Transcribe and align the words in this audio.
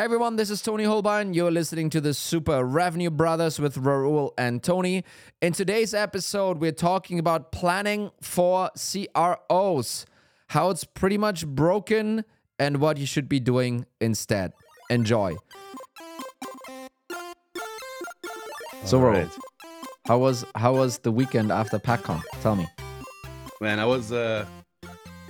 Hey 0.00 0.04
everyone, 0.04 0.36
this 0.36 0.48
is 0.48 0.62
Tony 0.62 0.84
Hohlbein. 0.84 1.34
You're 1.34 1.50
listening 1.50 1.90
to 1.90 2.00
the 2.00 2.14
Super 2.14 2.64
Revenue 2.64 3.10
Brothers 3.10 3.60
with 3.60 3.76
Raul 3.76 4.30
and 4.38 4.62
Tony. 4.62 5.04
In 5.42 5.52
today's 5.52 5.92
episode, 5.92 6.56
we're 6.56 6.72
talking 6.72 7.18
about 7.18 7.52
planning 7.52 8.10
for 8.22 8.70
CROs, 8.70 10.06
how 10.48 10.70
it's 10.70 10.84
pretty 10.84 11.18
much 11.18 11.46
broken, 11.46 12.24
and 12.58 12.80
what 12.80 12.96
you 12.96 13.04
should 13.04 13.28
be 13.28 13.40
doing 13.40 13.84
instead. 14.00 14.54
Enjoy. 14.88 15.36
So, 18.86 19.00
Raul, 19.00 19.12
right. 19.12 19.28
how 20.06 20.16
was 20.16 20.46
how 20.54 20.76
was 20.76 20.96
the 21.00 21.12
weekend 21.12 21.52
after 21.52 21.78
PackCon? 21.78 22.22
Tell 22.40 22.56
me. 22.56 22.66
Man, 23.60 23.78
I 23.78 23.84
was 23.84 24.12
uh 24.12 24.46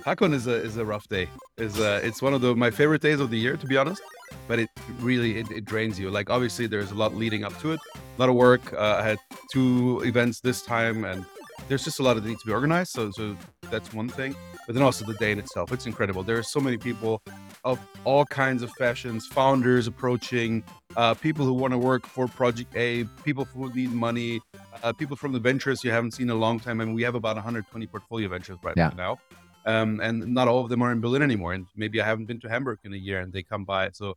Hakon 0.05 0.33
is 0.33 0.47
a 0.47 0.55
is 0.55 0.77
a 0.77 0.85
rough 0.85 1.09
day. 1.09 1.27
Is 1.57 1.77
uh 1.77 1.99
it's 2.01 2.21
one 2.21 2.33
of 2.33 2.39
the 2.39 2.55
my 2.55 2.71
favorite 2.71 3.01
days 3.01 3.19
of 3.19 3.31
the 3.31 3.37
year 3.37 3.57
to 3.57 3.67
be 3.67 3.75
honest. 3.75 4.01
But 4.47 4.59
it 4.59 4.69
really 4.99 5.37
it, 5.39 5.49
it 5.51 5.65
drains 5.65 5.99
you. 5.99 6.09
Like 6.09 6.29
obviously 6.29 6.67
there's 6.67 6.91
a 6.91 6.95
lot 6.95 7.15
leading 7.15 7.43
up 7.43 7.57
to 7.61 7.71
it. 7.71 7.79
A 7.95 8.19
lot 8.19 8.29
of 8.29 8.35
work. 8.35 8.73
Uh, 8.73 8.97
I 8.99 9.03
had 9.03 9.17
two 9.51 10.01
events 10.05 10.39
this 10.41 10.61
time 10.61 11.05
and 11.05 11.25
there's 11.67 11.83
just 11.83 11.99
a 11.99 12.03
lot 12.03 12.17
of 12.17 12.25
needs 12.25 12.41
to 12.41 12.47
be 12.47 12.53
organized. 12.53 12.91
So 12.91 13.11
so 13.11 13.37
that's 13.69 13.93
one 13.93 14.09
thing. 14.09 14.35
But 14.67 14.75
then 14.75 14.83
also 14.83 15.05
the 15.05 15.13
day 15.15 15.31
in 15.31 15.39
itself. 15.39 15.71
It's 15.71 15.85
incredible. 15.85 16.23
There 16.23 16.37
are 16.37 16.43
so 16.43 16.59
many 16.59 16.77
people 16.77 17.21
of 17.63 17.79
all 18.05 18.25
kinds 18.25 18.63
of 18.63 18.71
fashions, 18.71 19.27
founders 19.27 19.87
approaching, 19.87 20.63
uh, 20.97 21.13
people 21.13 21.45
who 21.45 21.53
want 21.53 21.71
to 21.73 21.77
work 21.77 22.05
for 22.05 22.27
Project 22.27 22.75
A, 22.75 23.03
people 23.23 23.45
who 23.45 23.71
need 23.73 23.91
money, 23.91 24.41
uh, 24.83 24.91
people 24.93 25.15
from 25.15 25.31
the 25.31 25.39
ventures 25.39 25.83
you 25.83 25.91
haven't 25.91 26.11
seen 26.11 26.27
in 26.27 26.35
a 26.35 26.39
long 26.39 26.59
time. 26.59 26.81
I 26.81 26.85
mean, 26.85 26.93
we 26.95 27.03
have 27.03 27.15
about 27.15 27.35
120 27.35 27.85
portfolio 27.87 28.27
ventures 28.29 28.57
right 28.63 28.75
Yeah. 28.77 28.91
now. 28.95 29.19
Um, 29.65 29.99
and 29.99 30.33
not 30.33 30.47
all 30.47 30.63
of 30.63 30.69
them 30.69 30.81
are 30.81 30.91
in 30.91 31.01
Berlin 31.01 31.21
anymore. 31.21 31.53
And 31.53 31.67
maybe 31.75 32.01
I 32.01 32.05
haven't 32.05 32.25
been 32.25 32.39
to 32.41 32.49
Hamburg 32.49 32.79
in 32.83 32.93
a 32.93 32.97
year 32.97 33.19
and 33.19 33.31
they 33.31 33.43
come 33.43 33.63
by. 33.63 33.91
So 33.91 34.15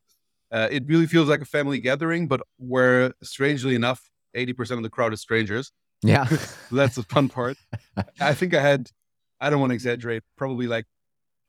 uh, 0.50 0.68
it 0.70 0.84
really 0.86 1.06
feels 1.06 1.28
like 1.28 1.40
a 1.40 1.44
family 1.46 1.78
gathering, 1.78 2.28
but 2.28 2.40
where 2.56 3.12
strangely 3.22 3.74
enough, 3.74 4.10
80% 4.34 4.78
of 4.78 4.82
the 4.82 4.90
crowd 4.90 5.12
is 5.12 5.20
strangers. 5.20 5.72
Yeah. 6.02 6.26
That's 6.72 6.96
the 6.96 7.02
fun 7.02 7.28
part. 7.28 7.56
I 8.20 8.34
think 8.34 8.54
I 8.54 8.60
had, 8.60 8.90
I 9.40 9.50
don't 9.50 9.60
want 9.60 9.70
to 9.70 9.74
exaggerate, 9.74 10.22
probably 10.36 10.66
like 10.66 10.86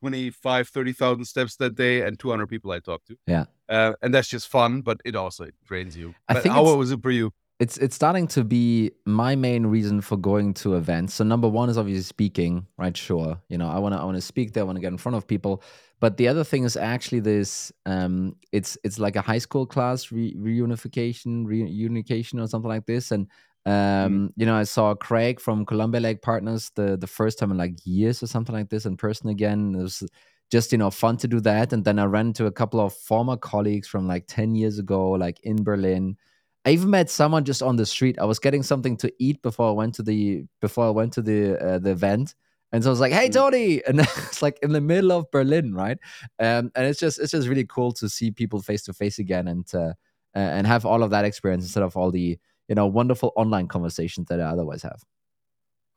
25, 0.02 0.68
30,000 0.70 1.26
steps 1.26 1.56
that 1.58 1.76
day 1.76 2.02
and 2.02 2.20
200 2.20 2.48
people 2.48 2.72
I 2.72 2.80
talked 2.80 3.08
to. 3.08 3.18
Yeah. 3.28 3.46
Uh, 3.68 3.94
and 4.02 4.14
that's 4.14 4.28
just 4.28 4.48
fun, 4.48 4.82
but 4.82 5.02
it 5.04 5.16
also 5.16 5.48
drains 5.66 5.98
you. 5.98 6.14
I 6.28 6.36
But 6.36 6.44
think 6.44 6.54
how 6.54 6.76
was 6.76 6.92
it 6.92 7.02
for 7.02 7.10
you? 7.12 7.32
It's 7.60 7.78
it's 7.78 7.96
starting 7.96 8.28
to 8.28 8.44
be 8.44 8.92
my 9.06 9.36
main 9.36 9.66
reason 9.66 10.02
for 10.02 10.18
going 10.18 10.54
to 10.56 10.76
events. 10.76 11.14
So 11.14 11.24
number 11.24 11.48
one 11.48 11.70
is 11.70 11.78
obviously 11.78 12.04
speaking, 12.04 12.68
right? 12.78 12.96
Sure, 12.96 13.40
you 13.48 13.58
know, 13.58 13.70
I 13.70 13.80
want 13.80 13.96
to 13.96 14.00
I 14.00 14.04
want 14.04 14.18
to 14.18 14.22
speak 14.22 14.54
there, 14.54 14.64
I 14.64 14.66
want 14.66 14.76
to 14.76 14.82
get 14.82 14.92
in 14.92 14.98
front 14.98 15.16
of 15.16 15.26
people. 15.26 15.64
But 16.02 16.18
the 16.18 16.28
other 16.28 16.44
thing 16.44 16.66
is 16.66 16.76
actually 16.76 17.22
this. 17.22 17.72
Um, 17.86 18.36
it's 18.52 18.78
it's 18.84 19.00
like 19.00 19.16
a 19.16 19.22
high 19.22 19.38
school 19.38 19.66
class 19.66 20.12
re- 20.12 20.36
reunification, 20.36 21.46
reunification, 21.46 22.44
or 22.44 22.48
something 22.48 22.70
like 22.70 22.86
this. 22.86 23.12
And 23.12 23.28
um, 23.66 24.34
you 24.36 24.46
know, 24.46 24.56
I 24.56 24.64
saw 24.64 24.94
Craig 24.94 25.40
from 25.40 25.66
Columbia 25.66 26.02
Lake 26.02 26.22
Partners 26.22 26.72
the 26.76 26.98
the 26.98 27.08
first 27.08 27.40
time 27.40 27.52
in 27.52 27.58
like 27.58 27.76
years 27.86 28.22
or 28.22 28.28
something 28.28 28.54
like 28.54 28.70
this 28.70 28.86
in 28.86 28.98
person 28.98 29.30
again. 29.30 29.76
It 29.76 29.82
was 29.82 30.04
just 30.52 30.74
you 30.74 30.78
know 30.78 30.92
fun 30.92 31.16
to 31.18 31.28
do 31.28 31.40
that. 31.40 31.72
And 31.72 31.86
then 31.86 32.00
I 32.00 32.06
ran 32.06 32.28
into 32.28 32.48
a 32.48 32.52
couple 32.52 32.82
of 32.82 32.94
former 32.94 33.38
colleagues 33.38 33.88
from 33.88 34.08
like 34.08 34.26
ten 34.28 34.56
years 34.56 34.78
ago, 34.78 35.12
like 35.12 35.40
in 35.44 35.64
Berlin. 35.64 36.18
I 36.66 36.72
even 36.72 36.90
met 36.90 37.10
someone 37.12 37.46
just 37.46 37.62
on 37.62 37.76
the 37.76 37.86
street. 37.86 38.18
I 38.20 38.26
was 38.26 38.40
getting 38.40 38.64
something 38.64 38.98
to 38.98 39.14
eat 39.20 39.42
before 39.44 39.70
I 39.70 39.72
went 39.74 39.94
to 39.96 40.04
the 40.04 40.46
before 40.62 40.86
I 40.88 40.90
went 40.90 41.14
to 41.14 41.22
the 41.22 41.58
uh, 41.64 41.80
the 41.80 41.92
event, 41.92 42.34
and 42.72 42.84
so 42.84 42.90
I 42.90 42.92
was 42.92 43.00
like, 43.00 43.14
"Hey, 43.14 43.30
Mm. 43.30 43.34
Tony!" 43.34 43.82
And 43.88 44.00
it's 44.00 44.42
like 44.42 44.58
in 44.64 44.72
the 44.74 44.82
middle 44.82 45.12
of 45.12 45.30
Berlin, 45.32 45.74
right? 45.76 46.00
Um, 46.40 46.72
and 46.76 46.88
it's 46.88 47.00
just 47.00 47.20
it's 47.20 47.32
just 47.32 47.48
really 47.48 47.66
cool 47.66 47.92
to 47.94 48.10
see 48.10 48.32
people 48.32 48.62
face 48.62 48.84
to 48.84 48.94
face 48.94 49.20
again 49.20 49.48
and 49.48 49.66
uh, 49.76 49.94
uh, 50.36 50.40
and 50.58 50.66
have 50.68 50.86
all 50.86 51.04
of 51.04 51.12
that 51.12 51.24
experience 51.26 51.64
instead 51.66 51.84
of 51.84 51.96
all 51.96 52.10
the 52.12 52.38
you 52.68 52.76
know 52.76 52.88
wonderful 52.88 53.32
online 53.36 53.68
conversations 53.68 54.28
that 54.30 54.40
I 54.40 54.46
otherwise 54.46 54.82
have. 54.82 55.04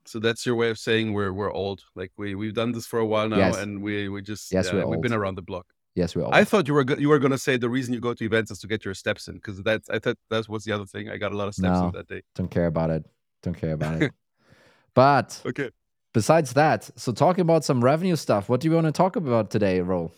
So 0.04 0.18
that's 0.18 0.46
your 0.46 0.54
way 0.56 0.70
of 0.70 0.78
saying 0.78 1.12
we're 1.14 1.32
we're 1.32 1.52
old. 1.52 1.84
Like 1.94 2.12
we 2.18 2.34
we've 2.34 2.54
done 2.54 2.72
this 2.72 2.86
for 2.86 2.98
a 2.98 3.06
while 3.06 3.28
now, 3.28 3.38
Yes. 3.38 3.56
and 3.56 3.82
we 3.82 4.08
we 4.10 4.20
just 4.22 4.52
Yes, 4.52 4.68
uh, 4.68 4.72
we're 4.74 4.86
we've 4.86 5.00
been 5.00 5.12
around 5.14 5.36
the 5.36 5.42
block. 5.42 5.66
Yes, 5.98 6.14
we're 6.14 6.22
all. 6.24 6.32
I 6.32 6.44
thought 6.44 6.68
you 6.68 6.74
were 6.74 6.84
go- 6.84 6.96
you 7.04 7.08
were 7.08 7.18
gonna 7.18 7.36
say 7.46 7.56
the 7.56 7.68
reason 7.68 7.92
you 7.92 7.98
go 8.00 8.14
to 8.14 8.24
events 8.24 8.50
is 8.52 8.60
to 8.60 8.68
get 8.68 8.84
your 8.84 8.94
steps 8.94 9.26
in 9.28 9.34
because 9.34 9.60
that's 9.64 9.90
I 9.90 9.98
thought 9.98 10.16
that 10.30 10.48
was 10.48 10.62
the 10.64 10.70
other 10.72 10.86
thing. 10.86 11.08
I 11.08 11.16
got 11.16 11.32
a 11.32 11.36
lot 11.36 11.48
of 11.48 11.54
steps 11.54 11.80
No. 11.80 11.86
in 11.86 11.92
that 11.92 12.06
day. 12.06 12.22
don't 12.36 12.50
care 12.50 12.66
about 12.66 12.90
it. 12.90 13.02
Don't 13.42 13.58
care 13.62 13.72
about 13.72 14.00
it. 14.00 14.12
but 14.94 15.42
Okay. 15.44 15.70
besides 16.14 16.52
that, 16.52 16.88
so 16.94 17.10
talking 17.12 17.42
about 17.42 17.64
some 17.64 17.82
revenue 17.82 18.14
stuff, 18.14 18.48
what 18.48 18.60
do 18.60 18.68
you 18.68 18.74
want 18.76 18.86
to 18.86 18.92
talk 18.92 19.16
about 19.16 19.50
today, 19.50 19.80
Ro? 19.80 20.12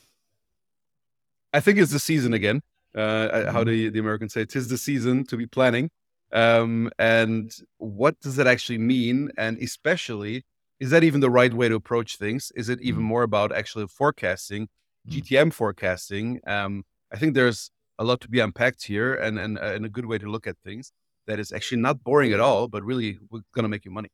I 1.55 1.61
think 1.61 1.79
it's 1.79 1.93
the 1.93 1.99
season 1.99 2.35
again. 2.35 2.61
Uh, 2.95 3.29
I- 3.33 3.51
how 3.53 3.65
do 3.65 3.91
the 3.91 3.99
Americans 3.99 4.35
say? 4.35 4.45
Tis 4.45 4.69
the 4.69 4.77
season 4.79 5.25
to 5.27 5.37
be 5.39 5.47
planning. 5.47 5.91
Um, 6.33 6.91
and 6.99 7.51
what 7.79 8.21
does 8.21 8.37
that 8.37 8.47
actually 8.47 8.79
mean? 8.79 9.31
And 9.39 9.57
especially, 9.59 10.45
is 10.79 10.91
that 10.91 11.03
even 11.05 11.21
the 11.21 11.31
right 11.31 11.53
way 11.55 11.69
to 11.71 11.75
approach 11.75 12.17
things? 12.19 12.53
Is 12.55 12.69
it 12.69 12.81
even 12.83 13.01
Mhm. 13.03 13.07
more 13.13 13.23
about 13.23 13.51
actually 13.51 13.87
forecasting. 13.89 14.69
GTM 15.09 15.53
forecasting? 15.53 16.41
Um, 16.47 16.85
I 17.13 17.17
think 17.17 17.35
there's 17.35 17.71
a 17.99 18.05
lot 18.05 18.21
to 18.23 18.29
be 18.29 18.41
unpacked 18.41 18.85
here, 18.85 19.15
and 19.15 19.39
and, 19.39 19.59
uh, 19.59 19.73
and 19.75 19.87
a 19.87 19.89
good 19.89 20.07
way 20.07 20.19
to 20.19 20.31
look 20.31 20.47
at 20.47 20.57
things 20.65 20.93
that 21.27 21.39
is 21.39 21.53
actually 21.53 21.81
not 21.81 22.03
boring 22.03 22.33
at 22.33 22.41
all, 22.41 22.69
but 22.69 22.83
really 22.83 23.19
we're 23.31 23.41
going 23.55 23.65
to 23.65 23.69
make 23.69 23.85
you 23.85 23.91
money. 23.91 24.11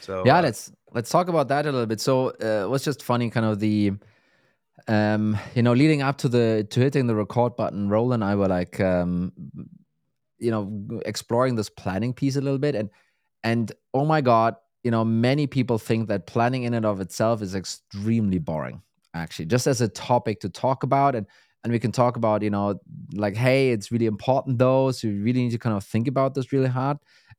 So 0.00 0.22
yeah 0.24 0.38
uh, 0.38 0.42
let's 0.42 0.72
let's 0.92 1.10
talk 1.10 1.28
about 1.28 1.48
that 1.48 1.66
a 1.66 1.72
little 1.72 1.86
bit 1.86 2.00
so 2.00 2.28
uh, 2.28 2.64
it 2.64 2.70
was 2.70 2.84
just 2.84 3.02
funny 3.02 3.30
kind 3.30 3.46
of 3.46 3.58
the 3.58 3.92
um 4.88 5.36
you 5.54 5.62
know 5.62 5.72
leading 5.72 6.02
up 6.02 6.18
to 6.18 6.28
the 6.28 6.66
to 6.70 6.80
hitting 6.80 7.06
the 7.06 7.14
record 7.14 7.56
button 7.56 7.88
Raul 7.88 8.14
and 8.14 8.24
i 8.24 8.34
were 8.34 8.48
like 8.48 8.80
um 8.80 9.32
you 10.38 10.50
know 10.50 11.00
exploring 11.04 11.56
this 11.56 11.68
planning 11.68 12.14
piece 12.14 12.36
a 12.36 12.40
little 12.40 12.58
bit 12.58 12.74
and 12.74 12.88
and 13.42 13.72
oh 13.92 14.04
my 14.04 14.20
god 14.20 14.56
you 14.82 14.90
know 14.90 15.04
many 15.04 15.46
people 15.46 15.78
think 15.78 16.08
that 16.08 16.26
planning 16.26 16.62
in 16.62 16.74
and 16.74 16.86
of 16.86 17.00
itself 17.00 17.42
is 17.42 17.54
extremely 17.54 18.38
boring 18.38 18.80
actually 19.14 19.46
just 19.46 19.66
as 19.66 19.80
a 19.80 19.88
topic 19.88 20.40
to 20.40 20.48
talk 20.48 20.82
about 20.82 21.14
and 21.14 21.26
and 21.62 21.72
we 21.72 21.78
can 21.78 21.92
talk 21.92 22.16
about 22.16 22.42
you 22.42 22.50
know 22.50 22.78
like 23.14 23.36
hey 23.36 23.70
it's 23.70 23.90
really 23.90 24.06
important 24.06 24.58
though 24.58 24.90
so 24.90 25.08
you 25.08 25.22
really 25.22 25.42
need 25.42 25.50
to 25.50 25.58
kind 25.58 25.76
of 25.76 25.84
think 25.84 26.08
about 26.08 26.34
this 26.34 26.52
really 26.52 26.68
hard 26.68 26.96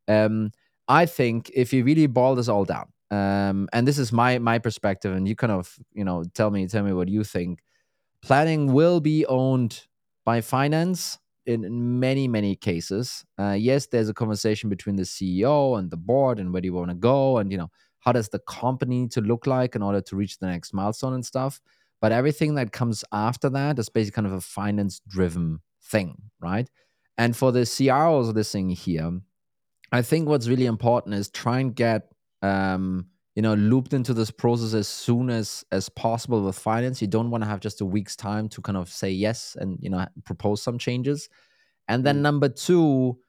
um 0.08 0.52
I 0.92 1.06
think 1.06 1.50
if 1.54 1.72
you 1.72 1.86
really 1.86 2.08
boil 2.08 2.36
this 2.36 2.50
all 2.50 2.66
down, 2.66 2.92
um, 3.12 3.70
and 3.72 3.88
this 3.88 3.98
is 3.98 4.12
my 4.12 4.40
my 4.40 4.60
perspective, 4.60 5.16
and 5.16 5.26
you 5.26 5.38
kind 5.38 5.54
of 5.54 5.74
you 5.94 6.04
know 6.04 6.26
tell 6.34 6.52
me 6.52 6.68
tell 6.68 6.84
me 6.84 6.92
what 6.92 7.08
you 7.08 7.24
think. 7.24 7.62
Planning 8.22 8.74
will 8.74 9.00
be 9.00 9.26
owned 9.26 9.88
by 10.26 10.42
finance 10.42 11.18
in, 11.46 12.00
many 12.00 12.28
many 12.28 12.58
cases. 12.58 13.26
Uh, 13.40 13.56
yes, 13.58 13.88
there's 13.88 14.10
a 14.10 14.14
conversation 14.14 14.70
between 14.70 14.98
the 14.98 15.04
CEO 15.04 15.80
and 15.80 15.90
the 15.90 15.98
board, 15.98 16.40
and 16.40 16.52
where 16.52 16.62
do 16.62 16.68
you 16.68 16.74
want 16.74 16.90
to 16.90 16.96
go, 16.96 17.38
and 17.38 17.54
you 17.54 17.58
know 17.58 17.72
how 18.02 18.12
does 18.12 18.30
the 18.30 18.40
company 18.40 19.02
need 19.02 19.12
to 19.12 19.22
look 19.22 19.48
like 19.48 19.76
in 19.76 19.82
order 19.82 20.02
to 20.02 20.16
reach 20.16 20.38
the 20.40 20.48
next 20.48 20.74
milestone 20.74 21.14
and 21.14 21.26
stuff. 21.26 21.62
But 22.02 22.12
everything 22.12 22.56
that 22.56 22.72
comes 22.72 23.04
after 23.12 23.50
that 23.52 23.78
is 23.80 23.90
basically 23.90 24.16
kind 24.16 24.28
of 24.28 24.34
a 24.34 24.42
finance 24.42 25.02
driven 25.08 25.62
thing, 25.84 26.18
right? 26.40 26.70
And 27.18 27.36
for 27.38 27.52
the 27.52 27.66
CROs 27.66 28.34
listening 28.34 28.70
here, 28.72 29.22
I 29.92 30.02
think 30.02 30.28
what's 30.28 30.48
really 30.48 30.66
important 30.66 31.16
is 31.16 31.30
try 31.30 31.60
and 31.60 31.76
get 31.76 32.12
um, 32.42 33.08
you 33.36 33.42
know 33.42 33.54
looped 33.54 33.94
into 33.94 34.14
this 34.14 34.32
process 34.32 34.74
as 34.74 34.88
soon 34.88 35.30
as 35.30 35.64
as 35.72 35.90
possible 35.90 36.44
with 36.44 36.58
finance. 36.58 37.02
You 37.02 37.08
don't 37.08 37.30
want 37.30 37.44
to 37.44 37.50
have 37.50 37.60
just 37.60 37.82
a 37.82 37.86
week's 37.86 38.16
time 38.16 38.50
to 38.50 38.62
kind 38.62 38.78
of 38.78 38.90
say 38.90 39.12
yes 39.12 39.56
and 39.60 39.78
you 39.82 39.90
know 39.90 40.06
propose 40.24 40.62
some 40.62 40.78
changes. 40.78 41.30
And 41.88 42.06
then 42.06 42.18
Mm. 42.18 42.22
number 42.22 42.50
two, 42.50 43.20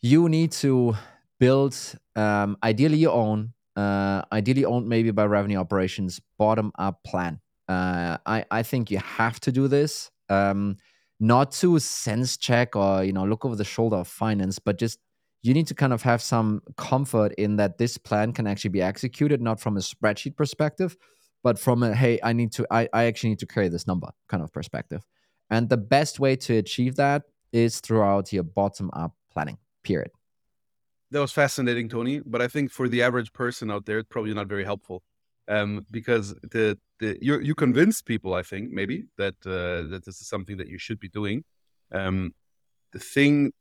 you 0.00 0.28
need 0.28 0.52
to 0.52 0.94
build 1.38 1.76
um, 2.16 2.56
ideally 2.62 2.98
your 2.98 3.12
own, 3.14 3.52
uh, 3.76 4.22
ideally 4.32 4.64
owned 4.64 4.88
maybe 4.88 5.10
by 5.10 5.24
revenue 5.24 5.58
operations, 5.58 6.20
bottom 6.38 6.72
up 6.78 7.02
plan. 7.04 7.40
Uh, 7.68 8.18
I 8.26 8.44
I 8.50 8.62
think 8.62 8.90
you 8.90 8.98
have 8.98 9.40
to 9.40 9.52
do 9.52 9.68
this. 9.68 10.10
Um, 10.28 10.76
not 11.20 11.52
to 11.52 11.78
sense 11.78 12.36
check 12.36 12.74
or 12.74 13.04
you 13.04 13.12
know 13.12 13.24
look 13.24 13.44
over 13.44 13.56
the 13.56 13.64
shoulder 13.64 13.96
of 13.96 14.08
finance, 14.08 14.58
but 14.58 14.78
just 14.78 14.98
you 15.42 15.52
need 15.54 15.66
to 15.66 15.74
kind 15.74 15.92
of 15.92 16.02
have 16.02 16.22
some 16.22 16.62
comfort 16.76 17.32
in 17.34 17.56
that 17.56 17.78
this 17.78 17.98
plan 17.98 18.32
can 18.32 18.46
actually 18.46 18.70
be 18.70 18.80
executed 18.80 19.40
not 19.40 19.60
from 19.60 19.76
a 19.76 19.80
spreadsheet 19.80 20.36
perspective 20.36 20.96
but 21.42 21.58
from 21.58 21.82
a 21.82 21.94
hey 21.94 22.18
i 22.22 22.32
need 22.32 22.52
to 22.52 22.66
i, 22.70 22.88
I 22.92 23.04
actually 23.04 23.30
need 23.30 23.40
to 23.40 23.46
carry 23.46 23.68
this 23.68 23.86
number 23.86 24.08
kind 24.28 24.42
of 24.42 24.52
perspective 24.52 25.04
and 25.50 25.68
the 25.68 25.76
best 25.76 26.20
way 26.20 26.36
to 26.36 26.56
achieve 26.56 26.96
that 26.96 27.24
is 27.52 27.80
throughout 27.80 28.32
your 28.32 28.44
bottom 28.44 28.90
up 28.92 29.14
planning 29.32 29.58
period 29.82 30.10
that 31.12 31.20
was 31.20 31.32
fascinating, 31.32 31.88
Tony. 31.88 32.20
But 32.24 32.40
I 32.42 32.48
think 32.48 32.70
for 32.70 32.88
the 32.88 33.02
average 33.02 33.32
person 33.32 33.70
out 33.70 33.84
there, 33.86 33.98
it's 33.98 34.08
probably 34.08 34.34
not 34.34 34.48
very 34.48 34.64
helpful, 34.64 35.02
um, 35.48 35.86
because 35.90 36.34
the 36.42 36.78
the 37.00 37.18
you 37.20 37.38
you 37.40 37.54
convince 37.54 38.02
people, 38.02 38.34
I 38.34 38.42
think, 38.42 38.70
maybe 38.72 39.04
that 39.18 39.34
uh, 39.46 39.88
that 39.90 40.02
this 40.06 40.20
is 40.20 40.28
something 40.28 40.56
that 40.58 40.68
you 40.68 40.78
should 40.78 40.98
be 40.98 41.08
doing. 41.08 41.44
Um, 41.92 42.34
the 42.92 42.98
thing, 42.98 43.52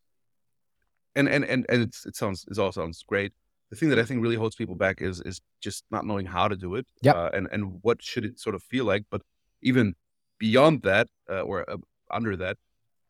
and 1.16 1.28
and 1.30 1.44
and 1.46 1.66
and 1.70 1.82
it's, 1.84 2.06
it 2.06 2.16
sounds 2.16 2.46
it 2.50 2.58
all 2.58 2.72
sounds 2.72 3.04
great. 3.04 3.34
The 3.70 3.78
thing 3.78 3.90
that 3.90 4.00
I 4.00 4.04
think 4.04 4.22
really 4.22 4.36
holds 4.36 4.56
people 4.56 4.76
back 4.76 5.02
is 5.02 5.22
is 5.22 5.40
just 5.62 5.84
not 5.92 6.06
knowing 6.06 6.26
how 6.26 6.48
to 6.48 6.56
do 6.56 6.76
it, 6.76 6.86
Yep. 7.04 7.16
uh, 7.16 7.30
and 7.34 7.48
and 7.52 7.80
what 7.82 8.02
should 8.02 8.26
it 8.26 8.40
sort 8.40 8.56
of 8.56 8.64
feel 8.64 8.86
like. 8.86 9.04
But 9.10 9.22
even 9.62 9.96
beyond 10.40 10.82
that, 10.84 11.08
uh, 11.30 11.42
or 11.42 11.70
uh, 11.70 11.78
under 12.10 12.36
that, 12.38 12.58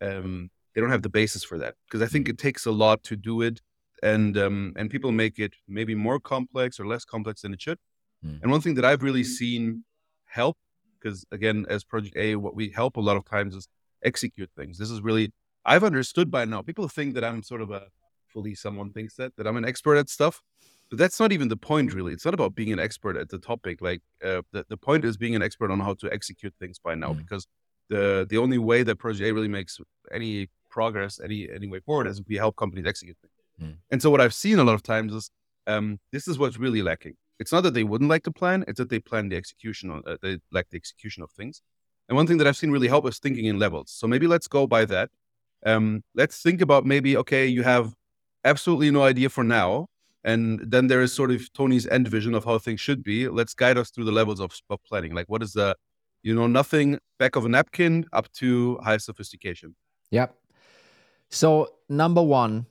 um, 0.01 0.49
they 0.73 0.81
don't 0.81 0.91
have 0.91 1.01
the 1.01 1.09
basis 1.09 1.43
for 1.43 1.57
that 1.59 1.75
because 1.85 2.01
I 2.01 2.07
think 2.11 2.29
it 2.29 2.37
takes 2.37 2.65
a 2.65 2.71
lot 2.71 3.03
to 3.03 3.15
do 3.15 3.41
it, 3.41 3.61
and 4.01 4.37
um, 4.37 4.73
and 4.75 4.89
people 4.89 5.11
make 5.11 5.39
it 5.39 5.53
maybe 5.67 5.95
more 5.95 6.19
complex 6.19 6.79
or 6.79 6.87
less 6.87 7.05
complex 7.05 7.41
than 7.41 7.53
it 7.53 7.61
should. 7.61 7.77
Mm. 8.25 8.41
And 8.41 8.51
one 8.51 8.61
thing 8.61 8.75
that 8.75 8.85
I've 8.85 9.03
really 9.03 9.23
seen 9.23 9.83
help, 10.25 10.57
because 10.99 11.25
again, 11.31 11.65
as 11.69 11.83
Project 11.83 12.15
A, 12.17 12.35
what 12.35 12.55
we 12.55 12.69
help 12.69 12.97
a 12.97 13.01
lot 13.01 13.17
of 13.17 13.25
times 13.25 13.55
is 13.55 13.67
execute 14.03 14.49
things. 14.57 14.77
This 14.77 14.89
is 14.89 15.01
really 15.01 15.31
I've 15.65 15.83
understood 15.83 16.31
by 16.31 16.45
now. 16.45 16.61
People 16.61 16.87
think 16.87 17.13
that 17.15 17.23
I'm 17.23 17.43
sort 17.43 17.61
of 17.61 17.71
a 17.71 17.87
fully 18.33 18.55
someone 18.55 18.91
thinks 18.91 19.15
that 19.15 19.35
that 19.37 19.45
I'm 19.45 19.57
an 19.57 19.65
expert 19.65 19.97
at 19.97 20.09
stuff, 20.09 20.41
but 20.89 20.97
that's 20.97 21.19
not 21.19 21.31
even 21.31 21.47
the 21.47 21.57
point 21.57 21.93
really. 21.93 22.13
It's 22.13 22.25
not 22.25 22.33
about 22.33 22.55
being 22.55 22.71
an 22.71 22.79
expert 22.79 23.17
at 23.17 23.29
the 23.29 23.39
topic. 23.39 23.81
Like 23.81 24.01
uh, 24.23 24.41
the 24.51 24.65
the 24.69 24.77
point 24.77 25.05
is 25.05 25.17
being 25.17 25.35
an 25.35 25.43
expert 25.43 25.71
on 25.71 25.79
how 25.79 25.93
to 25.95 26.11
execute 26.11 26.53
things 26.59 26.79
by 26.79 26.95
now, 26.95 27.13
mm. 27.13 27.17
because 27.17 27.45
the 27.89 28.25
the 28.29 28.37
only 28.37 28.57
way 28.57 28.83
that 28.83 28.97
Project 28.97 29.27
A 29.29 29.33
really 29.33 29.47
makes 29.47 29.79
any 30.11 30.49
progress 30.69 31.19
any 31.23 31.49
any 31.53 31.67
way 31.67 31.79
forward 31.81 32.07
is 32.07 32.19
if 32.19 32.27
we 32.27 32.37
help 32.37 32.55
companies 32.55 32.85
execute 32.87 33.17
things. 33.21 33.33
Mm. 33.61 33.77
And 33.91 34.01
so 34.01 34.09
what 34.09 34.21
I've 34.21 34.33
seen 34.33 34.59
a 34.59 34.63
lot 34.63 34.73
of 34.73 34.83
times 34.83 35.13
is 35.13 35.29
um, 35.67 35.99
this 36.11 36.27
is 36.27 36.37
what's 36.37 36.57
really 36.57 36.81
lacking. 36.81 37.13
It's 37.39 37.51
not 37.51 37.61
that 37.61 37.73
they 37.73 37.83
wouldn't 37.83 38.09
like 38.09 38.23
to 38.23 38.31
plan; 38.31 38.63
it's 38.67 38.77
that 38.77 38.89
they 38.89 38.99
plan 38.99 39.29
the 39.29 39.35
execution 39.35 39.89
on 39.89 40.03
uh, 40.05 40.17
they 40.21 40.39
lack 40.51 40.69
the 40.69 40.77
execution 40.77 41.23
of 41.23 41.31
things. 41.31 41.61
And 42.07 42.15
one 42.15 42.27
thing 42.27 42.37
that 42.37 42.47
I've 42.47 42.57
seen 42.57 42.71
really 42.71 42.87
help 42.87 43.07
is 43.07 43.19
thinking 43.19 43.45
in 43.45 43.57
levels. 43.57 43.91
So 43.91 44.07
maybe 44.07 44.27
let's 44.27 44.47
go 44.47 44.67
by 44.67 44.85
that. 44.85 45.09
Um, 45.65 46.03
let's 46.15 46.41
think 46.41 46.61
about 46.61 46.85
maybe 46.85 47.17
okay, 47.17 47.47
you 47.47 47.63
have 47.63 47.93
absolutely 48.43 48.91
no 48.91 49.03
idea 49.03 49.29
for 49.29 49.43
now, 49.43 49.87
and 50.23 50.59
then 50.65 50.87
there 50.87 51.01
is 51.01 51.13
sort 51.13 51.31
of 51.31 51.51
Tony's 51.53 51.87
end 51.87 52.07
vision 52.07 52.35
of 52.35 52.45
how 52.45 52.57
things 52.57 52.79
should 52.79 53.03
be. 53.03 53.27
Let's 53.27 53.53
guide 53.53 53.77
us 53.77 53.89
through 53.89 54.05
the 54.05 54.11
levels 54.11 54.39
of, 54.39 54.51
of 54.69 54.83
planning. 54.83 55.13
Like 55.13 55.27
what 55.27 55.41
is 55.41 55.53
the 55.53 55.75
you 56.23 56.35
know 56.35 56.47
nothing 56.47 56.99
back 57.17 57.35
of 57.35 57.45
a 57.45 57.49
napkin 57.49 58.05
up 58.13 58.31
to 58.33 58.77
high 58.83 58.97
sophistication. 58.97 59.75
Yep. 60.11 60.35
So, 61.29 61.75
number 61.87 62.21
one, 62.21 62.65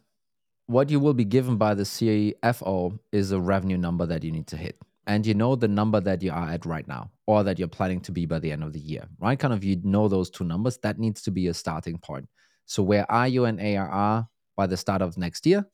what 0.70 0.88
you 0.88 1.00
will 1.00 1.14
be 1.14 1.24
given 1.24 1.56
by 1.56 1.74
the 1.74 1.82
CFO 1.82 2.96
is 3.10 3.32
a 3.32 3.40
revenue 3.40 3.76
number 3.76 4.06
that 4.06 4.22
you 4.22 4.30
need 4.30 4.46
to 4.46 4.56
hit. 4.56 4.78
And 5.04 5.26
you 5.26 5.34
know 5.34 5.56
the 5.56 5.66
number 5.66 6.00
that 6.00 6.22
you 6.22 6.30
are 6.30 6.48
at 6.48 6.64
right 6.64 6.86
now, 6.86 7.10
or 7.26 7.42
that 7.42 7.58
you're 7.58 7.66
planning 7.66 8.00
to 8.02 8.12
be 8.12 8.24
by 8.24 8.38
the 8.38 8.52
end 8.52 8.62
of 8.62 8.72
the 8.72 8.78
year, 8.78 9.08
right? 9.18 9.36
Kind 9.36 9.52
of 9.52 9.64
you 9.64 9.80
know 9.82 10.06
those 10.06 10.30
two 10.30 10.44
numbers. 10.44 10.78
That 10.84 11.00
needs 11.00 11.22
to 11.22 11.32
be 11.32 11.48
a 11.48 11.54
starting 11.54 11.98
point. 11.98 12.28
So, 12.66 12.84
where 12.84 13.10
are 13.10 13.26
you 13.26 13.46
in 13.46 13.58
ARR 13.58 14.28
by 14.56 14.66
the 14.68 14.76
start 14.76 15.02
of 15.02 15.18
next 15.18 15.44
year? 15.44 15.66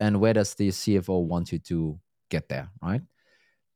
And 0.00 0.18
where 0.18 0.32
does 0.32 0.54
the 0.54 0.68
CFO 0.68 1.26
want 1.26 1.52
you 1.52 1.58
to 1.58 2.00
get 2.30 2.48
there, 2.48 2.70
right? 2.80 3.02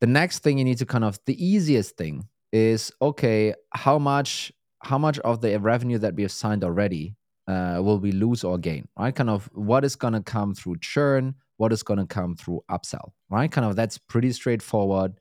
The 0.01 0.07
next 0.07 0.39
thing 0.39 0.57
you 0.57 0.65
need 0.65 0.79
to 0.79 0.87
kind 0.87 1.05
of, 1.05 1.19
the 1.27 1.45
easiest 1.45 1.99
thing 1.99 2.29
is 2.51 2.91
okay, 3.03 3.55
how 3.73 3.99
much 3.99 4.53
how 4.79 4.97
much 4.97 5.19
of 5.19 5.43
the 5.43 5.59
revenue 5.61 5.99
that 5.99 6.15
we 6.15 6.23
have 6.23 6.33
signed 6.33 6.65
already 6.65 7.15
uh, 7.49 7.81
will 7.83 7.99
we 7.99 8.13
lose 8.13 8.45
or 8.45 8.59
gain, 8.59 8.87
right? 8.99 9.15
Kind 9.15 9.31
of 9.31 9.49
what 9.53 9.85
is 9.85 9.97
going 9.97 10.15
to 10.15 10.23
come 10.23 10.55
through 10.55 10.79
churn, 10.79 11.35
what 11.57 11.73
is 11.73 11.83
going 11.83 11.99
to 11.99 12.07
come 12.07 12.37
through 12.37 12.63
upsell, 12.71 13.13
right? 13.31 13.51
Kind 13.51 13.67
of 13.67 13.77
that's 13.77 13.99
pretty 13.99 14.33
straightforward. 14.33 15.15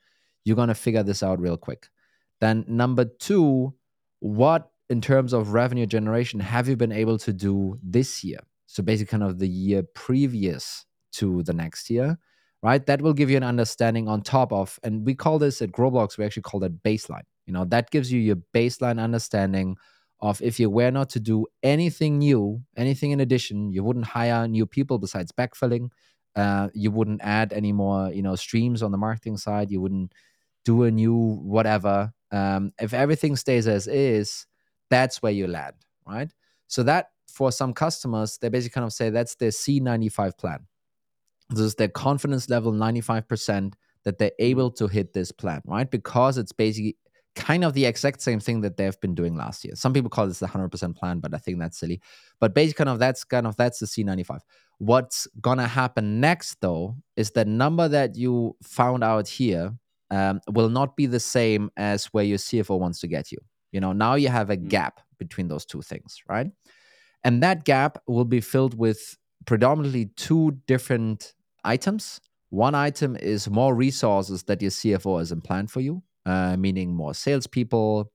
You're 0.46 0.56
going 0.56 0.70
to 0.70 0.76
figure 0.76 1.04
this 1.04 1.24
out 1.24 1.40
real 1.40 1.58
quick. 1.58 1.88
Then, 2.40 2.66
number 2.68 3.06
two, 3.06 3.74
what 4.20 4.72
in 4.90 5.02
terms 5.02 5.34
of 5.34 5.54
revenue 5.54 5.86
generation 5.86 6.40
have 6.40 6.68
you 6.68 6.76
been 6.76 6.92
able 6.92 7.18
to 7.20 7.34
do 7.34 7.78
this 7.84 8.24
year? 8.24 8.40
So, 8.68 8.82
basically, 8.84 9.12
kind 9.12 9.24
of 9.24 9.40
the 9.40 9.48
year 9.48 9.84
previous 9.84 10.86
to 11.14 11.44
the 11.44 11.54
next 11.54 11.90
year, 11.90 12.18
right? 12.64 12.86
That 12.86 13.02
will 13.02 13.14
give 13.14 13.30
you 13.30 13.38
an 13.38 13.44
understanding 13.44 14.08
on 14.08 14.22
top 14.22 14.52
of, 14.52 14.80
and 14.84 15.06
we 15.06 15.14
call 15.14 15.40
this 15.40 15.62
at 15.62 15.72
Growblocks, 15.72 16.18
we 16.18 16.26
actually 16.26 16.44
call 16.44 16.60
that 16.62 16.84
baseline. 16.84 17.24
You 17.46 17.54
know, 17.54 17.66
that 17.66 17.92
gives 17.92 18.12
you 18.12 18.20
your 18.20 18.38
baseline 18.54 19.02
understanding 19.02 19.78
of 20.22 20.42
if 20.42 20.60
you 20.60 20.70
were 20.70 20.92
not 20.92 21.10
to 21.10 21.20
do 21.20 21.48
anything 21.64 22.20
new, 22.20 22.62
anything 22.78 23.12
in 23.12 23.20
addition, 23.20 23.72
you 23.72 23.84
wouldn't 23.84 24.06
hire 24.06 24.48
new 24.48 24.66
people 24.66 25.00
besides 25.00 25.32
backfilling. 25.32 25.90
Uh, 26.36 26.70
you 26.74 26.92
wouldn't 26.92 27.22
add 27.24 27.52
any 27.52 27.74
more, 27.74 28.12
you 28.12 28.22
know, 28.22 28.36
streams 28.36 28.84
on 28.84 28.92
the 28.92 28.98
marketing 28.98 29.38
side. 29.38 29.72
You 29.72 29.82
wouldn't 29.82 30.14
do 30.64 30.84
a 30.84 30.92
new 30.92 31.16
whatever. 31.16 32.14
Um, 32.32 32.72
if 32.80 32.94
everything 32.94 33.36
stays 33.36 33.68
as 33.68 33.88
is, 33.88 34.46
that's 34.90 35.22
where 35.22 35.32
you 35.32 35.48
land, 35.48 35.76
right? 36.08 36.32
So 36.68 36.84
that 36.84 37.08
for 37.28 37.52
some 37.52 37.74
customers, 37.74 38.38
they 38.38 38.50
basically 38.50 38.76
kind 38.76 38.86
of 38.86 38.94
say 38.94 39.10
that's 39.10 39.36
their 39.36 39.50
C95 39.50 40.38
plan. 40.38 40.68
This 41.50 41.60
is 41.60 41.76
their 41.76 41.88
confidence 41.88 42.50
level, 42.50 42.72
95% 42.72 43.74
that 44.04 44.18
they're 44.18 44.32
able 44.40 44.72
to 44.72 44.88
hit 44.88 45.14
this 45.14 45.32
plan, 45.32 45.62
right? 45.66 45.90
Because 45.90 46.38
it's 46.38 46.52
basically 46.52 46.98
kind 47.36 47.64
of 47.64 47.74
the 47.74 47.86
exact 47.86 48.22
same 48.22 48.40
thing 48.40 48.62
that 48.62 48.78
they've 48.78 49.00
been 49.00 49.16
doing 49.16 49.36
last 49.36 49.64
year. 49.64 49.76
Some 49.76 49.94
people 49.94 50.10
call 50.10 50.28
this 50.28 50.40
the 50.40 50.48
100% 50.48 50.96
plan, 50.96 51.20
but 51.20 51.34
I 51.34 51.38
think 51.38 51.60
that's 51.60 51.78
silly. 51.78 52.02
But 52.40 52.54
basically, 52.54 52.86
kind 52.86 52.90
of 52.90 53.00
that's 53.00 53.24
kind 53.24 53.48
of 53.48 53.56
that's 53.56 53.80
the 53.80 53.86
C95. 53.86 54.40
What's 54.80 55.28
gonna 55.40 55.68
happen 55.68 56.20
next, 56.20 56.60
though, 56.62 56.96
is 57.16 57.32
the 57.32 57.46
number 57.46 57.88
that 57.88 58.16
you 58.16 58.56
found 58.64 59.04
out 59.04 59.28
here 59.28 59.74
um, 60.10 60.42
will 60.50 60.70
not 60.70 60.96
be 60.98 61.06
the 61.06 61.20
same 61.20 61.72
as 61.78 62.06
where 62.08 62.24
your 62.24 62.38
CFO 62.38 62.80
wants 62.80 63.00
to 63.00 63.08
get 63.08 63.32
you. 63.32 63.38
You 63.72 63.80
know, 63.80 63.94
now 63.94 64.16
you 64.16 64.28
have 64.28 64.50
a 64.50 64.58
mm. 64.58 64.68
gap 64.68 65.00
between 65.18 65.48
those 65.48 65.66
two 65.66 65.82
things, 65.82 66.22
right? 66.28 66.48
And 67.24 67.42
that 67.44 67.64
gap 67.64 68.00
will 68.08 68.26
be 68.26 68.42
filled 68.42 68.78
with 68.78 69.18
predominantly 69.46 70.08
two 70.18 70.60
different 70.68 71.34
items. 71.64 72.20
One 72.50 72.76
item 72.76 73.16
is 73.16 73.50
more 73.50 73.74
resources 73.74 74.44
that 74.44 74.62
your 74.62 74.72
CFO 74.72 75.20
has 75.20 75.34
planned 75.44 75.72
for 75.72 75.80
you 75.80 76.04
uh, 76.26 76.56
meaning 76.58 76.94
more 76.94 77.14
salespeople, 77.14 78.12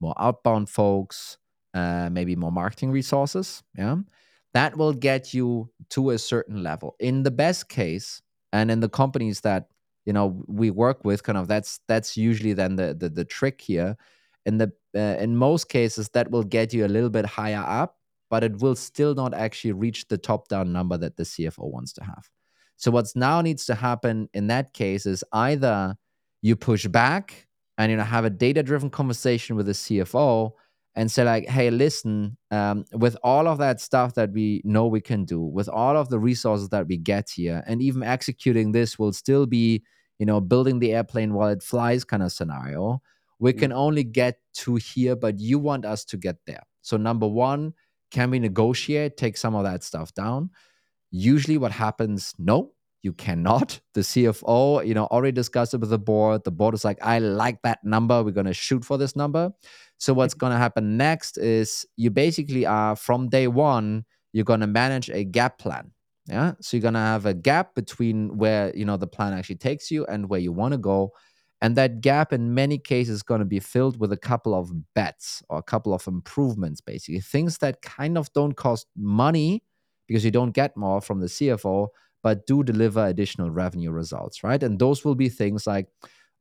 more 0.00 0.14
outbound 0.18 0.68
folks, 0.68 1.38
uh, 1.74 2.08
maybe 2.10 2.36
more 2.36 2.52
marketing 2.52 2.90
resources. 2.90 3.62
Yeah, 3.76 3.96
that 4.54 4.76
will 4.76 4.92
get 4.92 5.32
you 5.34 5.70
to 5.90 6.10
a 6.10 6.18
certain 6.18 6.62
level. 6.62 6.96
In 6.98 7.22
the 7.22 7.30
best 7.30 7.68
case, 7.68 8.22
and 8.52 8.70
in 8.70 8.80
the 8.80 8.88
companies 8.88 9.40
that 9.42 9.68
you 10.04 10.12
know 10.12 10.42
we 10.48 10.70
work 10.70 11.04
with, 11.04 11.22
kind 11.22 11.38
of 11.38 11.48
that's 11.48 11.80
that's 11.88 12.16
usually 12.16 12.52
then 12.52 12.76
the 12.76 12.94
the, 12.94 13.08
the 13.08 13.24
trick 13.24 13.60
here. 13.60 13.96
In 14.46 14.58
the 14.58 14.72
uh, 14.96 15.16
in 15.20 15.36
most 15.36 15.68
cases, 15.68 16.08
that 16.10 16.30
will 16.30 16.44
get 16.44 16.72
you 16.72 16.86
a 16.86 16.88
little 16.88 17.10
bit 17.10 17.26
higher 17.26 17.64
up, 17.66 17.96
but 18.30 18.42
it 18.42 18.60
will 18.60 18.74
still 18.74 19.14
not 19.14 19.34
actually 19.34 19.72
reach 19.72 20.08
the 20.08 20.18
top 20.18 20.48
down 20.48 20.72
number 20.72 20.96
that 20.96 21.16
the 21.16 21.24
CFO 21.24 21.70
wants 21.70 21.92
to 21.94 22.04
have. 22.04 22.28
So 22.76 22.90
what's 22.90 23.14
now 23.14 23.42
needs 23.42 23.66
to 23.66 23.74
happen 23.74 24.28
in 24.32 24.46
that 24.46 24.72
case 24.72 25.04
is 25.04 25.22
either 25.32 25.96
you 26.42 26.56
push 26.56 26.86
back 26.86 27.46
and 27.78 27.90
you 27.90 27.96
know 27.96 28.04
have 28.04 28.24
a 28.24 28.30
data 28.30 28.62
driven 28.62 28.90
conversation 28.90 29.56
with 29.56 29.66
the 29.66 29.72
cfo 29.72 30.52
and 30.94 31.10
say 31.10 31.24
like 31.24 31.48
hey 31.48 31.70
listen 31.70 32.36
um, 32.50 32.84
with 32.92 33.16
all 33.22 33.46
of 33.46 33.58
that 33.58 33.80
stuff 33.80 34.14
that 34.14 34.32
we 34.32 34.60
know 34.64 34.86
we 34.86 35.00
can 35.00 35.24
do 35.24 35.40
with 35.40 35.68
all 35.68 35.96
of 35.96 36.08
the 36.08 36.18
resources 36.18 36.68
that 36.70 36.86
we 36.86 36.96
get 36.96 37.30
here 37.30 37.62
and 37.66 37.80
even 37.80 38.02
executing 38.02 38.72
this 38.72 38.98
will 38.98 39.12
still 39.12 39.46
be 39.46 39.82
you 40.18 40.26
know 40.26 40.40
building 40.40 40.78
the 40.78 40.92
airplane 40.92 41.34
while 41.34 41.48
it 41.48 41.62
flies 41.62 42.04
kind 42.04 42.22
of 42.22 42.32
scenario 42.32 43.00
we 43.40 43.54
can 43.54 43.72
only 43.72 44.04
get 44.04 44.38
to 44.52 44.76
here 44.76 45.16
but 45.16 45.40
you 45.40 45.58
want 45.58 45.84
us 45.84 46.04
to 46.04 46.16
get 46.18 46.36
there. 46.46 46.62
So 46.82 46.96
number 46.96 47.26
one 47.26 47.74
can 48.10 48.30
we 48.30 48.38
negotiate 48.38 49.16
take 49.16 49.36
some 49.36 49.54
of 49.54 49.64
that 49.64 49.82
stuff 49.84 50.12
down? 50.14 50.50
Usually 51.10 51.58
what 51.58 51.72
happens 51.72 52.34
no 52.38 52.72
you 53.02 53.12
cannot. 53.12 53.80
The 53.94 54.02
CFO, 54.02 54.86
you 54.86 54.94
know, 54.94 55.06
already 55.06 55.32
discussed 55.32 55.74
it 55.74 55.80
with 55.80 55.90
the 55.90 55.98
board. 55.98 56.44
The 56.44 56.50
board 56.50 56.74
is 56.74 56.84
like, 56.84 56.98
I 57.02 57.18
like 57.18 57.62
that 57.62 57.78
number. 57.84 58.22
We're 58.22 58.30
going 58.30 58.46
to 58.46 58.54
shoot 58.54 58.84
for 58.84 58.98
this 58.98 59.16
number. 59.16 59.50
So 59.98 60.12
what's 60.12 60.34
mm-hmm. 60.34 60.40
going 60.40 60.52
to 60.52 60.58
happen 60.58 60.96
next 60.96 61.38
is 61.38 61.86
you 61.96 62.10
basically 62.10 62.66
are 62.66 62.96
from 62.96 63.28
day 63.28 63.48
one, 63.48 64.04
you're 64.32 64.44
going 64.44 64.60
to 64.60 64.66
manage 64.66 65.10
a 65.10 65.24
gap 65.24 65.58
plan. 65.58 65.92
Yeah. 66.26 66.52
So 66.60 66.76
you're 66.76 66.82
going 66.82 66.94
to 66.94 67.00
have 67.00 67.26
a 67.26 67.34
gap 67.34 67.74
between 67.74 68.36
where, 68.36 68.74
you 68.76 68.84
know, 68.84 68.96
the 68.96 69.06
plan 69.06 69.32
actually 69.32 69.56
takes 69.56 69.90
you 69.90 70.06
and 70.06 70.28
where 70.28 70.40
you 70.40 70.52
want 70.52 70.72
to 70.72 70.78
go. 70.78 71.12
And 71.62 71.76
that 71.76 72.00
gap 72.00 72.32
in 72.32 72.54
many 72.54 72.78
cases 72.78 73.16
is 73.16 73.22
going 73.22 73.40
to 73.40 73.44
be 73.44 73.60
filled 73.60 73.98
with 73.98 74.12
a 74.12 74.16
couple 74.16 74.54
of 74.54 74.70
bets 74.94 75.42
or 75.50 75.58
a 75.58 75.62
couple 75.62 75.92
of 75.92 76.06
improvements, 76.06 76.80
basically 76.80 77.20
things 77.20 77.58
that 77.58 77.82
kind 77.82 78.16
of 78.16 78.32
don't 78.32 78.56
cost 78.56 78.86
money 78.96 79.62
because 80.08 80.24
you 80.24 80.30
don't 80.30 80.52
get 80.52 80.76
more 80.76 81.00
from 81.00 81.20
the 81.20 81.26
CFO, 81.26 81.88
but 82.22 82.46
do 82.46 82.62
deliver 82.62 83.06
additional 83.06 83.50
revenue 83.50 83.90
results, 83.90 84.42
right? 84.44 84.62
And 84.62 84.78
those 84.78 85.04
will 85.04 85.14
be 85.14 85.28
things 85.28 85.66
like, 85.66 85.86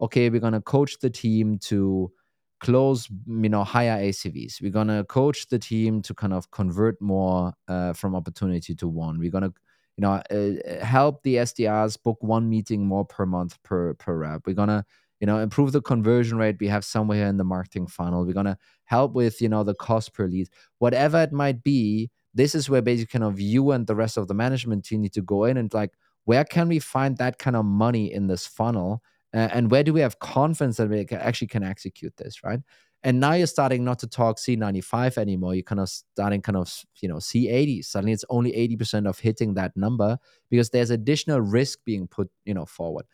okay, 0.01 0.29
we're 0.29 0.39
going 0.39 0.53
to 0.53 0.62
coach 0.62 1.00
the 1.00 1.09
team 1.09 1.57
to 1.59 2.12
close, 2.59 3.07
you 3.27 3.50
know, 3.50 3.63
higher 3.63 3.98
ACVs. 3.98 4.62
We're 4.62 4.71
going 4.71 4.88
to 4.88 5.03
coach 5.05 5.48
the 5.48 5.59
team 5.59 6.01
to 6.03 6.13
kind 6.13 6.33
of 6.33 6.51
convert 6.51 7.01
more 7.01 7.53
uh, 7.67 7.93
from 7.93 8.15
opportunity 8.15 8.75
to 8.75 8.88
one. 8.88 9.19
We're 9.19 9.31
going 9.31 9.43
to, 9.43 9.53
you 9.98 10.01
know, 10.01 10.21
uh, 10.29 10.86
help 10.86 11.24
the 11.24 11.36
SDRs 11.36 12.01
book 12.03 12.17
one 12.21 12.50
meeting 12.50 12.86
more 12.86 13.05
per 13.05 13.25
month 13.25 13.62
per 13.63 13.93
per 13.95 14.17
rep. 14.17 14.41
We're 14.45 14.53
going 14.53 14.69
to 14.69 14.86
you 15.19 15.27
know 15.27 15.39
improve 15.39 15.71
the 15.71 15.81
conversion 15.81 16.38
rate 16.38 16.57
we 16.59 16.67
have 16.67 16.86
somewhere 16.86 17.27
in 17.27 17.38
the 17.38 17.43
marketing 17.43 17.88
funnel 17.88 18.25
we're 18.25 18.33
going 18.33 18.45
to 18.45 18.57
help 18.86 19.13
with 19.13 19.41
you 19.41 19.50
know 19.50 19.63
the 19.63 19.75
cost 19.75 20.13
per 20.13 20.25
lead 20.25 20.48
whatever 20.77 21.21
it 21.21 21.31
might 21.33 21.63
be 21.63 22.09
this 22.33 22.55
is 22.55 22.69
where 22.69 22.81
basically 22.81 23.19
kind 23.19 23.24
of 23.31 23.39
you 23.39 23.71
and 23.71 23.88
the 23.88 23.95
rest 23.95 24.17
of 24.17 24.27
the 24.27 24.33
management 24.33 24.86
team 24.86 25.01
need 25.01 25.13
to 25.13 25.21
go 25.21 25.45
in 25.45 25.57
and 25.57 25.74
like 25.74 25.91
where 26.25 26.45
can 26.45 26.67
we 26.67 26.79
find 26.79 27.17
that 27.17 27.39
kind 27.39 27.55
of 27.55 27.65
money 27.65 28.12
in 28.12 28.27
this 28.27 28.45
funnel 28.45 29.01
uh, 29.33 29.50
and 29.51 29.71
where 29.71 29.83
do 29.83 29.93
we 29.93 30.00
have 30.01 30.19
confidence 30.19 30.77
that 30.77 30.89
we 30.89 31.05
actually 31.12 31.48
can 31.48 31.63
execute 31.63 32.15
this 32.17 32.43
right 32.43 32.59
And 33.03 33.19
now 33.21 33.33
you're 33.33 33.48
starting 33.48 33.86
not 33.86 34.00
to 34.00 34.07
talk 34.07 34.38
C95 34.38 35.17
anymore. 35.17 35.55
You're 35.55 35.63
kind 35.63 35.79
of 35.79 35.89
starting 35.89 36.41
kind 36.41 36.57
of, 36.57 36.83
you 37.01 37.07
know, 37.07 37.15
C80. 37.19 37.81
Suddenly 37.81 38.12
it's 38.12 38.25
only 38.29 38.51
80% 38.51 39.07
of 39.07 39.19
hitting 39.19 39.53
that 39.53 39.77
number 39.77 40.17
because 40.50 40.71
there's 40.71 40.89
additional 40.89 41.39
risk 41.39 41.79
being 41.86 42.07
put, 42.07 42.29
you 42.43 42.53
know, 42.53 42.65
forward. 42.65 43.05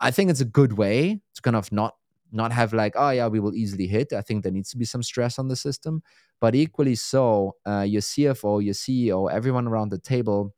I 0.00 0.10
think 0.10 0.30
it's 0.30 0.40
a 0.40 0.46
good 0.46 0.74
way 0.78 1.20
to 1.34 1.42
kind 1.42 1.56
of 1.56 1.70
not 1.72 1.94
not 2.34 2.52
have 2.52 2.72
like, 2.72 2.94
oh 2.96 3.10
yeah, 3.10 3.28
we 3.28 3.40
will 3.40 3.54
easily 3.54 3.86
hit. 3.86 4.12
I 4.12 4.20
think 4.20 4.42
there 4.42 4.52
needs 4.52 4.70
to 4.70 4.76
be 4.76 4.84
some 4.84 5.02
stress 5.02 5.38
on 5.38 5.48
the 5.48 5.56
system. 5.56 6.02
But 6.40 6.54
equally 6.54 6.94
so, 6.94 7.56
uh, 7.66 7.86
your 7.88 8.02
CFO, 8.02 8.64
your 8.64 8.74
CEO, 8.74 9.30
everyone 9.30 9.66
around 9.66 9.90
the 9.90 9.98
table, 9.98 10.54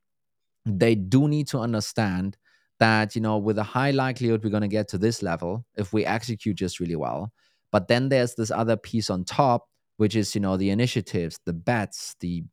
they 0.64 0.94
do 0.94 1.28
need 1.28 1.46
to 1.48 1.58
understand 1.58 2.36
that 2.78 3.14
you 3.14 3.20
know 3.20 3.38
with 3.38 3.58
a 3.58 3.62
high 3.62 3.90
likelihood 3.90 4.42
we're 4.42 4.50
going 4.50 4.60
to 4.60 4.68
get 4.68 4.88
to 4.88 4.98
this 4.98 5.22
level 5.22 5.64
if 5.76 5.92
we 5.92 6.04
execute 6.04 6.56
just 6.56 6.80
really 6.80 6.96
well 6.96 7.32
but 7.72 7.88
then 7.88 8.08
there's 8.08 8.34
this 8.34 8.50
other 8.50 8.76
piece 8.76 9.08
on 9.08 9.24
top 9.24 9.68
which 9.96 10.14
is 10.14 10.34
you 10.34 10.40
know 10.40 10.56
the 10.56 10.70
initiatives 10.70 11.38
the 11.46 11.52
bets 11.52 12.16
the 12.20 12.44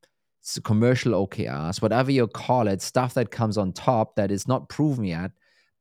commercial 0.64 1.14
okrs 1.14 1.82
whatever 1.82 2.12
you 2.12 2.28
call 2.28 2.68
it 2.68 2.82
stuff 2.82 3.14
that 3.14 3.32
comes 3.32 3.58
on 3.58 3.74
top 3.74 4.16
that 4.16 4.32
is 4.32 4.48
not 4.48 4.70
proven 4.70 5.04
yet 5.04 5.32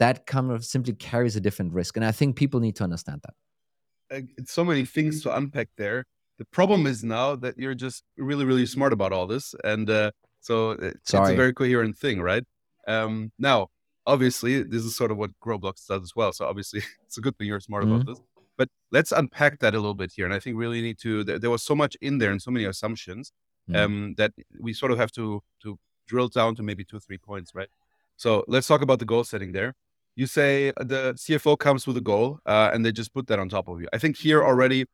that 0.02 0.26
kind 0.26 0.50
of 0.50 0.64
simply 0.64 0.94
carries 0.94 1.34
a 1.36 1.40
different 1.40 1.72
risk 1.72 1.96
and 1.96 2.04
i 2.04 2.12
think 2.12 2.36
people 2.36 2.60
need 2.60 2.76
to 2.76 2.84
understand 2.84 3.20
that 3.24 4.24
it's 4.36 4.52
so 4.52 4.64
many 4.64 4.84
things 4.84 5.22
to 5.22 5.34
unpack 5.34 5.68
there 5.76 6.04
the 6.38 6.44
problem 6.46 6.86
is 6.86 7.02
now 7.02 7.36
that 7.36 7.58
you're 7.58 7.74
just 7.86 8.04
really 8.16 8.44
really 8.44 8.66
smart 8.66 8.92
about 8.92 9.12
all 9.12 9.26
this 9.26 9.54
and 9.64 9.88
uh, 9.90 10.10
so 10.40 10.72
it's 10.72 11.14
a 11.14 11.34
very 11.34 11.52
coherent 11.52 11.96
thing 11.96 12.20
right 12.20 12.44
um, 12.88 13.30
now 13.38 13.68
obviously 14.06 14.62
this 14.62 14.84
is 14.84 14.96
sort 14.96 15.10
of 15.10 15.16
what 15.16 15.30
Growblocks 15.40 15.86
does 15.86 16.02
as 16.02 16.12
well. 16.16 16.32
So 16.32 16.46
obviously 16.46 16.82
it's 17.06 17.18
a 17.18 17.20
good 17.20 17.36
thing 17.36 17.46
you're 17.46 17.60
smart 17.60 17.84
mm-hmm. 17.84 17.94
about 17.94 18.06
this. 18.06 18.20
But 18.56 18.68
let's 18.90 19.12
unpack 19.12 19.60
that 19.60 19.74
a 19.74 19.78
little 19.78 19.94
bit 19.94 20.12
here. 20.14 20.24
And 20.24 20.34
I 20.34 20.38
think 20.38 20.56
really 20.56 20.82
need 20.82 20.98
to 21.00 21.24
there, 21.24 21.38
there 21.38 21.50
was 21.50 21.62
so 21.62 21.74
much 21.74 21.96
in 22.00 22.18
there 22.18 22.30
and 22.30 22.40
so 22.40 22.50
many 22.50 22.64
assumptions 22.66 23.32
mm-hmm. 23.68 23.76
um, 23.76 24.14
that 24.18 24.32
we 24.60 24.72
sort 24.72 24.92
of 24.92 24.98
have 24.98 25.10
to 25.12 25.42
to 25.62 25.78
drill 26.06 26.28
down 26.28 26.54
to 26.56 26.62
maybe 26.62 26.84
two, 26.84 27.00
three 27.00 27.18
points, 27.18 27.54
right? 27.54 27.68
So 28.16 28.44
let's 28.46 28.66
talk 28.66 28.82
about 28.82 28.98
the 28.98 29.04
goal 29.04 29.24
setting 29.24 29.52
there. 29.52 29.74
You 30.14 30.26
say 30.26 30.72
the 30.76 31.14
CFO 31.14 31.58
comes 31.58 31.86
with 31.86 31.96
a 31.96 32.00
goal 32.00 32.40
uh, 32.46 32.70
and 32.72 32.84
they 32.84 32.92
just 32.92 33.14
put 33.14 33.26
that 33.28 33.38
on 33.38 33.48
top 33.48 33.68
of 33.68 33.80
you. 33.80 33.88
I 33.92 33.98
think 33.98 34.18
here 34.18 34.44
already, 34.44 34.84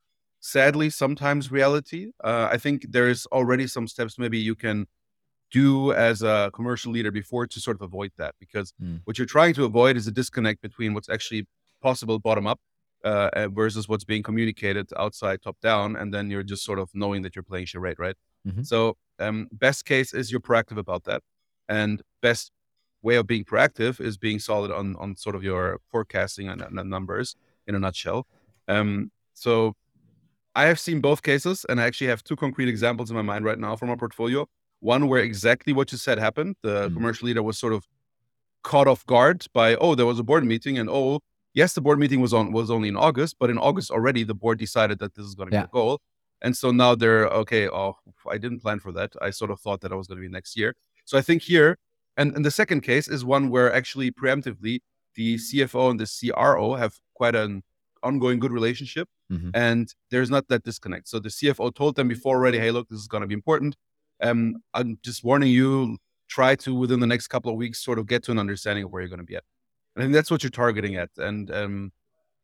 sadly, 0.41 0.91
sometimes 0.91 1.51
reality. 1.51 2.13
Uh, 2.23 2.49
I 2.51 2.57
think 2.57 2.87
there 2.91 3.09
is 3.09 3.27
already 3.27 3.67
some 3.67 3.89
steps 3.89 4.19
maybe 4.19 4.39
you 4.39 4.55
can 4.55 4.87
do 5.51 5.93
as 5.93 6.23
a 6.23 6.51
commercial 6.53 6.93
leader 6.93 7.11
before 7.11 7.47
to 7.47 7.61
sort 7.61 7.77
of 7.77 7.83
avoid 7.83 8.13
that 8.19 8.35
because 8.39 8.73
mm. 8.83 9.01
what 9.05 9.19
you're 9.19 9.27
trying 9.27 9.55
to 9.55 9.65
avoid 9.65 9.97
is 9.97 10.07
a 10.07 10.13
disconnect 10.13 10.61
between 10.61 10.95
what's 10.95 11.09
actually 11.09 11.47
possible 11.81 12.19
bottom 12.19 12.47
up 12.47 12.61
uh, 13.05 13.49
versus 13.49 13.89
what's 13.89 14.05
being 14.05 14.23
communicated 14.23 14.91
outside 14.99 15.41
top 15.41 15.57
down 15.63 15.97
and 15.97 16.13
then 16.13 16.31
you're 16.31 16.43
just 16.43 16.65
sort 16.65 16.79
of 16.79 16.91
knowing 16.95 17.23
that 17.23 17.35
you're 17.35 17.43
playing 17.43 17.65
charade 17.65 17.99
right 17.99 18.17
mm-hmm. 18.47 18.63
so 18.63 18.97
um, 19.21 19.49
best 19.53 19.85
case 19.85 20.13
is 20.13 20.31
you're 20.31 20.41
proactive 20.41 20.77
about 20.77 21.05
that 21.05 21.23
and 21.69 22.03
best 22.21 22.51
way 23.03 23.17
of 23.17 23.27
being 23.27 23.45
proactive 23.45 24.01
is 24.01 24.17
being 24.17 24.39
solid 24.39 24.71
on 24.71 24.97
on 24.97 25.17
sort 25.17 25.35
of 25.35 25.43
your 25.43 25.81
forecasting 25.91 26.49
and, 26.49 26.61
and 26.63 26.91
numbers 26.91 27.37
in 27.67 27.75
a 27.75 27.79
nutshell 27.79 28.27
um, 28.69 29.11
so 29.35 29.75
i 30.55 30.65
have 30.65 30.81
seen 30.81 31.01
both 31.01 31.23
cases 31.23 31.65
and 31.69 31.81
i 31.81 31.85
actually 31.85 32.09
have 32.09 32.25
two 32.25 32.37
concrete 32.37 32.69
examples 32.69 33.11
in 33.11 33.17
my 33.17 33.23
mind 33.23 33.45
right 33.45 33.59
now 33.59 33.77
from 33.77 33.91
our 33.91 33.97
portfolio 33.97 34.47
one 34.81 35.09
where 35.09 35.21
exactly 35.21 35.73
what 35.73 35.91
you 35.93 35.99
said 35.99 36.19
happened. 36.19 36.57
The 36.63 36.89
mm. 36.89 36.95
commercial 36.95 37.27
leader 37.27 37.43
was 37.43 37.59
sort 37.59 37.73
of 37.73 37.87
caught 38.63 38.89
off 38.89 39.05
guard 39.07 39.47
by, 39.53 39.77
oh, 39.77 39.95
there 39.95 40.07
was 40.07 40.19
a 40.19 40.23
board 40.23 40.45
meeting, 40.45 40.79
and 40.79 40.89
oh, 40.91 41.21
yes, 41.55 41.75
the 41.75 41.81
board 41.81 41.99
meeting 41.99 42.21
was 42.21 42.33
on 42.33 42.53
was 42.53 42.71
only 42.71 42.89
in 42.89 42.97
August, 42.97 43.37
but 43.39 43.51
in 43.51 43.59
August 43.59 43.91
already 43.91 44.25
the 44.25 44.35
board 44.35 44.59
decided 44.59 44.99
that 45.01 45.15
this 45.15 45.27
is 45.27 45.35
going 45.35 45.51
to 45.51 45.57
yeah. 45.57 45.63
be 45.63 45.67
a 45.67 45.73
goal, 45.73 46.01
and 46.43 46.57
so 46.57 46.71
now 46.71 46.95
they're 46.95 47.27
okay. 47.29 47.69
Oh, 47.69 47.97
I 48.31 48.39
didn't 48.39 48.61
plan 48.61 48.79
for 48.79 48.93
that. 48.93 49.13
I 49.21 49.31
sort 49.31 49.51
of 49.51 49.61
thought 49.61 49.81
that 49.83 49.93
I 49.93 49.97
was 49.97 50.07
going 50.07 50.19
to 50.19 50.23
be 50.23 50.33
next 50.33 50.57
year. 50.57 50.75
So 51.05 51.17
I 51.19 51.23
think 51.23 51.43
here, 51.43 51.79
and, 52.19 52.37
and 52.37 52.45
the 52.45 52.51
second 52.51 52.83
case 52.83 53.09
is 53.09 53.25
one 53.25 53.49
where 53.49 53.73
actually 53.73 54.11
preemptively 54.11 54.81
the 55.15 55.37
CFO 55.37 55.91
and 55.91 55.99
the 55.99 56.07
CRO 56.07 56.75
have 56.75 56.99
quite 57.15 57.35
an 57.35 57.63
ongoing 58.03 58.39
good 58.39 58.53
relationship, 58.53 59.09
mm-hmm. 59.33 59.51
and 59.55 59.95
there's 60.11 60.29
not 60.29 60.49
that 60.49 60.65
disconnect. 60.65 61.09
So 61.09 61.19
the 61.19 61.31
CFO 61.31 61.75
told 61.75 61.97
them 61.97 62.09
before 62.09 62.37
already, 62.37 62.59
hey, 62.59 62.71
look, 62.71 62.89
this 62.89 63.01
is 63.01 63.09
going 63.09 63.23
to 63.23 63.27
be 63.27 63.35
important 63.35 63.75
um, 64.21 64.57
I'm 64.75 64.99
just 65.03 65.25
warning 65.25 65.51
you, 65.51 65.97
try 66.29 66.55
to 66.57 66.75
within 66.75 67.01
the 67.01 67.07
next 67.07 67.29
couple 67.29 67.51
of 67.51 67.57
weeks 67.57 67.83
sort 67.83 67.99
of 67.99 68.07
get 68.07 68.23
to 68.25 68.31
an 68.31 68.39
understanding 68.39 68.85
of 68.85 68.91
where 68.91 69.03
you're 69.03 69.09
going 69.09 69.19
to 69.19 69.25
be 69.25 69.37
at. 69.37 69.45
I 69.97 70.03
think 70.03 70.13
that's 70.13 70.31
what 70.31 70.43
you're 70.43 70.51
targeting 70.51 70.97
at. 70.97 71.11
And 71.17 71.51
um, 71.51 71.93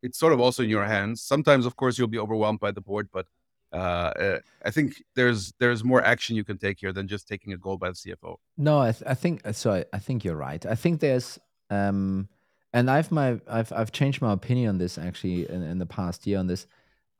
it's 0.01 0.17
sort 0.17 0.33
of 0.33 0.39
also 0.39 0.63
in 0.63 0.69
your 0.69 0.85
hands. 0.85 1.21
Sometimes, 1.21 1.65
of 1.65 1.75
course, 1.75 1.97
you'll 1.97 2.07
be 2.07 2.19
overwhelmed 2.19 2.59
by 2.59 2.71
the 2.71 2.81
board, 2.81 3.09
but 3.13 3.27
uh, 3.75 3.77
uh, 3.77 4.39
I 4.63 4.71
think 4.71 5.03
there's 5.15 5.53
there's 5.59 5.83
more 5.83 6.01
action 6.01 6.35
you 6.35 6.45
can 6.45 6.57
take 6.57 6.79
here 6.79 6.93
than 6.93 7.07
just 7.07 7.27
taking 7.27 7.51
a 7.51 7.57
goal 7.57 7.77
by 7.77 7.89
the 7.89 7.95
CFO. 7.95 8.37
No, 8.57 8.79
I, 8.79 8.91
th- 8.93 9.03
I 9.05 9.13
think 9.13 9.41
so. 9.51 9.73
I, 9.73 9.85
I, 9.91 9.99
think 9.99 10.23
you're 10.23 10.37
right. 10.37 10.65
I 10.65 10.75
think 10.75 11.01
there's 11.01 11.37
um, 11.69 12.29
and 12.71 12.89
I've 12.89 13.11
my 13.11 13.39
I've 13.49 13.73
I've 13.73 13.91
changed 13.91 14.21
my 14.21 14.31
opinion 14.31 14.69
on 14.69 14.77
this 14.77 14.97
actually 14.97 15.49
in, 15.49 15.61
in 15.61 15.79
the 15.79 15.85
past 15.85 16.25
year 16.25 16.39
on 16.39 16.47
this. 16.47 16.67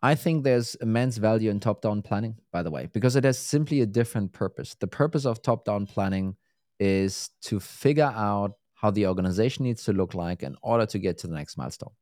I 0.02 0.16
think 0.16 0.44
there's 0.44 0.76
immense 0.76 1.18
value 1.18 1.50
in 1.50 1.60
top 1.60 1.82
down 1.82 2.02
planning, 2.02 2.36
by 2.54 2.64
the 2.64 2.72
way, 2.72 2.90
because 2.94 3.18
it 3.18 3.26
has 3.26 3.38
simply 3.38 3.82
a 3.82 3.86
different 3.86 4.32
purpose. 4.32 4.76
The 4.80 4.88
purpose 4.88 5.26
of 5.26 5.42
top 5.42 5.66
down 5.66 5.88
planning 5.88 6.38
is 6.80 7.32
to 7.44 7.60
figure 7.60 8.14
out 8.16 8.54
how 8.76 8.92
the 8.92 9.08
organization 9.08 9.66
needs 9.66 9.84
to 9.86 9.94
look 9.94 10.14
like 10.14 10.42
in 10.42 10.56
order 10.62 10.86
to 10.86 11.00
get 11.00 11.18
to 11.20 11.28
the 11.28 11.34
next 11.34 11.58
milestone. 11.58 11.94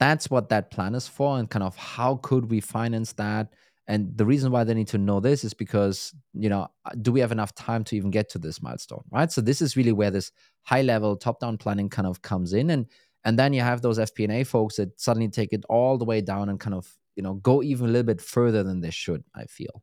That's 0.00 0.30
what 0.30 0.48
that 0.48 0.70
plan 0.70 0.94
is 0.94 1.06
for, 1.06 1.38
and 1.38 1.48
kind 1.50 1.62
of 1.62 1.76
how 1.76 2.16
could 2.16 2.50
we 2.50 2.60
finance 2.60 3.12
that? 3.14 3.52
And 3.88 4.16
the 4.16 4.26
reason 4.26 4.52
why 4.52 4.64
they 4.64 4.74
need 4.74 4.88
to 4.88 4.98
know 4.98 5.18
this 5.18 5.44
is 5.44 5.54
because, 5.54 6.14
you 6.34 6.48
know, 6.48 6.68
uh, 6.84 6.90
do 7.02 7.10
we 7.10 7.20
have 7.20 7.32
enough 7.32 7.54
time 7.54 7.84
to 7.84 7.96
even 7.96 8.10
get 8.10 8.28
to 8.30 8.38
this 8.38 8.62
milestone, 8.62 9.02
right? 9.10 9.32
So 9.32 9.40
this 9.40 9.60
is 9.60 9.76
really 9.76 9.92
where 9.92 10.10
this 10.10 10.30
high 10.62 10.82
level 10.82 11.16
top 11.16 11.40
down 11.40 11.56
planning 11.56 11.88
kind 11.88 12.06
of 12.06 12.22
comes 12.22 12.52
in. 12.52 12.70
And 12.70 12.86
and 13.24 13.38
then 13.38 13.52
you 13.52 13.62
have 13.62 13.82
those 13.82 13.98
FP&A 13.98 14.44
folks 14.44 14.76
that 14.76 15.00
suddenly 15.00 15.28
take 15.28 15.52
it 15.52 15.64
all 15.68 15.98
the 15.98 16.04
way 16.04 16.20
down 16.20 16.48
and 16.48 16.60
kind 16.60 16.74
of 16.74 16.96
you 17.16 17.22
know 17.22 17.34
go 17.34 17.62
even 17.62 17.86
a 17.86 17.88
little 17.88 18.06
bit 18.06 18.20
further 18.20 18.62
than 18.62 18.80
they 18.80 18.90
should 18.90 19.24
i 19.34 19.44
feel 19.44 19.82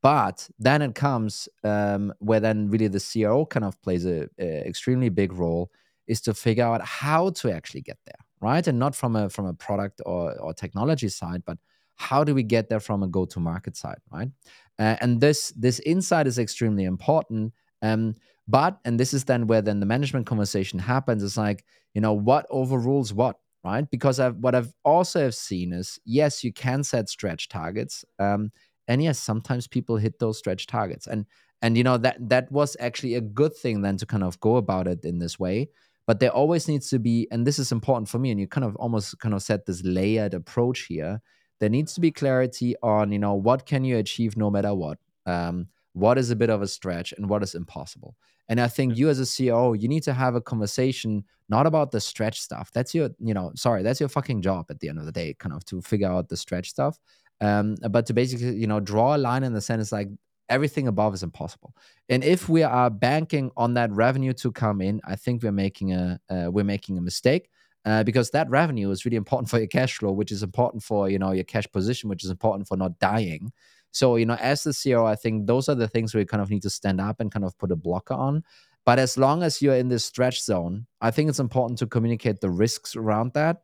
but 0.00 0.48
then 0.58 0.82
it 0.82 0.94
comes 0.94 1.48
um, 1.64 2.12
where 2.20 2.40
then 2.40 2.70
really 2.70 2.88
the 2.88 3.00
CRO 3.00 3.46
kind 3.46 3.64
of 3.64 3.80
plays 3.82 4.06
a, 4.06 4.28
a, 4.38 4.66
extremely 4.66 5.08
big 5.08 5.32
role 5.32 5.72
is 6.06 6.20
to 6.22 6.34
figure 6.34 6.64
out 6.64 6.84
how 6.84 7.30
to 7.30 7.50
actually 7.50 7.80
get 7.80 7.98
there, 8.06 8.14
right? 8.40 8.66
And 8.66 8.78
not 8.78 8.94
from 8.94 9.16
a 9.16 9.28
from 9.28 9.46
a 9.46 9.54
product 9.54 10.00
or, 10.06 10.38
or 10.38 10.54
technology 10.54 11.08
side, 11.08 11.42
but 11.44 11.58
how 11.98 12.24
do 12.24 12.34
we 12.34 12.42
get 12.42 12.68
there 12.68 12.80
from 12.80 13.02
a 13.02 13.08
go 13.08 13.26
to 13.26 13.40
market 13.40 13.76
side, 13.76 13.98
right? 14.10 14.30
Uh, 14.78 14.96
and 15.00 15.20
this 15.20 15.52
this 15.56 15.80
insight 15.80 16.26
is 16.26 16.38
extremely 16.38 16.84
important. 16.84 17.52
Um, 17.82 18.16
but 18.46 18.78
and 18.84 18.98
this 18.98 19.12
is 19.12 19.24
then 19.24 19.46
where 19.46 19.60
then 19.60 19.80
the 19.80 19.86
management 19.86 20.26
conversation 20.26 20.78
happens. 20.78 21.22
It's 21.22 21.36
like 21.36 21.64
you 21.94 22.00
know 22.00 22.12
what 22.12 22.46
overrules 22.50 23.12
what, 23.12 23.36
right? 23.64 23.88
Because 23.90 24.20
I've, 24.20 24.36
what 24.36 24.54
I've 24.54 24.72
also 24.84 25.20
have 25.20 25.34
seen 25.34 25.72
is 25.72 25.98
yes, 26.04 26.42
you 26.42 26.52
can 26.52 26.82
set 26.84 27.08
stretch 27.08 27.48
targets, 27.48 28.04
um, 28.18 28.52
and 28.86 29.02
yes, 29.02 29.18
sometimes 29.18 29.66
people 29.66 29.96
hit 29.96 30.18
those 30.18 30.38
stretch 30.38 30.66
targets, 30.66 31.06
and 31.06 31.26
and 31.60 31.76
you 31.76 31.84
know 31.84 31.98
that 31.98 32.16
that 32.28 32.50
was 32.52 32.76
actually 32.80 33.14
a 33.16 33.20
good 33.20 33.54
thing 33.54 33.82
then 33.82 33.96
to 33.98 34.06
kind 34.06 34.22
of 34.22 34.38
go 34.40 34.56
about 34.56 34.86
it 34.86 35.04
in 35.04 35.18
this 35.18 35.38
way. 35.38 35.68
But 36.06 36.20
there 36.20 36.30
always 36.30 36.68
needs 36.68 36.88
to 36.88 36.98
be, 36.98 37.28
and 37.30 37.46
this 37.46 37.58
is 37.58 37.70
important 37.70 38.08
for 38.08 38.18
me, 38.18 38.30
and 38.30 38.40
you 38.40 38.46
kind 38.46 38.64
of 38.64 38.74
almost 38.76 39.18
kind 39.18 39.34
of 39.34 39.42
set 39.42 39.66
this 39.66 39.82
layered 39.84 40.32
approach 40.32 40.86
here. 40.86 41.20
There 41.60 41.68
needs 41.68 41.94
to 41.94 42.00
be 42.00 42.10
clarity 42.10 42.74
on 42.82 43.12
you 43.12 43.18
know 43.18 43.34
what 43.34 43.66
can 43.66 43.84
you 43.84 43.98
achieve 43.98 44.36
no 44.36 44.50
matter 44.50 44.74
what. 44.74 44.98
Um, 45.26 45.68
what 45.92 46.18
is 46.18 46.30
a 46.30 46.36
bit 46.36 46.50
of 46.50 46.62
a 46.62 46.68
stretch 46.68 47.12
and 47.12 47.28
what 47.28 47.42
is 47.42 47.54
impossible? 47.54 48.16
And 48.50 48.60
i 48.60 48.68
think 48.68 48.96
you 48.96 49.10
as 49.10 49.20
a 49.20 49.24
ceo 49.24 49.78
you 49.78 49.88
need 49.88 50.02
to 50.04 50.14
have 50.14 50.34
a 50.34 50.40
conversation 50.40 51.24
not 51.48 51.66
about 51.66 51.90
the 51.90 52.00
stretch 52.00 52.40
stuff. 52.40 52.70
That's 52.72 52.94
your 52.94 53.10
you 53.18 53.34
know 53.34 53.52
sorry 53.54 53.82
that's 53.82 54.00
your 54.00 54.08
fucking 54.08 54.42
job 54.42 54.66
at 54.70 54.80
the 54.80 54.88
end 54.88 54.98
of 54.98 55.06
the 55.06 55.12
day 55.12 55.34
kind 55.38 55.54
of 55.54 55.64
to 55.66 55.80
figure 55.80 56.10
out 56.10 56.28
the 56.28 56.36
stretch 56.36 56.70
stuff. 56.70 56.98
Um, 57.40 57.76
but 57.90 58.06
to 58.06 58.12
basically 58.12 58.56
you 58.56 58.66
know 58.66 58.80
draw 58.80 59.16
a 59.16 59.18
line 59.18 59.44
in 59.44 59.52
the 59.54 59.60
sense 59.60 59.92
like 59.92 60.08
everything 60.48 60.88
above 60.88 61.12
is 61.14 61.22
impossible. 61.22 61.74
And 62.08 62.24
if 62.24 62.48
we 62.48 62.62
are 62.62 62.88
banking 62.90 63.50
on 63.56 63.74
that 63.74 63.90
revenue 63.92 64.32
to 64.34 64.52
come 64.52 64.80
in 64.80 65.00
i 65.04 65.16
think 65.16 65.42
we're 65.42 65.52
making 65.52 65.92
a 65.92 66.20
uh, 66.30 66.48
we're 66.50 66.64
making 66.64 66.98
a 66.98 67.02
mistake 67.02 67.50
uh, 67.88 68.04
because 68.04 68.30
that 68.30 68.48
revenue 68.50 68.90
is 68.90 69.04
really 69.04 69.16
important 69.16 69.48
for 69.48 69.58
your 69.58 69.66
cash 69.66 69.96
flow 69.98 70.12
which 70.12 70.32
is 70.32 70.42
important 70.42 70.82
for 70.82 71.08
you 71.08 71.18
know 71.18 71.32
your 71.32 71.44
cash 71.44 71.66
position 71.72 72.08
which 72.08 72.24
is 72.24 72.30
important 72.30 72.68
for 72.68 72.76
not 72.76 72.98
dying 72.98 73.52
so, 73.90 74.16
you 74.16 74.26
know, 74.26 74.34
as 74.34 74.62
the 74.62 74.70
CEO, 74.70 75.06
I 75.06 75.14
think 75.14 75.46
those 75.46 75.68
are 75.68 75.74
the 75.74 75.88
things 75.88 76.14
we 76.14 76.24
kind 76.24 76.42
of 76.42 76.50
need 76.50 76.62
to 76.62 76.70
stand 76.70 77.00
up 77.00 77.20
and 77.20 77.32
kind 77.32 77.44
of 77.44 77.56
put 77.58 77.72
a 77.72 77.76
blocker 77.76 78.14
on. 78.14 78.44
But 78.84 78.98
as 78.98 79.18
long 79.18 79.42
as 79.42 79.60
you're 79.60 79.74
in 79.74 79.88
this 79.88 80.04
stretch 80.04 80.42
zone, 80.42 80.86
I 81.00 81.10
think 81.10 81.28
it's 81.28 81.40
important 81.40 81.78
to 81.80 81.86
communicate 81.86 82.40
the 82.40 82.50
risks 82.50 82.96
around 82.96 83.32
that. 83.34 83.62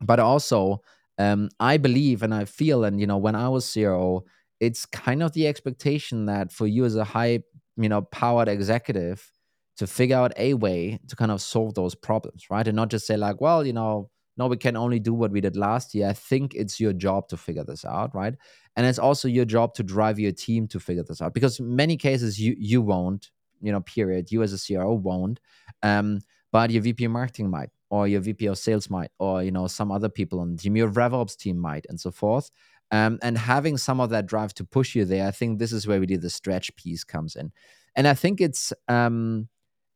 But 0.00 0.20
also, 0.20 0.82
um, 1.18 1.48
I 1.60 1.76
believe 1.76 2.22
and 2.22 2.34
I 2.34 2.44
feel, 2.44 2.84
and 2.84 3.00
you 3.00 3.06
know, 3.06 3.18
when 3.18 3.34
I 3.34 3.48
was 3.48 3.64
CEO, 3.64 4.22
it's 4.60 4.84
kind 4.86 5.22
of 5.22 5.32
the 5.32 5.46
expectation 5.46 6.26
that 6.26 6.52
for 6.52 6.66
you 6.66 6.84
as 6.84 6.96
a 6.96 7.04
high, 7.04 7.40
you 7.76 7.88
know, 7.88 8.02
powered 8.02 8.48
executive 8.48 9.30
to 9.76 9.86
figure 9.86 10.16
out 10.16 10.32
a 10.36 10.54
way 10.54 10.98
to 11.08 11.16
kind 11.16 11.30
of 11.30 11.40
solve 11.40 11.74
those 11.74 11.94
problems, 11.94 12.50
right? 12.50 12.66
And 12.66 12.76
not 12.76 12.90
just 12.90 13.06
say 13.06 13.16
like, 13.16 13.40
well, 13.40 13.66
you 13.66 13.72
know, 13.72 14.10
no, 14.36 14.46
we 14.46 14.56
can 14.56 14.76
only 14.76 14.98
do 14.98 15.12
what 15.12 15.30
we 15.30 15.40
did 15.40 15.56
last 15.56 15.94
year. 15.94 16.08
I 16.08 16.14
think 16.14 16.54
it's 16.54 16.80
your 16.80 16.92
job 16.92 17.28
to 17.28 17.36
figure 17.36 17.64
this 17.64 17.84
out, 17.84 18.14
right? 18.14 18.34
And 18.76 18.86
it's 18.86 18.98
also 18.98 19.28
your 19.28 19.44
job 19.44 19.74
to 19.74 19.82
drive 19.82 20.18
your 20.18 20.32
team 20.32 20.66
to 20.68 20.80
figure 20.80 21.02
this 21.02 21.20
out 21.20 21.34
because 21.34 21.60
many 21.60 21.96
cases 21.96 22.40
you 22.40 22.56
you 22.58 22.80
won't, 22.80 23.30
you 23.60 23.72
know, 23.72 23.80
period. 23.80 24.32
You 24.32 24.42
as 24.42 24.52
a 24.52 24.74
CRO 24.74 24.94
won't, 24.94 25.40
um, 25.82 26.20
but 26.50 26.70
your 26.70 26.82
VP 26.82 27.08
marketing 27.08 27.50
might, 27.50 27.68
or 27.90 28.08
your 28.08 28.20
VP 28.20 28.46
of 28.46 28.56
sales 28.56 28.88
might, 28.88 29.10
or 29.18 29.42
you 29.42 29.50
know, 29.50 29.66
some 29.66 29.92
other 29.92 30.08
people 30.08 30.40
on 30.40 30.56
the 30.56 30.62
team, 30.62 30.76
your 30.76 30.90
RevOps 30.90 31.36
team 31.36 31.58
might, 31.58 31.84
and 31.90 32.00
so 32.00 32.10
forth. 32.10 32.50
Um, 32.90 33.18
and 33.22 33.36
having 33.38 33.76
some 33.78 34.00
of 34.00 34.10
that 34.10 34.26
drive 34.26 34.54
to 34.54 34.64
push 34.64 34.94
you 34.94 35.04
there, 35.04 35.26
I 35.26 35.30
think 35.30 35.58
this 35.58 35.72
is 35.72 35.86
where 35.86 36.00
we 36.00 36.06
did 36.06 36.22
the 36.22 36.30
stretch 36.30 36.74
piece 36.76 37.04
comes 37.04 37.36
in, 37.36 37.52
and 37.94 38.08
I 38.08 38.14
think 38.14 38.40
it's, 38.40 38.72
um, 38.88 39.48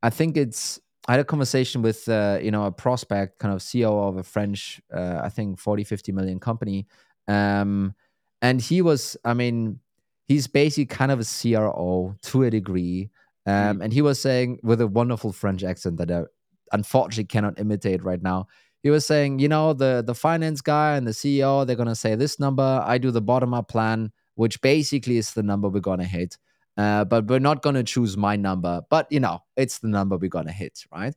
I 0.03 0.11
think 0.11 0.37
it's 0.37 0.81
I 1.09 1.13
had 1.13 1.21
a 1.21 1.25
conversation 1.25 1.83
with 1.83 2.09
uh, 2.09 2.39
you 2.43 2.51
know 2.51 2.65
a 2.67 2.73
prospect, 2.73 3.39
kind 3.39 3.55
of 3.55 3.61
CEO 3.61 4.09
of 4.09 4.17
a 4.17 4.23
French, 4.23 4.81
uh, 4.93 5.21
I 5.23 5.29
think 5.29 5.59
40, 5.59 5.85
50 5.85 6.13
million 6.13 6.41
company, 6.41 6.87
um, 7.29 7.95
and 8.43 8.61
he 8.61 8.83
was, 8.83 9.17
I 9.25 9.35
mean, 9.35 9.81
he's 10.27 10.47
basically 10.47 10.87
kind 10.87 11.13
of 11.13 11.21
a 11.21 11.25
CRO 11.25 12.15
to 12.23 12.43
a 12.43 12.51
degree, 12.51 13.11
um, 13.47 13.79
mm. 13.79 13.85
and 13.85 13.93
he 13.93 14.03
was 14.03 14.21
saying 14.21 14.59
with 14.63 14.81
a 14.81 14.87
wonderful 14.87 15.33
French 15.33 15.63
accent 15.63 15.99
that 15.99 16.11
I 16.11 16.25
unfortunately 16.73 17.25
cannot 17.25 17.61
imitate 17.61 18.03
right 18.03 18.23
now. 18.23 18.49
He 18.83 18.91
was 18.91 19.07
saying, 19.07 19.39
you 19.39 19.49
know, 19.49 19.73
the 19.73 20.03
the 20.05 20.15
finance 20.15 20.61
guy 20.61 20.97
and 20.97 21.07
the 21.07 21.13
CEO, 21.13 21.67
they're 21.67 21.77
gonna 21.77 21.95
say 21.95 22.17
this 22.17 22.41
number. 22.41 22.83
I 22.85 22.99
do 22.99 23.11
the 23.13 23.23
bottom 23.23 23.55
up 23.55 23.69
plan, 23.69 24.13
which 24.35 24.61
basically 24.61 25.19
is 25.19 25.35
the 25.35 25.43
number 25.43 25.69
we're 25.69 25.81
gonna 25.81 26.05
hit. 26.05 26.37
Uh, 26.77 27.05
but 27.05 27.27
we're 27.27 27.39
not 27.39 27.63
going 27.63 27.75
to 27.75 27.83
choose 27.83 28.17
my 28.17 28.37
number. 28.37 28.83
But 28.91 29.11
you 29.11 29.21
know, 29.21 29.43
it's 29.57 29.79
the 29.79 29.89
number 29.89 30.17
we're 30.17 30.29
going 30.29 30.47
to 30.47 30.53
hit, 30.53 30.85
right? 30.93 31.15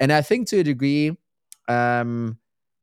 and 0.00 0.12
I 0.12 0.22
think 0.22 0.48
to 0.48 0.60
a 0.60 0.64
degree, 0.64 1.16
um, 1.68 2.38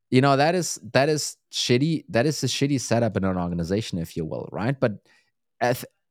you 0.09 0.21
know, 0.21 0.37
that 0.37 0.55
is 0.55 0.79
that 0.93 1.09
is 1.09 1.37
shitty. 1.51 2.05
That 2.09 2.25
is 2.25 2.43
a 2.43 2.47
shitty 2.47 2.79
setup 2.81 3.17
in 3.17 3.23
an 3.23 3.37
organization, 3.37 3.97
if 3.97 4.15
you 4.15 4.25
will, 4.25 4.47
right? 4.51 4.79
But 4.79 4.99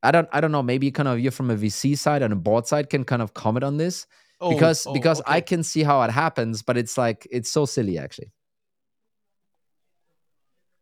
I 0.02 0.10
don't, 0.10 0.28
I 0.32 0.40
don't 0.40 0.52
know. 0.52 0.62
Maybe 0.62 0.90
kind 0.90 1.08
of 1.08 1.20
you're 1.20 1.32
from 1.32 1.50
a 1.50 1.56
VC 1.56 1.96
side 1.96 2.22
and 2.22 2.32
a 2.32 2.36
board 2.36 2.66
side 2.66 2.88
can 2.88 3.04
kind 3.04 3.20
of 3.20 3.34
comment 3.34 3.64
on 3.64 3.76
this 3.76 4.06
oh, 4.40 4.50
because 4.50 4.86
oh, 4.86 4.92
because 4.92 5.20
okay. 5.20 5.34
I 5.34 5.40
can 5.40 5.62
see 5.62 5.82
how 5.82 6.02
it 6.02 6.10
happens, 6.10 6.62
but 6.62 6.76
it's 6.76 6.96
like 6.96 7.26
it's 7.30 7.50
so 7.50 7.66
silly 7.66 7.98
actually. 7.98 8.32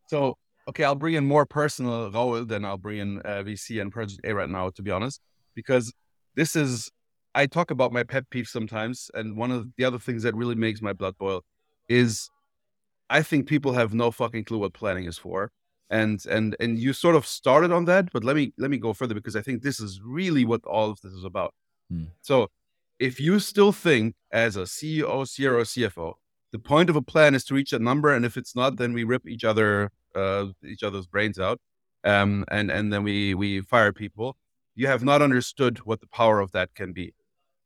So 0.07 0.39
okay, 0.69 0.85
I'll 0.85 0.95
bring 0.95 1.15
in 1.15 1.27
more 1.27 1.47
personal 1.47 2.11
role 2.11 2.45
than 2.45 2.65
I'll 2.65 2.79
bring 2.79 2.99
in 2.99 3.19
uh, 3.21 3.43
VC 3.43 3.81
and 3.81 3.91
Project 3.91 4.21
A 4.25 4.35
right 4.35 4.49
now, 4.49 4.71
to 4.71 4.83
be 4.83 4.91
honest, 4.91 5.21
because 5.55 5.93
this 6.37 6.55
is 6.55 6.91
I 7.35 7.47
talk 7.47 7.71
about 7.71 7.93
my 7.93 8.03
pet 8.03 8.29
peeve 8.31 8.49
sometimes, 8.49 9.11
and 9.15 9.37
one 9.37 9.51
of 9.51 9.69
the 9.77 9.85
other 9.85 9.99
things 9.99 10.23
that 10.23 10.35
really 10.35 10.55
makes 10.55 10.83
my 10.83 10.93
blood 10.93 11.17
boil 11.19 11.43
is 11.89 12.29
I 13.11 13.23
think 13.23 13.47
people 13.47 13.73
have 13.73 13.95
no 13.95 14.11
fucking 14.11 14.45
clue 14.45 14.59
what 14.59 14.75
planning 14.75 15.05
is 15.05 15.19
for. 15.19 15.51
And 15.91 16.23
and 16.27 16.55
and 16.61 16.79
you 16.79 16.93
sort 16.93 17.17
of 17.17 17.27
started 17.27 17.73
on 17.73 17.87
that, 17.87 18.13
but 18.13 18.23
let 18.23 18.37
me 18.37 18.53
let 18.59 18.71
me 18.71 18.77
go 18.77 18.93
further 18.93 19.15
because 19.15 19.37
I 19.37 19.41
think 19.41 19.63
this 19.63 19.81
is 19.81 20.03
really 20.05 20.45
what 20.45 20.63
all 20.67 20.91
of 20.91 21.01
this 21.01 21.13
is 21.13 21.25
about. 21.25 21.55
Hmm. 21.91 22.05
So 22.21 22.49
if 22.99 23.19
you 23.19 23.39
still 23.39 23.73
think 23.73 24.15
as 24.31 24.57
a 24.57 24.63
CEO, 24.63 25.07
CRO, 25.07 25.63
CFO, 25.63 26.15
the 26.53 26.59
point 26.59 26.91
of 26.91 26.97
a 26.97 27.01
plan 27.01 27.35
is 27.35 27.45
to 27.45 27.55
reach 27.55 27.73
a 27.73 27.79
number, 27.79 28.13
and 28.13 28.27
if 28.27 28.37
it's 28.37 28.55
not, 28.55 28.77
then 28.77 28.93
we 28.93 29.05
rip 29.05 29.27
each 29.27 29.45
other 29.45 29.91
uh, 30.15 30.47
each 30.65 30.83
other's 30.83 31.07
brains 31.07 31.39
out, 31.39 31.59
um, 32.05 32.45
and 32.51 32.71
and 32.71 32.93
then 32.93 33.03
we 33.03 33.35
we 33.35 33.61
fire 33.61 33.93
people. 33.93 34.37
You 34.75 34.87
have 34.87 35.05
not 35.05 35.23
understood 35.23 35.79
what 35.79 36.01
the 36.01 36.07
power 36.07 36.41
of 36.41 36.53
that 36.53 36.75
can 36.75 36.93
be. 36.93 37.15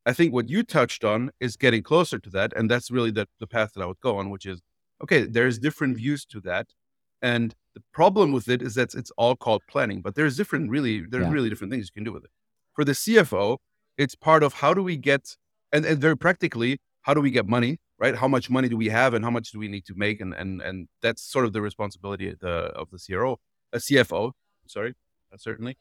I 0.05 0.13
think 0.13 0.33
what 0.33 0.49
you 0.49 0.63
touched 0.63 1.03
on 1.03 1.31
is 1.39 1.55
getting 1.55 1.83
closer 1.83 2.19
to 2.19 2.29
that, 2.31 2.53
and 2.55 2.69
that's 2.69 2.91
really 2.91 3.11
the, 3.11 3.27
the 3.39 3.47
path 3.47 3.73
that 3.73 3.83
I 3.83 3.85
would 3.85 4.01
go 4.01 4.17
on, 4.17 4.29
which 4.29 4.45
is 4.45 4.61
okay. 5.03 5.23
There's 5.23 5.59
different 5.59 5.97
views 5.97 6.25
to 6.25 6.41
that, 6.41 6.67
and 7.21 7.55
the 7.73 7.81
problem 7.93 8.31
with 8.31 8.47
it 8.49 8.61
is 8.61 8.75
that 8.75 8.93
it's 8.93 9.11
all 9.17 9.35
called 9.35 9.61
planning, 9.67 10.01
but 10.01 10.15
there's 10.15 10.37
different, 10.37 10.69
really, 10.69 11.01
there's 11.01 11.25
yeah. 11.25 11.31
really 11.31 11.49
different 11.49 11.71
things 11.71 11.85
you 11.85 11.99
can 11.99 12.03
do 12.03 12.13
with 12.13 12.25
it. 12.25 12.29
For 12.73 12.85
the 12.85 12.91
CFO, 12.91 13.57
it's 13.97 14.15
part 14.15 14.43
of 14.43 14.53
how 14.53 14.73
do 14.73 14.83
we 14.83 14.97
get, 14.97 15.35
and, 15.71 15.85
and 15.85 15.99
very 15.99 16.17
practically, 16.17 16.79
how 17.01 17.13
do 17.13 17.21
we 17.21 17.31
get 17.31 17.47
money 17.47 17.79
right? 17.99 18.15
How 18.15 18.27
much 18.27 18.49
money 18.49 18.69
do 18.69 18.77
we 18.77 18.89
have 18.89 19.13
and 19.13 19.23
how 19.23 19.31
much 19.31 19.51
do 19.51 19.59
we 19.59 19.67
need 19.67 19.85
to 19.85 19.93
make? 19.95 20.21
And 20.21 20.33
and 20.33 20.61
and 20.61 20.87
that's 21.01 21.23
sort 21.23 21.45
of 21.45 21.53
the 21.53 21.61
responsibility 21.61 22.29
of 22.29 22.39
the 22.39 22.55
of 22.81 22.89
the 22.91 22.99
CRO, 22.99 23.39
a 23.71 23.77
CFO, 23.77 24.31
sorry, 24.67 24.93
uh, 25.31 25.37
certainly. 25.37 25.77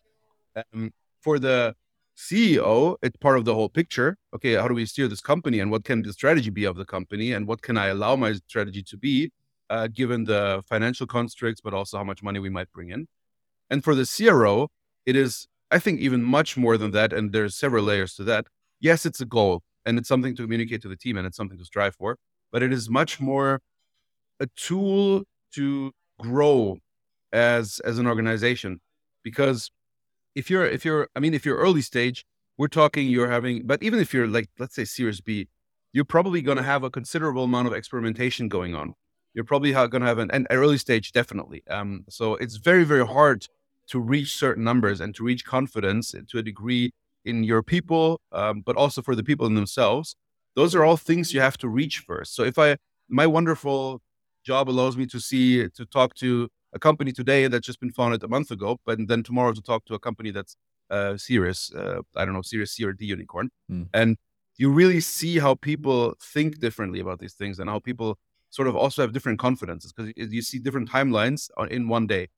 Um, 0.56 0.92
for 1.20 1.38
the 1.38 1.74
CEO, 2.16 2.96
it's 3.02 3.16
part 3.16 3.38
of 3.38 3.44
the 3.44 3.54
whole 3.54 3.68
picture. 3.68 4.16
Okay, 4.34 4.54
how 4.54 4.68
do 4.68 4.74
we 4.74 4.86
steer 4.86 5.08
this 5.08 5.20
company, 5.20 5.60
and 5.60 5.70
what 5.70 5.84
can 5.84 6.02
the 6.02 6.12
strategy 6.12 6.50
be 6.50 6.64
of 6.64 6.76
the 6.76 6.84
company, 6.84 7.32
and 7.32 7.46
what 7.46 7.62
can 7.62 7.76
I 7.76 7.86
allow 7.86 8.16
my 8.16 8.34
strategy 8.48 8.82
to 8.82 8.96
be, 8.96 9.32
uh, 9.70 9.88
given 9.88 10.24
the 10.24 10.62
financial 10.68 11.06
constraints, 11.06 11.60
but 11.60 11.74
also 11.74 11.96
how 11.96 12.04
much 12.04 12.22
money 12.22 12.38
we 12.38 12.50
might 12.50 12.70
bring 12.72 12.90
in. 12.90 13.08
And 13.70 13.82
for 13.82 13.94
the 13.94 14.04
CRO, 14.04 14.68
it 15.06 15.16
is, 15.16 15.48
I 15.70 15.78
think, 15.78 16.00
even 16.00 16.22
much 16.22 16.56
more 16.56 16.76
than 16.76 16.90
that, 16.90 17.12
and 17.12 17.32
there's 17.32 17.56
several 17.56 17.84
layers 17.84 18.14
to 18.16 18.24
that. 18.24 18.46
Yes, 18.80 19.06
it's 19.06 19.20
a 19.20 19.24
goal 19.24 19.62
and 19.86 19.98
it's 19.98 20.08
something 20.08 20.34
to 20.36 20.42
communicate 20.42 20.82
to 20.82 20.88
the 20.88 20.96
team 20.96 21.16
and 21.16 21.26
it's 21.26 21.36
something 21.36 21.58
to 21.58 21.64
strive 21.64 21.94
for 21.94 22.16
but 22.52 22.62
it 22.62 22.72
is 22.72 22.88
much 22.88 23.20
more 23.20 23.60
a 24.38 24.46
tool 24.56 25.24
to 25.54 25.92
grow 26.18 26.76
as 27.32 27.80
as 27.80 27.98
an 27.98 28.06
organization. 28.06 28.80
Because 29.24 29.70
if 30.34 30.50
you're 30.50 30.66
if 30.66 30.84
you're 30.84 31.08
i 31.16 31.20
mean 31.20 31.34
if 31.34 31.44
you're 31.44 31.58
early 31.58 31.82
stage 31.82 32.24
we're 32.58 32.68
talking 32.68 33.06
you're 33.06 33.28
having 33.28 33.66
but 33.66 33.82
even 33.82 33.98
if 34.00 34.14
you're 34.14 34.26
like 34.26 34.48
let's 34.58 34.74
say 34.74 34.84
series 34.84 35.20
b 35.20 35.46
you're 35.92 36.06
probably 36.06 36.40
going 36.40 36.56
to 36.56 36.62
have 36.62 36.84
a 36.84 36.90
considerable 36.90 37.44
amount 37.44 37.66
of 37.66 37.74
experimentation 37.74 38.48
going 38.48 38.74
on. 38.74 38.94
You're 39.34 39.44
probably 39.44 39.72
going 39.72 39.90
to 40.00 40.06
have 40.06 40.18
an, 40.18 40.30
an 40.30 40.46
early 40.50 40.78
stage 40.78 41.12
definitely. 41.12 41.62
Um, 41.68 42.04
so 42.08 42.36
it's 42.36 42.56
very 42.56 42.84
very 42.84 43.06
hard 43.06 43.46
to 43.88 43.98
reach 43.98 44.36
certain 44.36 44.64
numbers 44.64 45.00
and 45.00 45.14
to 45.14 45.24
reach 45.24 45.44
confidence 45.44 46.14
to 46.28 46.38
a 46.38 46.42
degree 46.42 46.92
in 47.24 47.44
your 47.44 47.62
people, 47.62 48.20
um, 48.32 48.62
but 48.64 48.76
also 48.76 49.02
for 49.02 49.14
the 49.14 49.22
people 49.22 49.46
in 49.46 49.54
themselves. 49.54 50.16
Those 50.54 50.74
are 50.74 50.84
all 50.84 50.96
things 50.96 51.32
you 51.32 51.40
have 51.40 51.56
to 51.58 51.68
reach 51.68 51.98
first. 52.00 52.34
So 52.34 52.42
if 52.42 52.58
I, 52.58 52.76
my 53.08 53.26
wonderful 53.26 54.02
job 54.44 54.68
allows 54.68 54.96
me 54.96 55.06
to 55.06 55.20
see, 55.20 55.68
to 55.68 55.86
talk 55.86 56.14
to 56.16 56.48
a 56.72 56.78
company 56.78 57.12
today 57.12 57.46
that's 57.48 57.66
just 57.66 57.80
been 57.80 57.92
founded 57.92 58.22
a 58.22 58.28
month 58.28 58.50
ago, 58.50 58.78
but 58.84 58.98
then 59.06 59.22
tomorrow 59.22 59.52
to 59.52 59.62
talk 59.62 59.84
to 59.86 59.94
a 59.94 59.98
company 59.98 60.30
that's 60.30 60.56
uh, 60.90 61.16
serious, 61.16 61.72
uh, 61.72 62.00
I 62.16 62.24
don't 62.24 62.34
know, 62.34 62.42
serious 62.42 62.72
C 62.72 62.84
or 62.84 62.92
D 62.92 63.06
unicorn. 63.06 63.50
Mm. 63.70 63.88
And 63.94 64.16
you 64.56 64.70
really 64.70 65.00
see 65.00 65.38
how 65.38 65.54
people 65.54 66.14
think 66.20 66.58
differently 66.58 67.00
about 67.00 67.18
these 67.18 67.34
things 67.34 67.58
and 67.58 67.70
how 67.70 67.78
people 67.78 68.18
sort 68.50 68.68
of 68.68 68.76
also 68.76 69.00
have 69.02 69.12
different 69.12 69.38
confidences 69.38 69.92
because 69.92 70.12
you 70.16 70.42
see 70.42 70.58
different 70.58 70.90
timelines 70.90 71.48
in 71.70 71.88
one 71.88 72.06
day. 72.06 72.28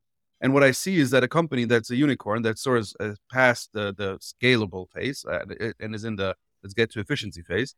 And 0.41 0.53
what 0.53 0.63
I 0.63 0.73
see 0.73 0.99
is 0.99 1.11
that 1.11 1.25
a 1.25 1.29
company 1.29 1.65
that's 1.65 1.91
a 1.91 1.97
unicorn 1.97 2.43
that 2.43 2.59
sort 2.59 2.79
of 2.79 2.93
uh, 3.01 3.15
past 3.33 3.71
the, 3.73 3.95
the 3.97 4.19
scalable 4.19 4.89
phase 4.91 5.25
uh, 5.25 5.45
and 5.81 5.95
is 5.95 6.05
in 6.05 6.17
the 6.17 6.35
let's 6.63 6.75
get 6.75 6.91
to 6.93 7.01
efficiency 7.01 7.43
phase, 7.43 7.75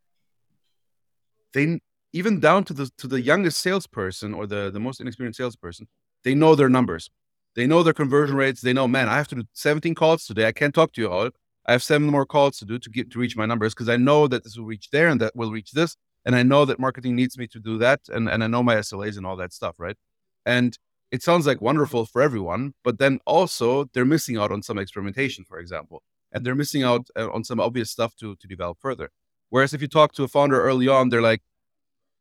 they 1.53 1.81
even 2.12 2.40
down 2.40 2.64
to 2.64 2.73
the 2.73 2.90
to 2.99 3.07
the 3.07 3.21
youngest 3.21 3.61
salesperson 3.61 4.33
or 4.35 4.47
the, 4.47 4.71
the 4.71 4.81
most 4.81 5.01
inexperienced 5.01 5.38
salesperson, 5.38 5.87
they 6.25 6.35
know 6.35 6.55
their 6.55 6.69
numbers. 6.69 7.11
They 7.55 7.66
know 7.66 7.83
their 7.83 7.95
conversion 7.95 8.37
rates. 8.37 8.61
They 8.61 8.73
know, 8.73 8.87
man, 8.87 9.09
I 9.09 9.16
have 9.16 9.29
to 9.29 9.35
do 9.37 9.45
17 9.55 9.95
calls 9.95 10.27
today. 10.27 10.47
I 10.47 10.53
can't 10.53 10.75
talk 10.75 10.92
to 10.92 11.01
you 11.01 11.11
all. 11.11 11.31
I 11.66 11.73
have 11.73 11.83
seven 11.83 12.09
more 12.09 12.27
calls 12.27 12.59
to 12.59 12.64
do 12.64 12.79
to 12.79 12.90
get 12.90 13.11
to 13.12 13.19
reach 13.19 13.37
my 13.37 13.47
numbers 13.47 13.75
because 13.75 13.88
I 13.88 13.97
know 13.97 14.29
that 14.29 14.45
this 14.45 14.57
will 14.57 14.66
reach 14.66 14.90
there 14.90 15.09
and 15.09 15.21
that 15.21 15.35
will 15.35 15.51
reach 15.51 15.73
this. 15.73 15.97
And 16.25 16.37
I 16.37 16.42
know 16.42 16.64
that 16.64 16.79
marketing 16.79 17.16
needs 17.16 17.38
me 17.38 17.47
to 17.49 17.59
do 17.59 17.79
that. 17.79 18.01
And, 18.09 18.29
and 18.29 18.45
I 18.45 18.47
know 18.47 18.62
my 18.62 18.77
SLAs 18.77 19.16
and 19.16 19.27
all 19.27 19.37
that 19.37 19.53
stuff, 19.53 19.77
right? 19.79 19.97
And 20.45 20.77
it 21.11 21.23
sounds 21.23 21.47
like 21.47 21.61
wonderful 21.61 22.07
for 22.07 22.23
everyone, 22.23 22.75
but 22.85 22.99
then 22.99 23.21
also 23.27 23.85
they're 23.92 24.05
missing 24.05 24.37
out 24.37 24.53
on 24.53 24.62
some 24.62 24.79
experimentation, 24.79 25.45
for 25.45 25.59
example, 25.59 26.03
and 26.33 26.45
they're 26.45 26.55
missing 26.55 26.83
out 26.83 27.09
uh, 27.16 27.31
on 27.31 27.45
some 27.45 27.61
obvious 27.61 27.90
stuff 27.90 28.16
to 28.16 28.37
to 28.37 28.47
develop 28.49 28.79
further. 28.81 29.11
Whereas 29.51 29.73
if 29.75 29.81
you 29.83 29.88
talk 29.88 30.12
to 30.14 30.25
a 30.25 30.29
founder 30.29 30.61
early 30.61 30.88
on, 30.88 31.09
they're 31.09 31.23
like, 31.23 31.42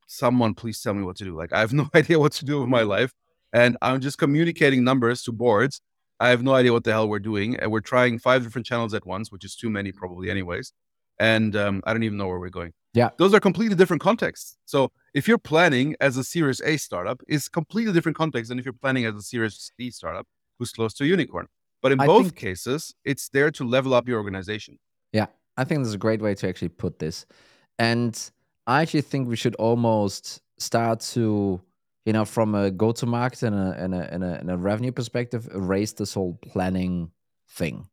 "Someone, 0.07 0.53
please 0.55 0.81
tell 0.81 0.93
me 0.93 1.03
what 1.03 1.17
to 1.17 1.25
do." 1.25 1.35
Like 1.35 1.53
I 1.53 1.59
have 1.59 1.73
no 1.81 1.89
idea 1.95 2.19
what 2.19 2.33
to 2.33 2.45
do 2.45 2.59
with 2.59 2.69
my 2.69 2.83
life, 2.83 3.13
and 3.53 3.77
I'm 3.81 4.01
just 4.01 4.17
communicating 4.17 4.83
numbers 4.83 5.23
to 5.23 5.31
boards. 5.31 5.81
I 6.19 6.29
have 6.29 6.43
no 6.43 6.53
idea 6.53 6.71
what 6.73 6.83
the 6.85 6.91
hell 6.93 7.09
we're 7.09 7.19
doing, 7.19 7.57
and 7.57 7.71
we're 7.71 7.81
trying 7.81 8.19
five 8.19 8.43
different 8.43 8.67
channels 8.67 8.93
at 8.93 9.05
once, 9.05 9.31
which 9.31 9.45
is 9.45 9.55
too 9.55 9.69
many 9.69 9.91
probably, 9.91 10.29
anyways. 10.29 10.73
And 11.19 11.55
um, 11.55 11.81
I 11.85 11.93
don't 11.93 12.03
even 12.03 12.17
know 12.17 12.27
where 12.27 12.39
we're 12.39 12.49
going. 12.49 12.73
Yeah. 12.95 13.09
Those 13.17 13.33
are 13.33 13.41
completely 13.41 13.75
different 13.75 14.01
contexts. 14.01 14.57
So 14.65 14.91
if 15.13 15.27
you're 15.27 15.37
planning 15.37 15.95
as 15.99 16.15
a 16.17 16.23
Series 16.23 16.61
A 16.61 16.77
startup, 16.77 17.21
it's 17.27 17.49
completely 17.49 17.91
different 17.93 18.17
context 18.17 18.49
than 18.49 18.57
if 18.57 18.65
you're 18.65 18.73
planning 18.73 19.05
as 19.05 19.15
a 19.15 19.21
Series 19.21 19.71
D 19.77 19.91
startup 19.91 20.25
who's 20.57 20.71
close 20.71 20.93
to 20.95 21.03
a 21.03 21.07
unicorn. 21.07 21.47
But 21.81 21.91
in 21.91 21.99
I 21.99 22.07
both 22.07 22.27
think, 22.27 22.37
cases, 22.37 22.95
it's 23.03 23.29
there 23.29 23.51
to 23.51 23.63
level 23.65 23.93
up 23.93 24.07
your 24.07 24.17
organization. 24.17 24.79
Yeah. 25.11 25.27
I 25.57 25.65
think 25.65 25.81
this 25.81 25.89
is 25.89 25.93
a 25.93 25.99
great 25.99 26.21
way 26.21 26.35
to 26.35 26.47
actually 26.47 26.69
put 26.69 26.99
this. 26.99 27.25
And 27.77 28.17
I 28.65 28.81
actually 28.81 29.01
think 29.01 29.27
we 29.27 29.35
should 29.35 29.55
almost 29.55 30.41
start 30.57 31.01
to, 31.01 31.61
you 32.05 32.13
know, 32.13 32.23
from 32.23 32.55
a 32.55 32.71
go 32.71 32.93
to 32.93 33.05
market 33.05 33.43
and 33.43 33.55
a, 33.55 33.75
and, 33.77 33.93
a, 33.93 34.13
and, 34.13 34.23
a, 34.23 34.39
and 34.39 34.49
a 34.49 34.57
revenue 34.57 34.93
perspective, 34.93 35.49
erase 35.53 35.91
this 35.91 36.13
whole 36.13 36.39
planning 36.41 37.11
thing 37.49 37.89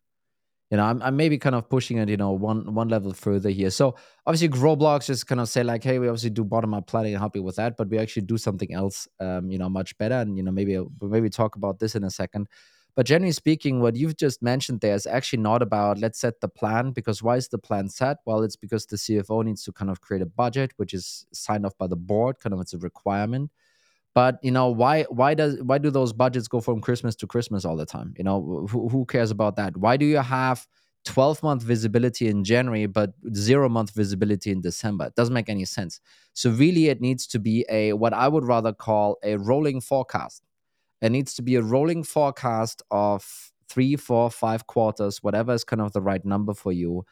you 0.72 0.78
know, 0.78 0.84
I'm, 0.84 1.02
I'm 1.02 1.16
maybe 1.16 1.36
kind 1.36 1.54
of 1.54 1.68
pushing 1.68 1.98
it, 1.98 2.08
you 2.08 2.16
know, 2.16 2.30
one 2.32 2.74
one 2.74 2.88
level 2.88 3.12
further 3.12 3.50
here. 3.50 3.68
So 3.68 3.94
obviously, 4.26 4.48
Growblocks 4.48 5.04
just 5.04 5.26
kind 5.26 5.38
of 5.42 5.50
say 5.50 5.62
like, 5.62 5.84
hey, 5.84 5.98
we 5.98 6.08
obviously 6.08 6.30
do 6.30 6.44
bottom 6.44 6.72
up 6.72 6.86
planning 6.86 7.12
and 7.12 7.20
help 7.20 7.36
you 7.36 7.42
with 7.42 7.56
that, 7.56 7.76
but 7.76 7.90
we 7.90 7.98
actually 7.98 8.22
do 8.22 8.38
something 8.38 8.72
else, 8.72 9.06
um, 9.20 9.50
you 9.50 9.58
know, 9.58 9.68
much 9.68 9.96
better. 9.98 10.14
And 10.14 10.38
you 10.38 10.42
know, 10.42 10.50
maybe 10.50 10.82
maybe 11.02 11.28
talk 11.28 11.56
about 11.56 11.78
this 11.78 11.94
in 11.94 12.04
a 12.04 12.10
second. 12.10 12.48
But 12.96 13.04
generally 13.04 13.32
speaking, 13.32 13.80
what 13.80 13.96
you've 13.96 14.16
just 14.16 14.42
mentioned 14.42 14.80
there 14.80 14.94
is 14.94 15.06
actually 15.06 15.42
not 15.42 15.60
about 15.60 15.98
let's 15.98 16.18
set 16.18 16.40
the 16.40 16.48
plan 16.48 16.92
because 16.92 17.22
why 17.22 17.36
is 17.36 17.48
the 17.48 17.58
plan 17.58 17.90
set? 17.90 18.18
Well, 18.24 18.42
it's 18.42 18.56
because 18.56 18.86
the 18.86 18.96
CFO 18.96 19.44
needs 19.44 19.64
to 19.64 19.72
kind 19.72 19.90
of 19.90 20.00
create 20.00 20.22
a 20.22 20.26
budget, 20.26 20.72
which 20.78 20.94
is 20.94 21.26
signed 21.34 21.66
off 21.66 21.76
by 21.76 21.86
the 21.86 21.96
board, 21.96 22.38
kind 22.38 22.54
of 22.54 22.60
it's 22.60 22.72
a 22.72 22.78
requirement. 22.78 23.50
But 24.14 24.38
you 24.42 24.50
know 24.50 24.68
why 24.68 25.04
why 25.04 25.34
does 25.34 25.62
why 25.62 25.78
do 25.78 25.90
those 25.90 26.12
budgets 26.12 26.48
go 26.48 26.60
from 26.60 26.80
Christmas 26.80 27.16
to 27.16 27.26
Christmas 27.26 27.64
all 27.64 27.76
the 27.76 27.86
time? 27.86 28.14
You 28.18 28.24
know 28.24 28.66
who, 28.70 28.88
who 28.88 29.06
cares 29.06 29.30
about 29.30 29.56
that? 29.56 29.76
Why 29.76 29.96
do 29.96 30.04
you 30.04 30.18
have 30.18 30.66
12 31.04 31.42
month 31.42 31.62
visibility 31.62 32.28
in 32.28 32.44
January, 32.44 32.86
but 32.86 33.12
zero 33.34 33.68
month 33.68 33.90
visibility 33.92 34.50
in 34.52 34.60
December. 34.60 35.06
It 35.06 35.14
doesn't 35.14 35.34
make 35.34 35.48
any 35.48 35.64
sense. 35.64 36.00
So, 36.32 36.50
really, 36.50 36.88
it 36.88 37.00
needs 37.00 37.26
to 37.28 37.38
be 37.38 37.64
a 37.68 37.92
what 37.94 38.12
I 38.12 38.28
would 38.28 38.44
rather 38.44 38.72
call 38.72 39.18
a 39.22 39.36
rolling 39.36 39.80
forecast. 39.80 40.42
It 41.00 41.10
needs 41.10 41.34
to 41.34 41.42
be 41.42 41.56
a 41.56 41.62
rolling 41.62 42.04
forecast 42.04 42.82
of 42.90 43.52
three, 43.68 43.96
four, 43.96 44.30
five 44.30 44.66
quarters, 44.66 45.22
whatever 45.22 45.52
is 45.52 45.64
kind 45.64 45.82
of 45.82 45.92
the 45.92 46.02
right 46.02 46.24
number 46.24 46.54
for 46.54 46.72
you. 46.72 47.04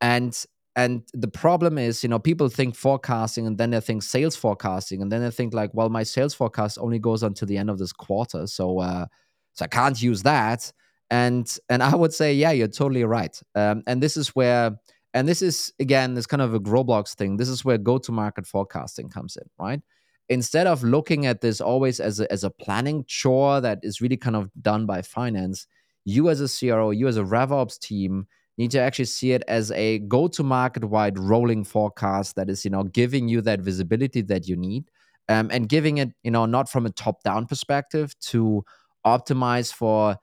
And 0.00 0.40
and 0.74 1.02
the 1.12 1.28
problem 1.28 1.76
is, 1.78 2.02
you 2.02 2.08
know, 2.08 2.18
people 2.18 2.48
think 2.48 2.74
forecasting 2.74 3.46
and 3.46 3.58
then 3.58 3.70
they 3.70 3.80
think 3.80 4.02
sales 4.02 4.36
forecasting, 4.36 5.02
and 5.02 5.12
then 5.12 5.22
they 5.22 5.30
think 5.30 5.54
like, 5.54 5.70
well, 5.74 5.90
my 5.90 6.02
sales 6.02 6.34
forecast 6.34 6.78
only 6.80 6.98
goes 6.98 7.22
until 7.22 7.46
the 7.46 7.58
end 7.58 7.70
of 7.70 7.78
this 7.78 7.92
quarter, 7.92 8.46
so 8.46 8.78
uh, 8.80 9.06
so 9.54 9.64
I 9.64 9.68
can't 9.68 10.00
use 10.00 10.22
that. 10.22 10.72
And 11.10 11.46
and 11.68 11.82
I 11.82 11.94
would 11.94 12.14
say, 12.14 12.34
yeah, 12.34 12.52
you're 12.52 12.68
totally 12.68 13.04
right. 13.04 13.38
Um, 13.54 13.82
and 13.86 14.02
this 14.02 14.16
is 14.16 14.28
where, 14.30 14.72
and 15.14 15.28
this 15.28 15.42
is 15.42 15.72
again, 15.78 16.14
this 16.14 16.26
kind 16.26 16.42
of 16.42 16.54
a 16.54 16.60
Growblocks 16.60 17.14
thing. 17.14 17.36
This 17.36 17.48
is 17.48 17.64
where 17.64 17.78
go-to-market 17.78 18.46
forecasting 18.46 19.10
comes 19.10 19.36
in, 19.36 19.48
right? 19.58 19.80
instead 20.28 20.66
of 20.66 20.82
looking 20.82 21.26
at 21.26 21.42
this 21.42 21.60
always 21.60 22.00
as 22.00 22.20
a, 22.20 22.32
as 22.32 22.42
a 22.42 22.50
planning 22.50 23.04
chore 23.06 23.60
that 23.60 23.80
is 23.82 24.00
really 24.00 24.16
kind 24.16 24.36
of 24.36 24.50
done 24.62 24.86
by 24.86 25.02
finance, 25.02 25.66
you 26.04 26.30
as 26.30 26.40
a 26.40 26.48
CRO, 26.48 26.90
you 26.90 27.06
as 27.06 27.16
a 27.16 27.22
RevOps 27.22 27.78
team 27.78 28.26
need 28.58 28.70
to 28.72 28.80
actually 28.80 29.06
see 29.06 29.32
it 29.32 29.42
as 29.48 29.70
a 29.72 29.98
go-to-market 30.00 30.84
wide 30.84 31.18
rolling 31.18 31.64
forecast 31.64 32.36
that 32.36 32.50
is, 32.50 32.64
you 32.64 32.70
know, 32.70 32.84
giving 32.84 33.28
you 33.28 33.40
that 33.42 33.60
visibility 33.60 34.20
that 34.22 34.46
you 34.48 34.56
need, 34.56 34.90
um, 35.28 35.48
and 35.52 35.68
giving 35.68 35.98
it, 35.98 36.10
you 36.22 36.30
know, 36.30 36.46
not 36.46 36.68
from 36.68 36.86
a 36.86 36.90
top-down 36.90 37.46
perspective 37.46 38.18
to 38.20 38.64
optimize 39.06 39.72
for 39.72 40.16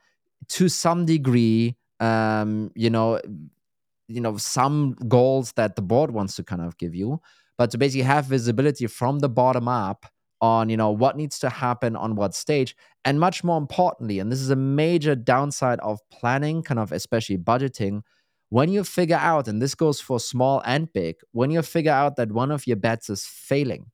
to 0.47 0.69
some 0.69 1.05
degree, 1.05 1.75
um, 1.99 2.71
you 2.75 2.89
know, 2.89 3.19
you 4.07 4.21
know, 4.21 4.37
some 4.37 4.93
goals 5.07 5.51
that 5.53 5.75
the 5.75 5.81
board 5.81 6.11
wants 6.11 6.35
to 6.35 6.43
kind 6.43 6.61
of 6.61 6.77
give 6.77 6.95
you, 6.95 7.21
but 7.57 7.69
to 7.71 7.77
basically 7.77 8.01
have 8.03 8.25
visibility 8.25 8.87
from 8.87 9.19
the 9.19 9.29
bottom 9.29 9.67
up 9.67 10.05
on 10.41 10.69
you 10.69 10.77
know 10.77 10.89
what 10.89 11.17
needs 11.17 11.37
to 11.39 11.49
happen 11.49 11.95
on 11.95 12.15
what 12.15 12.33
stage. 12.33 12.75
And 13.05 13.19
much 13.19 13.43
more 13.43 13.57
importantly 13.57 14.19
and 14.19 14.31
this 14.31 14.39
is 14.41 14.49
a 14.49 14.55
major 14.55 15.15
downside 15.15 15.79
of 15.81 15.99
planning 16.11 16.63
kind 16.63 16.79
of 16.79 16.91
especially 16.91 17.37
budgeting 17.37 18.01
when 18.49 18.69
you 18.69 18.83
figure 18.83 19.17
out 19.17 19.47
and 19.47 19.61
this 19.61 19.75
goes 19.75 20.01
for 20.01 20.19
small 20.19 20.61
and 20.65 20.91
big 20.93 21.15
when 21.31 21.51
you 21.51 21.61
figure 21.61 21.91
out 21.91 22.15
that 22.15 22.31
one 22.31 22.51
of 22.51 22.65
your 22.67 22.77
bets 22.77 23.09
is 23.09 23.25
failing 23.25 23.85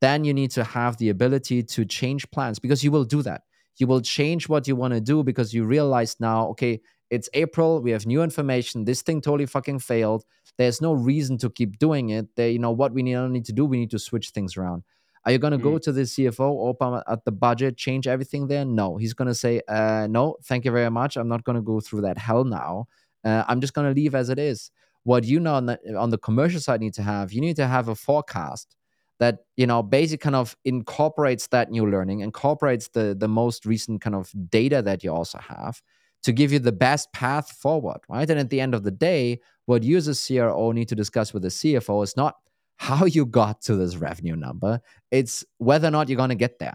then 0.00 0.24
you 0.24 0.34
need 0.34 0.50
to 0.50 0.64
have 0.64 0.96
the 0.98 1.08
ability 1.08 1.62
to 1.62 1.84
change 1.84 2.28
plans 2.30 2.58
because 2.58 2.82
you 2.82 2.90
will 2.90 3.04
do 3.04 3.22
that 3.22 3.42
you 3.78 3.86
will 3.86 4.00
change 4.00 4.48
what 4.48 4.68
you 4.68 4.76
want 4.76 4.94
to 4.94 5.00
do 5.00 5.22
because 5.22 5.52
you 5.52 5.64
realize 5.64 6.16
now 6.20 6.46
okay 6.46 6.80
it's 7.10 7.28
april 7.34 7.80
we 7.80 7.90
have 7.90 8.06
new 8.06 8.22
information 8.22 8.84
this 8.84 9.02
thing 9.02 9.20
totally 9.20 9.46
fucking 9.46 9.78
failed 9.78 10.24
there's 10.58 10.80
no 10.80 10.92
reason 10.92 11.38
to 11.38 11.50
keep 11.50 11.78
doing 11.78 12.10
it. 12.10 12.28
There, 12.36 12.48
you 12.48 12.58
know, 12.58 12.70
what 12.70 12.92
we 12.92 13.02
need, 13.02 13.18
need 13.30 13.44
to 13.46 13.52
do, 13.52 13.64
we 13.64 13.78
need 13.78 13.90
to 13.90 13.98
switch 13.98 14.30
things 14.30 14.56
around. 14.56 14.82
Are 15.24 15.32
you 15.32 15.38
going 15.38 15.52
to 15.52 15.58
mm. 15.58 15.62
go 15.62 15.78
to 15.78 15.92
the 15.92 16.02
CFO, 16.02 16.68
open 16.68 17.00
at 17.08 17.24
the 17.24 17.32
budget, 17.32 17.76
change 17.76 18.06
everything 18.06 18.48
there? 18.48 18.64
No. 18.64 18.96
He's 18.96 19.14
going 19.14 19.28
to 19.28 19.34
say, 19.34 19.62
uh, 19.68 20.08
no, 20.10 20.36
thank 20.44 20.64
you 20.64 20.72
very 20.72 20.90
much. 20.90 21.16
I'm 21.16 21.28
not 21.28 21.44
going 21.44 21.56
to 21.56 21.62
go 21.62 21.80
through 21.80 22.02
that 22.02 22.18
hell 22.18 22.44
now. 22.44 22.86
Uh, 23.24 23.44
I'm 23.48 23.60
just 23.60 23.74
going 23.74 23.88
to 23.88 23.94
leave 23.94 24.14
as 24.14 24.28
it 24.28 24.38
is. 24.38 24.70
What 25.04 25.24
you 25.24 25.40
know 25.40 25.54
on 25.54 25.66
the, 25.66 25.78
on 25.96 26.10
the 26.10 26.18
commercial 26.18 26.60
side 26.60 26.80
need 26.80 26.94
to 26.94 27.02
have, 27.02 27.32
you 27.32 27.40
need 27.40 27.56
to 27.56 27.66
have 27.66 27.88
a 27.88 27.94
forecast 27.94 28.76
that 29.18 29.38
you 29.56 29.66
know 29.66 29.82
basically 29.82 30.18
kind 30.18 30.36
of 30.36 30.56
incorporates 30.64 31.46
that 31.48 31.70
new 31.70 31.88
learning, 31.88 32.20
incorporates 32.20 32.88
the 32.88 33.14
the 33.18 33.28
most 33.28 33.66
recent 33.66 34.00
kind 34.00 34.16
of 34.16 34.32
data 34.50 34.82
that 34.82 35.04
you 35.04 35.12
also 35.12 35.38
have, 35.38 35.80
to 36.22 36.32
give 36.32 36.52
you 36.52 36.58
the 36.58 36.72
best 36.72 37.12
path 37.12 37.52
forward, 37.52 37.98
right? 38.08 38.28
And 38.28 38.38
at 38.38 38.50
the 38.50 38.60
end 38.60 38.74
of 38.74 38.84
the 38.84 38.90
day, 38.90 39.40
what 39.66 39.82
you 39.82 39.96
as 39.96 40.08
a 40.08 40.14
CRO 40.14 40.72
need 40.72 40.88
to 40.88 40.94
discuss 40.94 41.32
with 41.32 41.42
the 41.42 41.48
CFO 41.48 42.02
is 42.04 42.16
not 42.16 42.36
how 42.76 43.04
you 43.04 43.26
got 43.26 43.62
to 43.62 43.76
this 43.76 43.96
revenue 43.96 44.36
number, 44.36 44.80
it's 45.10 45.44
whether 45.58 45.88
or 45.88 45.92
not 45.92 46.08
you're 46.08 46.16
going 46.16 46.30
to 46.30 46.34
get 46.34 46.58
there. 46.58 46.74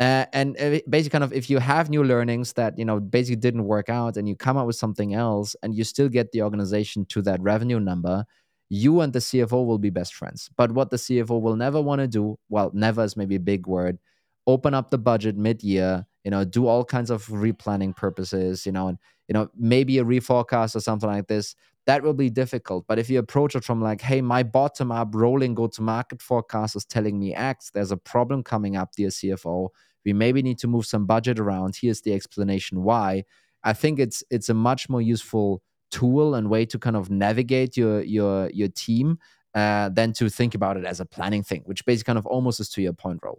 Uh, 0.00 0.26
and 0.32 0.56
uh, 0.60 0.78
basically, 0.88 1.10
kind 1.10 1.24
of, 1.24 1.32
if 1.32 1.50
you 1.50 1.58
have 1.58 1.90
new 1.90 2.04
learnings 2.04 2.52
that 2.52 2.78
you 2.78 2.84
know 2.84 3.00
basically 3.00 3.36
didn't 3.36 3.64
work 3.64 3.88
out, 3.88 4.16
and 4.16 4.28
you 4.28 4.36
come 4.36 4.56
up 4.56 4.66
with 4.66 4.76
something 4.76 5.14
else, 5.14 5.56
and 5.62 5.74
you 5.74 5.82
still 5.84 6.08
get 6.08 6.30
the 6.32 6.42
organization 6.42 7.04
to 7.06 7.20
that 7.22 7.40
revenue 7.40 7.80
number, 7.80 8.24
you 8.68 9.00
and 9.00 9.12
the 9.12 9.18
CFO 9.18 9.66
will 9.66 9.78
be 9.78 9.90
best 9.90 10.14
friends. 10.14 10.50
But 10.56 10.70
what 10.72 10.90
the 10.90 10.96
CFO 10.98 11.40
will 11.40 11.56
never 11.56 11.80
want 11.80 12.00
to 12.00 12.06
do, 12.06 12.38
well, 12.48 12.70
never 12.74 13.02
is 13.02 13.16
maybe 13.16 13.34
a 13.34 13.40
big 13.40 13.66
word, 13.66 13.98
open 14.46 14.72
up 14.72 14.90
the 14.90 14.98
budget 14.98 15.36
mid-year 15.36 16.06
you 16.24 16.30
know 16.30 16.44
do 16.44 16.66
all 16.66 16.84
kinds 16.84 17.10
of 17.10 17.24
replanning 17.28 17.96
purposes 17.96 18.66
you 18.66 18.72
know 18.72 18.88
and 18.88 18.98
you 19.28 19.32
know 19.32 19.48
maybe 19.56 19.98
a 19.98 20.04
reforecast 20.04 20.76
or 20.76 20.80
something 20.80 21.08
like 21.08 21.26
this 21.26 21.54
that 21.86 22.02
will 22.02 22.12
be 22.12 22.28
difficult 22.28 22.84
but 22.86 22.98
if 22.98 23.08
you 23.08 23.18
approach 23.18 23.54
it 23.54 23.64
from 23.64 23.80
like 23.80 24.00
hey 24.02 24.20
my 24.20 24.42
bottom 24.42 24.92
up 24.92 25.08
rolling 25.14 25.54
go 25.54 25.66
to 25.66 25.80
market 25.80 26.20
forecast 26.20 26.76
is 26.76 26.84
telling 26.84 27.18
me 27.18 27.34
x 27.34 27.70
there's 27.72 27.92
a 27.92 27.96
problem 27.96 28.42
coming 28.42 28.76
up 28.76 28.90
dear 28.94 29.08
cfo 29.08 29.68
we 30.04 30.12
maybe 30.12 30.42
need 30.42 30.58
to 30.58 30.68
move 30.68 30.86
some 30.86 31.06
budget 31.06 31.38
around 31.38 31.76
here's 31.80 32.02
the 32.02 32.12
explanation 32.12 32.82
why 32.82 33.24
i 33.64 33.72
think 33.72 33.98
it's 33.98 34.22
it's 34.30 34.48
a 34.48 34.54
much 34.54 34.88
more 34.88 35.02
useful 35.02 35.62
tool 35.90 36.34
and 36.34 36.50
way 36.50 36.66
to 36.66 36.78
kind 36.78 36.96
of 36.96 37.10
navigate 37.10 37.76
your 37.76 38.02
your 38.02 38.50
your 38.50 38.68
team 38.68 39.18
uh, 39.54 39.88
than 39.88 40.12
to 40.12 40.28
think 40.28 40.54
about 40.54 40.76
it 40.76 40.84
as 40.84 41.00
a 41.00 41.06
planning 41.06 41.42
thing 41.42 41.62
which 41.64 41.84
basically 41.84 42.10
kind 42.10 42.18
of 42.18 42.26
almost 42.26 42.60
is 42.60 42.68
to 42.68 42.82
your 42.82 42.92
point 42.92 43.20
Raul 43.22 43.38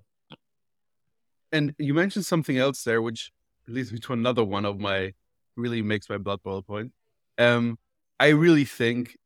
and 1.52 1.74
you 1.78 1.93
mentioned 1.93 2.26
something 2.26 2.58
else 2.58 2.84
there, 2.84 3.02
which 3.02 3.32
leads 3.67 3.91
me 3.91 4.00
to 4.00 4.13
another 4.13 4.43
one 4.43 4.65
of 4.65 4.80
my 4.80 5.13
really 5.56 5.82
makes 5.82 6.10
my 6.10 6.17
blood 6.17 6.41
boil 6.43 6.62
point. 6.62 6.91
Um, 7.38 7.78
I 8.19 8.30
really 8.30 8.65
think 8.65 9.17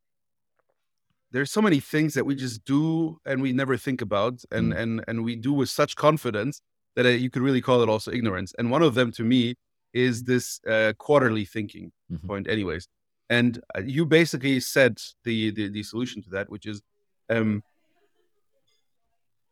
there's 1.31 1.51
so 1.51 1.61
many 1.61 1.79
things 1.79 2.13
that 2.13 2.25
we 2.25 2.35
just 2.35 2.63
do 2.63 3.19
and 3.25 3.41
we 3.41 3.53
never 3.53 3.77
think 3.77 4.01
about, 4.01 4.43
and 4.51 4.73
mm. 4.73 4.77
and 4.77 5.03
and 5.07 5.23
we 5.23 5.35
do 5.35 5.53
with 5.53 5.69
such 5.69 5.95
confidence 5.95 6.61
that 6.95 7.05
uh, 7.05 7.09
you 7.09 7.29
could 7.29 7.41
really 7.41 7.61
call 7.61 7.81
it 7.81 7.89
also 7.89 8.11
ignorance. 8.11 8.53
And 8.57 8.71
one 8.71 8.81
of 8.81 8.93
them 8.93 9.11
to 9.13 9.23
me 9.23 9.55
is 9.93 10.23
this 10.23 10.59
uh, 10.67 10.93
quarterly 10.97 11.45
thinking 11.45 11.91
mm-hmm. 12.11 12.27
point, 12.27 12.47
anyways. 12.47 12.87
And 13.29 13.59
uh, 13.75 13.81
you 13.81 14.05
basically 14.05 14.59
said 14.59 14.99
the, 15.23 15.51
the 15.51 15.69
the 15.69 15.83
solution 15.83 16.21
to 16.23 16.29
that, 16.31 16.49
which 16.49 16.65
is, 16.65 16.81
um, 17.29 17.63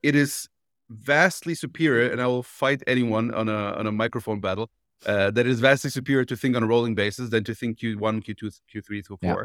it 0.04 0.15
is 0.15 0.49
vastly 0.89 1.56
superior, 1.56 2.12
and 2.12 2.21
I 2.21 2.27
will 2.27 2.43
fight 2.43 2.84
anyone 2.86 3.34
on 3.34 3.47
a 3.49 3.73
on 3.73 3.88
a 3.88 3.91
microphone 3.91 4.39
battle. 4.39 4.69
Uh, 5.04 5.32
that 5.32 5.47
is 5.47 5.60
vastly 5.60 5.89
superior 5.89 6.25
to 6.25 6.36
think 6.36 6.56
on 6.56 6.62
a 6.62 6.67
rolling 6.67 6.93
basis 6.93 7.32
than 7.32 7.43
to 7.43 7.56
think 7.56 7.80
Q1, 7.80 8.23
Q2, 8.23 8.60
Q3, 8.71 9.04
Q4. 9.08 9.17
Yeah. 9.23 9.36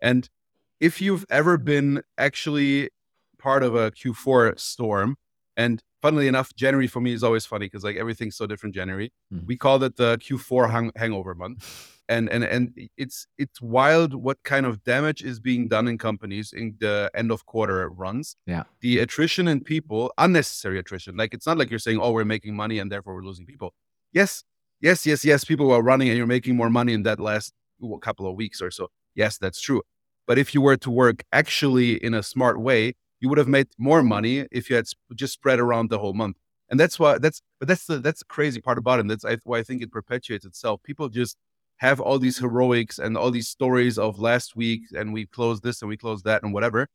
And 0.00 0.28
if 0.80 1.00
you've 1.00 1.24
ever 1.30 1.56
been 1.56 2.02
actually 2.18 2.90
part 3.38 3.62
of 3.62 3.76
a 3.76 3.92
Q4 3.92 4.58
storm, 4.58 5.16
and 5.56 5.80
funnily 6.06 6.28
enough, 6.28 6.54
January 6.54 6.86
for 6.86 7.00
me 7.00 7.12
is 7.12 7.24
always 7.24 7.44
funny 7.44 7.66
because 7.66 7.82
like 7.82 7.96
everything's 7.96 8.36
so 8.36 8.46
different. 8.46 8.74
January, 8.74 9.12
mm-hmm. 9.32 9.44
we 9.44 9.56
call 9.56 9.82
it 9.82 9.96
the 9.96 10.16
Q4 10.18 10.70
hang- 10.70 10.92
hangover 10.94 11.34
month 11.34 11.58
and 12.08 12.28
and 12.30 12.44
and 12.44 12.62
it's 12.96 13.26
it's 13.38 13.60
wild 13.60 14.14
what 14.14 14.38
kind 14.44 14.64
of 14.66 14.84
damage 14.84 15.20
is 15.30 15.40
being 15.40 15.66
done 15.66 15.88
in 15.88 15.98
companies 15.98 16.52
in 16.52 16.76
the 16.78 17.10
end 17.20 17.32
of 17.32 17.44
quarter 17.46 17.88
runs. 17.88 18.36
Yeah, 18.46 18.64
the 18.80 19.00
attrition 19.00 19.48
in 19.48 19.64
people, 19.64 20.12
unnecessary 20.16 20.78
attrition. 20.78 21.16
Like 21.16 21.34
it's 21.34 21.46
not 21.46 21.58
like 21.58 21.70
you're 21.70 21.86
saying, 21.88 21.98
oh, 22.00 22.12
we're 22.12 22.32
making 22.36 22.54
money 22.54 22.78
and 22.78 22.88
therefore 22.92 23.14
we're 23.16 23.28
losing 23.30 23.46
people. 23.46 23.74
Yes, 24.12 24.44
yes, 24.80 25.06
yes, 25.06 25.24
yes. 25.24 25.44
People 25.44 25.72
are 25.72 25.82
running 25.82 26.08
and 26.08 26.16
you're 26.16 26.34
making 26.38 26.54
more 26.56 26.70
money 26.70 26.92
in 26.92 27.02
that 27.02 27.18
last 27.18 27.52
couple 28.00 28.26
of 28.30 28.36
weeks 28.36 28.62
or 28.62 28.70
so. 28.70 28.84
Yes, 29.16 29.38
that's 29.38 29.60
true. 29.60 29.82
But 30.28 30.38
if 30.38 30.54
you 30.54 30.60
were 30.60 30.76
to 30.76 30.90
work 30.90 31.24
actually 31.32 32.02
in 32.04 32.14
a 32.14 32.22
smart 32.22 32.60
way, 32.60 32.94
you 33.20 33.28
would 33.28 33.38
have 33.38 33.48
made 33.48 33.68
more 33.78 34.02
money 34.02 34.46
if 34.50 34.68
you 34.68 34.76
had 34.76 34.86
just 35.14 35.32
spread 35.34 35.58
around 35.58 35.90
the 35.90 35.98
whole 35.98 36.12
month. 36.14 36.36
And 36.68 36.78
that's 36.80 36.98
why 36.98 37.18
that's 37.18 37.40
but 37.58 37.68
that's 37.68 37.86
the 37.86 37.98
that's 37.98 38.20
the 38.20 38.26
crazy 38.26 38.60
part 38.60 38.78
about 38.78 38.98
it. 39.00 39.08
That's 39.08 39.24
why 39.44 39.58
I 39.58 39.62
think 39.62 39.82
it 39.82 39.92
perpetuates 39.92 40.44
itself. 40.44 40.82
People 40.82 41.08
just 41.08 41.36
have 41.78 42.00
all 42.00 42.18
these 42.18 42.38
heroics 42.38 42.98
and 42.98 43.16
all 43.16 43.30
these 43.30 43.48
stories 43.48 43.98
of 43.98 44.18
last 44.18 44.56
week 44.56 44.80
and 44.96 45.12
we 45.12 45.26
closed 45.26 45.62
this 45.62 45.82
and 45.82 45.88
we 45.88 45.96
closed 45.96 46.24
that 46.24 46.42
and 46.42 46.52
whatever. 46.52 46.88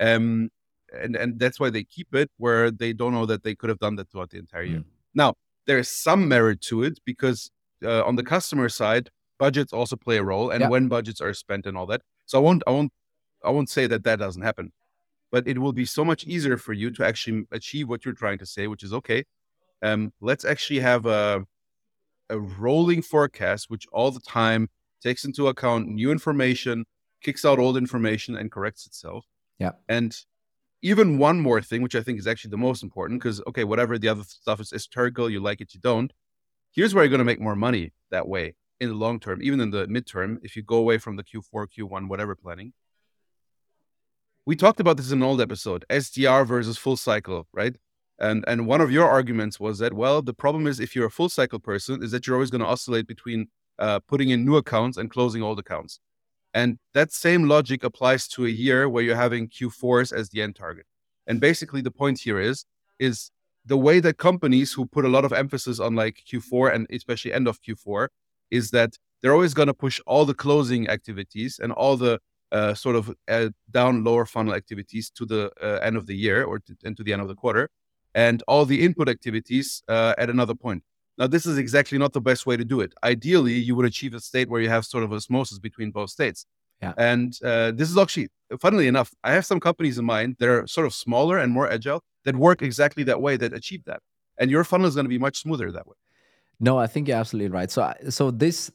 Um, 0.00 0.50
and 0.92 1.16
and 1.16 1.38
that's 1.38 1.58
why 1.58 1.70
they 1.70 1.82
keep 1.84 2.14
it 2.14 2.30
where 2.36 2.70
they 2.70 2.92
don't 2.92 3.12
know 3.12 3.26
that 3.26 3.42
they 3.42 3.54
could 3.54 3.68
have 3.68 3.80
done 3.80 3.96
that 3.96 4.10
throughout 4.10 4.30
the 4.30 4.38
entire 4.38 4.62
year. 4.62 4.78
Mm. 4.80 4.84
Now 5.14 5.34
there 5.66 5.78
is 5.78 5.88
some 5.88 6.28
merit 6.28 6.60
to 6.62 6.84
it 6.84 7.00
because 7.04 7.50
uh, 7.84 8.04
on 8.04 8.14
the 8.16 8.22
customer 8.22 8.68
side, 8.68 9.10
budgets 9.38 9.72
also 9.72 9.96
play 9.96 10.16
a 10.18 10.22
role 10.22 10.50
and 10.50 10.60
Yeah. 10.60 10.68
when 10.68 10.88
budgets 10.88 11.20
are 11.20 11.34
spent 11.34 11.66
and 11.66 11.76
all 11.76 11.86
that. 11.86 12.02
So 12.26 12.38
I 12.38 12.42
won't, 12.42 12.62
I 12.66 12.70
won't, 12.70 12.92
I 13.44 13.50
won't 13.50 13.68
say 13.68 13.86
that 13.88 14.04
that 14.04 14.18
doesn't 14.18 14.42
happen, 14.42 14.72
but 15.30 15.46
it 15.46 15.58
will 15.58 15.72
be 15.72 15.84
so 15.84 16.04
much 16.04 16.24
easier 16.24 16.56
for 16.56 16.72
you 16.72 16.90
to 16.92 17.04
actually 17.04 17.44
achieve 17.52 17.88
what 17.88 18.04
you're 18.04 18.14
trying 18.14 18.38
to 18.38 18.46
say, 18.46 18.66
which 18.66 18.82
is 18.82 18.92
okay. 18.92 19.24
Um, 19.82 20.12
let's 20.20 20.44
actually 20.44 20.80
have 20.80 21.06
a 21.06 21.44
a 22.28 22.38
rolling 22.38 23.02
forecast, 23.02 23.70
which 23.70 23.86
all 23.92 24.10
the 24.10 24.20
time 24.20 24.68
takes 25.02 25.24
into 25.24 25.46
account 25.48 25.88
new 25.88 26.10
information, 26.10 26.84
kicks 27.22 27.44
out 27.44 27.58
old 27.58 27.76
information, 27.76 28.36
and 28.36 28.50
corrects 28.50 28.86
itself. 28.86 29.24
Yeah. 29.58 29.72
And 29.88 30.16
even 30.82 31.18
one 31.18 31.40
more 31.40 31.62
thing, 31.62 31.82
which 31.82 31.94
I 31.94 32.02
think 32.02 32.18
is 32.18 32.26
actually 32.26 32.50
the 32.50 32.56
most 32.58 32.82
important, 32.82 33.20
because 33.20 33.40
okay, 33.46 33.64
whatever 33.64 33.98
the 33.98 34.08
other 34.08 34.24
stuff 34.24 34.60
is 34.60 34.70
historical, 34.70 35.30
you 35.30 35.40
like 35.40 35.60
it, 35.60 35.74
you 35.74 35.80
don't. 35.80 36.12
Here's 36.72 36.94
where 36.94 37.04
you're 37.04 37.10
going 37.10 37.18
to 37.18 37.24
make 37.24 37.40
more 37.40 37.56
money 37.56 37.92
that 38.10 38.28
way 38.28 38.54
in 38.80 38.88
the 38.90 38.94
long 38.94 39.18
term, 39.18 39.42
even 39.42 39.60
in 39.60 39.70
the 39.70 39.86
midterm, 39.86 40.38
if 40.42 40.56
you 40.56 40.62
go 40.62 40.76
away 40.76 40.98
from 40.98 41.16
the 41.16 41.24
Q4, 41.24 41.66
Q1, 41.76 42.08
whatever 42.08 42.34
planning. 42.34 42.72
We 44.46 44.54
talked 44.54 44.78
about 44.78 44.96
this 44.96 45.10
in 45.10 45.18
an 45.18 45.24
old 45.24 45.40
episode, 45.40 45.84
SDR 45.90 46.46
versus 46.46 46.78
full 46.78 46.96
cycle, 46.96 47.48
right? 47.52 47.74
And 48.20 48.44
and 48.46 48.66
one 48.68 48.80
of 48.80 48.92
your 48.92 49.08
arguments 49.08 49.58
was 49.58 49.80
that 49.80 49.92
well, 49.92 50.22
the 50.22 50.32
problem 50.32 50.68
is 50.68 50.78
if 50.78 50.94
you're 50.94 51.06
a 51.06 51.10
full 51.10 51.28
cycle 51.28 51.58
person, 51.58 52.00
is 52.02 52.12
that 52.12 52.26
you're 52.26 52.36
always 52.36 52.50
going 52.50 52.60
to 52.60 52.66
oscillate 52.66 53.08
between 53.08 53.48
uh, 53.80 53.98
putting 54.06 54.30
in 54.30 54.44
new 54.44 54.56
accounts 54.56 54.96
and 54.96 55.10
closing 55.10 55.42
old 55.42 55.58
accounts. 55.58 55.98
And 56.54 56.78
that 56.94 57.12
same 57.12 57.48
logic 57.48 57.82
applies 57.82 58.28
to 58.28 58.46
a 58.46 58.48
year 58.48 58.88
where 58.88 59.02
you're 59.02 59.16
having 59.16 59.48
Q4s 59.48 60.12
as 60.16 60.30
the 60.30 60.40
end 60.42 60.54
target. 60.56 60.86
And 61.26 61.40
basically, 61.40 61.80
the 61.82 61.90
point 61.90 62.20
here 62.20 62.38
is 62.38 62.64
is 63.00 63.32
the 63.64 63.76
way 63.76 63.98
that 63.98 64.16
companies 64.16 64.72
who 64.72 64.86
put 64.86 65.04
a 65.04 65.08
lot 65.08 65.24
of 65.24 65.32
emphasis 65.32 65.80
on 65.80 65.96
like 65.96 66.22
Q4 66.32 66.72
and 66.72 66.86
especially 66.90 67.32
end 67.32 67.48
of 67.48 67.60
Q4 67.62 68.08
is 68.52 68.70
that 68.70 68.96
they're 69.20 69.34
always 69.34 69.54
going 69.54 69.66
to 69.66 69.74
push 69.74 70.00
all 70.06 70.24
the 70.24 70.34
closing 70.34 70.88
activities 70.88 71.58
and 71.60 71.72
all 71.72 71.96
the 71.96 72.20
uh, 72.52 72.74
sort 72.74 72.96
of 72.96 73.14
uh, 73.28 73.48
down 73.70 74.04
lower 74.04 74.26
funnel 74.26 74.54
activities 74.54 75.10
to 75.10 75.26
the 75.26 75.50
uh, 75.62 75.80
end 75.82 75.96
of 75.96 76.06
the 76.06 76.14
year 76.14 76.44
or 76.44 76.58
to, 76.60 76.76
and 76.84 76.96
to 76.96 77.02
the 77.02 77.12
end 77.12 77.22
of 77.22 77.28
the 77.28 77.34
quarter 77.34 77.68
and 78.14 78.42
all 78.48 78.64
the 78.64 78.82
input 78.82 79.08
activities 79.08 79.82
uh, 79.88 80.14
at 80.16 80.30
another 80.30 80.54
point. 80.54 80.82
Now, 81.18 81.26
this 81.26 81.46
is 81.46 81.58
exactly 81.58 81.98
not 81.98 82.12
the 82.12 82.20
best 82.20 82.46
way 82.46 82.56
to 82.56 82.64
do 82.64 82.80
it. 82.80 82.92
Ideally, 83.04 83.54
you 83.54 83.74
would 83.74 83.86
achieve 83.86 84.14
a 84.14 84.20
state 84.20 84.48
where 84.48 84.60
you 84.60 84.68
have 84.68 84.84
sort 84.84 85.04
of 85.04 85.12
osmosis 85.12 85.58
between 85.58 85.90
both 85.90 86.10
states. 86.10 86.46
Yeah. 86.82 86.92
And 86.98 87.38
uh, 87.42 87.72
this 87.72 87.90
is 87.90 87.96
actually, 87.96 88.28
funnily 88.60 88.86
enough, 88.86 89.14
I 89.24 89.32
have 89.32 89.46
some 89.46 89.60
companies 89.60 89.98
in 89.98 90.04
mind 90.04 90.36
that 90.38 90.48
are 90.48 90.66
sort 90.66 90.86
of 90.86 90.92
smaller 90.92 91.38
and 91.38 91.52
more 91.52 91.70
agile 91.70 92.02
that 92.24 92.36
work 92.36 92.60
exactly 92.60 93.02
that 93.04 93.20
way, 93.20 93.36
that 93.36 93.52
achieve 93.52 93.84
that. 93.84 94.00
And 94.38 94.50
your 94.50 94.64
funnel 94.64 94.86
is 94.86 94.94
going 94.94 95.06
to 95.06 95.10
be 95.10 95.18
much 95.18 95.38
smoother 95.38 95.72
that 95.72 95.86
way. 95.86 95.94
No, 96.60 96.78
I 96.78 96.86
think 96.86 97.08
you're 97.08 97.16
absolutely 97.16 97.50
right. 97.50 97.70
So, 97.70 97.92
so 98.10 98.30
this, 98.30 98.70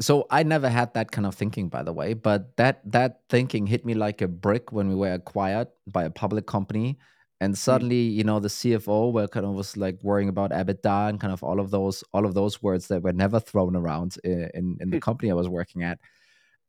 so 0.00 0.26
I 0.30 0.42
never 0.42 0.68
had 0.68 0.94
that 0.94 1.10
kind 1.12 1.26
of 1.26 1.34
thinking, 1.34 1.68
by 1.68 1.82
the 1.82 1.92
way. 1.92 2.14
But 2.14 2.56
that 2.56 2.80
that 2.90 3.20
thinking 3.28 3.66
hit 3.66 3.84
me 3.84 3.94
like 3.94 4.22
a 4.22 4.28
brick 4.28 4.72
when 4.72 4.88
we 4.88 4.94
were 4.94 5.12
acquired 5.12 5.68
by 5.86 6.04
a 6.04 6.10
public 6.10 6.46
company, 6.46 6.98
and 7.40 7.52
hmm. 7.52 7.56
suddenly, 7.56 8.00
you 8.00 8.24
know, 8.24 8.40
the 8.40 8.48
CFO 8.48 9.12
were 9.12 9.28
kind 9.28 9.44
of 9.44 9.52
was 9.52 9.76
like 9.76 9.98
worrying 10.02 10.28
about 10.28 10.50
EBITDA 10.50 11.10
and 11.10 11.20
kind 11.20 11.32
of 11.32 11.44
all 11.44 11.60
of 11.60 11.70
those 11.70 12.02
all 12.12 12.24
of 12.24 12.34
those 12.34 12.62
words 12.62 12.88
that 12.88 13.02
were 13.02 13.12
never 13.12 13.38
thrown 13.38 13.76
around 13.76 14.16
in 14.24 14.50
in, 14.54 14.78
in 14.80 14.90
the 14.90 14.96
hmm. 14.96 15.00
company 15.00 15.30
I 15.30 15.34
was 15.34 15.48
working 15.48 15.82
at. 15.82 15.98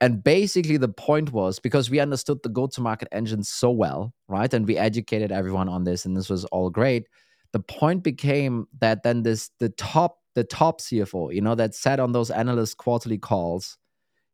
And 0.02 0.24
basically, 0.24 0.78
the 0.78 0.90
point 0.90 1.32
was 1.32 1.60
because 1.60 1.90
we 1.90 2.00
understood 2.00 2.40
the 2.44 2.50
go 2.50 2.68
to 2.68 2.82
market 2.82 3.08
engine 3.12 3.44
so 3.44 3.70
well, 3.70 4.14
right? 4.28 4.52
And 4.52 4.68
we 4.68 4.76
educated 4.76 5.32
everyone 5.32 5.70
on 5.70 5.84
this, 5.84 6.06
and 6.06 6.18
this 6.18 6.30
was 6.30 6.44
all 6.46 6.70
great. 6.70 7.08
The 7.54 7.60
point 7.60 8.04
became 8.04 8.68
that 8.80 9.04
then 9.04 9.24
this 9.24 9.52
the 9.60 9.70
top 9.70 10.21
the 10.36 10.44
top 10.44 10.82
CFO, 10.82 11.34
you 11.34 11.42
know, 11.42 11.56
that 11.56 11.76
sat 11.76 12.00
on 12.00 12.12
those 12.12 12.32
analyst 12.32 12.78
quarterly 12.78 13.18
calls, 13.18 13.78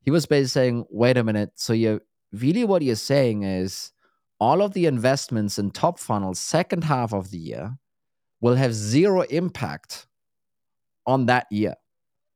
he 0.01 0.12
was 0.12 0.25
basically 0.25 0.47
saying, 0.47 0.86
"Wait 0.89 1.17
a 1.17 1.23
minute, 1.23 1.51
so 1.55 1.73
you 1.73 2.01
really 2.31 2.63
what 2.63 2.81
you're 2.81 2.95
saying 2.95 3.43
is 3.43 3.91
all 4.39 4.62
of 4.62 4.73
the 4.73 4.86
investments 4.86 5.57
in 5.57 5.71
top 5.71 5.99
funnel 5.99 6.33
second 6.33 6.83
half 6.83 7.13
of 7.13 7.31
the 7.31 7.38
year 7.38 7.77
will 8.41 8.55
have 8.55 8.73
zero 8.73 9.21
impact 9.21 10.07
on 11.05 11.25
that 11.25 11.47
year." 11.51 11.75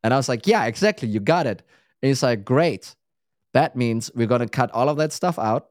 And 0.03 0.13
I 0.13 0.17
was 0.17 0.29
like, 0.29 0.47
"Yeah, 0.47 0.65
exactly, 0.65 1.07
you 1.07 1.19
got 1.19 1.47
it." 1.47 1.61
And 2.01 2.07
he's 2.09 2.23
like, 2.23 2.43
"Great." 2.45 2.95
that 3.53 3.75
means 3.75 4.09
we're 4.15 4.27
going 4.27 4.41
to 4.41 4.47
cut 4.47 4.71
all 4.71 4.89
of 4.89 4.97
that 4.97 5.11
stuff 5.11 5.37
out 5.37 5.67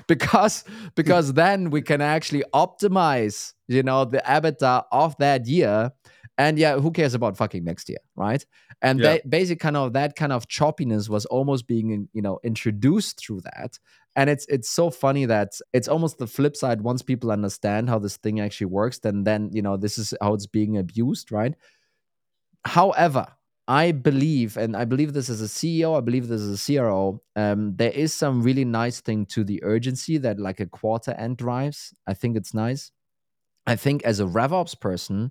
because 0.06 0.64
because 0.94 1.32
then 1.34 1.70
we 1.70 1.80
can 1.80 2.00
actually 2.00 2.44
optimize 2.52 3.54
you 3.68 3.82
know 3.82 4.04
the 4.04 4.22
EBITDA 4.26 4.84
of 4.92 5.16
that 5.18 5.46
year 5.46 5.90
and 6.38 6.58
yeah 6.58 6.78
who 6.78 6.90
cares 6.90 7.14
about 7.14 7.36
fucking 7.36 7.64
next 7.64 7.88
year 7.88 7.98
right 8.16 8.44
and 8.82 8.98
Yeah. 9.00 9.18
ba- 9.18 9.28
basic 9.28 9.60
kind 9.60 9.76
of 9.76 9.92
that 9.92 10.16
kind 10.16 10.32
of 10.32 10.48
choppiness 10.48 11.08
was 11.08 11.26
almost 11.26 11.66
being 11.66 12.08
you 12.12 12.22
know 12.22 12.40
introduced 12.42 13.18
through 13.20 13.40
that 13.42 13.78
and 14.16 14.28
it's 14.30 14.46
it's 14.46 14.68
so 14.68 14.90
funny 14.90 15.26
that 15.26 15.52
it's 15.72 15.88
almost 15.88 16.18
the 16.18 16.26
flip 16.26 16.56
side 16.56 16.80
once 16.82 17.02
people 17.02 17.30
understand 17.30 17.88
how 17.88 17.98
this 17.98 18.16
thing 18.16 18.40
actually 18.40 18.66
works 18.66 18.98
then 18.98 19.24
then 19.24 19.50
you 19.52 19.62
know 19.62 19.76
this 19.76 19.98
is 19.98 20.14
how 20.20 20.34
it's 20.34 20.46
being 20.46 20.76
abused 20.76 21.30
right 21.30 21.54
however 22.64 23.26
I 23.66 23.92
believe, 23.92 24.58
and 24.58 24.76
I 24.76 24.84
believe 24.84 25.14
this 25.14 25.30
as 25.30 25.40
a 25.40 25.46
CEO, 25.46 25.96
I 25.96 26.02
believe 26.02 26.28
this 26.28 26.42
as 26.42 26.60
a 26.68 26.76
CRO, 26.76 27.22
um, 27.34 27.74
there 27.76 27.90
is 27.92 28.12
some 28.12 28.42
really 28.42 28.64
nice 28.66 29.00
thing 29.00 29.24
to 29.26 29.42
the 29.42 29.62
urgency 29.64 30.18
that 30.18 30.38
like 30.38 30.60
a 30.60 30.66
quarter 30.66 31.12
end 31.12 31.38
drives. 31.38 31.94
I 32.06 32.12
think 32.12 32.36
it's 32.36 32.52
nice. 32.52 32.92
I 33.66 33.76
think 33.76 34.02
as 34.02 34.20
a 34.20 34.24
RevOps 34.24 34.78
person, 34.78 35.30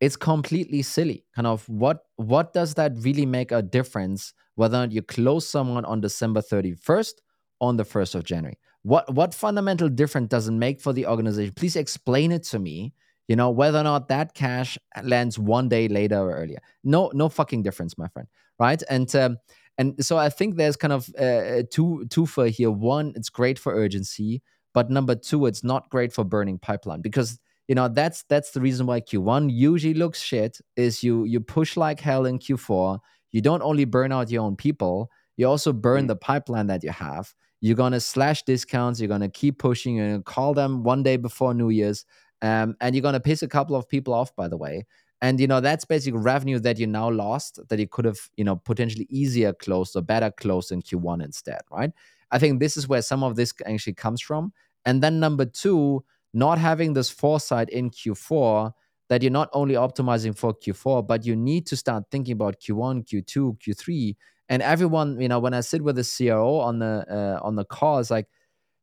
it's 0.00 0.16
completely 0.16 0.82
silly. 0.82 1.24
Kind 1.34 1.46
of 1.46 1.68
what 1.68 2.04
what 2.16 2.52
does 2.52 2.74
that 2.74 2.92
really 2.98 3.26
make 3.26 3.52
a 3.52 3.62
difference 3.62 4.32
whether 4.54 4.76
or 4.76 4.80
not 4.80 4.92
you 4.92 5.02
close 5.02 5.48
someone 5.48 5.84
on 5.84 6.00
December 6.00 6.40
31st 6.40 7.14
on 7.60 7.76
the 7.76 7.84
1st 7.84 8.14
of 8.14 8.24
January? 8.24 8.58
What 8.82 9.12
what 9.12 9.34
fundamental 9.34 9.88
difference 9.88 10.28
does 10.28 10.48
it 10.48 10.52
make 10.52 10.80
for 10.80 10.92
the 10.92 11.06
organization? 11.06 11.54
Please 11.54 11.76
explain 11.76 12.32
it 12.32 12.44
to 12.44 12.58
me 12.58 12.92
you 13.28 13.36
know 13.36 13.50
whether 13.50 13.78
or 13.78 13.84
not 13.84 14.08
that 14.08 14.34
cash 14.34 14.76
lands 15.02 15.38
one 15.38 15.68
day 15.68 15.86
later 15.86 16.18
or 16.18 16.34
earlier 16.34 16.58
no 16.82 17.10
no 17.14 17.28
fucking 17.28 17.62
difference 17.62 17.96
my 17.96 18.08
friend 18.08 18.26
right 18.58 18.82
and 18.90 19.14
um, 19.14 19.36
and 19.76 20.04
so 20.04 20.16
i 20.16 20.28
think 20.28 20.56
there's 20.56 20.76
kind 20.76 20.92
of 20.92 21.08
uh, 21.18 21.62
two 21.70 22.06
two 22.10 22.26
for 22.26 22.48
here 22.48 22.70
one 22.70 23.12
it's 23.14 23.28
great 23.28 23.58
for 23.58 23.74
urgency 23.74 24.42
but 24.74 24.90
number 24.90 25.14
two 25.14 25.46
it's 25.46 25.62
not 25.62 25.88
great 25.90 26.12
for 26.12 26.24
burning 26.24 26.58
pipeline 26.58 27.00
because 27.00 27.38
you 27.68 27.74
know 27.74 27.88
that's 27.88 28.24
that's 28.28 28.50
the 28.52 28.60
reason 28.60 28.86
why 28.86 29.00
q1 29.00 29.50
usually 29.52 29.94
looks 29.94 30.20
shit 30.20 30.58
is 30.76 31.02
you 31.02 31.24
you 31.24 31.40
push 31.40 31.76
like 31.76 32.00
hell 32.00 32.26
in 32.26 32.38
q4 32.38 32.98
you 33.32 33.40
don't 33.42 33.62
only 33.62 33.84
burn 33.84 34.10
out 34.12 34.30
your 34.30 34.42
own 34.42 34.56
people 34.56 35.10
you 35.36 35.46
also 35.46 35.72
burn 35.72 36.04
Mm. 36.04 36.08
the 36.08 36.16
pipeline 36.16 36.66
that 36.66 36.82
you 36.82 36.90
have. 36.90 37.32
You're 37.60 37.76
going 37.76 37.92
to 37.92 38.00
slash 38.00 38.42
discounts 38.44 39.00
you're 39.00 39.08
going 39.08 39.20
to 39.20 39.28
keep 39.28 39.58
pushing 39.58 39.96
you're 39.96 40.08
going 40.08 40.20
to 40.20 40.24
call 40.24 40.54
them 40.54 40.82
one 40.82 41.02
day 41.02 41.16
before 41.16 41.54
new 41.54 41.68
year's 41.70 42.04
um, 42.42 42.74
and 42.80 42.94
you're 42.94 43.02
going 43.02 43.14
to 43.14 43.20
piss 43.20 43.42
a 43.42 43.48
couple 43.48 43.76
of 43.76 43.88
people 43.88 44.14
off 44.14 44.34
by 44.34 44.48
the 44.48 44.56
way. 44.56 44.86
And 45.20 45.38
you 45.40 45.46
know 45.46 45.60
that's 45.60 45.84
basically 45.84 46.20
revenue 46.20 46.58
that 46.60 46.78
you 46.78 46.86
now 46.86 47.10
lost 47.10 47.60
that 47.68 47.78
you 47.78 47.86
could 47.88 48.04
have 48.04 48.18
you 48.36 48.44
know 48.44 48.56
potentially 48.56 49.06
easier 49.10 49.52
closed 49.52 49.94
or 49.96 50.02
better 50.02 50.30
closed 50.30 50.72
in 50.72 50.80
q1 50.82 51.22
instead 51.24 51.60
right? 51.70 51.90
I 52.30 52.38
think 52.38 52.60
this 52.60 52.76
is 52.76 52.88
where 52.88 53.02
some 53.02 53.22
of 53.24 53.36
this 53.36 53.52
actually 53.66 53.94
comes 53.94 54.20
from. 54.20 54.52
And 54.86 55.02
then 55.02 55.18
number 55.20 55.44
two 55.44 56.04
not 56.38 56.58
having 56.58 56.92
this 56.92 57.10
foresight 57.10 57.68
in 57.70 57.90
q4 57.90 58.72
that 59.08 59.22
you're 59.22 59.38
not 59.40 59.48
only 59.52 59.74
optimizing 59.74 60.36
for 60.36 60.54
q4 60.54 61.06
but 61.06 61.24
you 61.26 61.34
need 61.34 61.66
to 61.66 61.76
start 61.76 62.04
thinking 62.10 62.32
about 62.32 62.60
q1 62.60 63.04
q2 63.08 63.58
q3 63.58 64.16
and 64.48 64.62
everyone 64.62 65.20
you 65.20 65.28
know 65.28 65.38
when 65.38 65.54
i 65.54 65.60
sit 65.60 65.82
with 65.82 65.96
the 65.96 66.06
cro 66.16 66.58
on 66.58 66.78
the 66.78 67.04
uh, 67.10 67.46
on 67.46 67.56
the 67.56 67.64
call 67.64 67.98
it's 67.98 68.10
like 68.10 68.26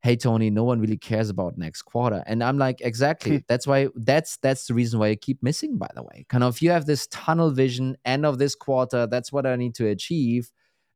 hey 0.05 0.15
tony 0.15 0.49
no 0.49 0.63
one 0.63 0.79
really 0.79 0.97
cares 0.97 1.31
about 1.31 1.57
next 1.57 1.81
quarter. 1.81 2.23
And 2.27 2.43
i'm 2.43 2.59
like 2.59 2.79
exactly. 2.81 3.43
That's 3.47 3.65
why 3.65 3.87
that's 3.95 4.37
that's 4.37 4.67
the 4.67 4.75
reason 4.75 4.99
why 4.99 5.07
you 5.07 5.15
keep 5.15 5.41
missing 5.41 5.79
by 5.79 5.89
the 5.95 6.03
way. 6.03 6.25
Kind 6.29 6.43
of 6.43 6.55
if 6.55 6.61
you 6.61 6.69
have 6.69 6.85
this 6.85 7.07
tunnel 7.07 7.49
vision 7.49 7.97
end 8.05 8.23
of 8.23 8.37
this 8.37 8.53
quarter 8.53 9.07
that's 9.07 9.31
what 9.31 9.47
i 9.47 9.55
need 9.55 9.73
to 9.75 9.87
achieve. 9.87 10.51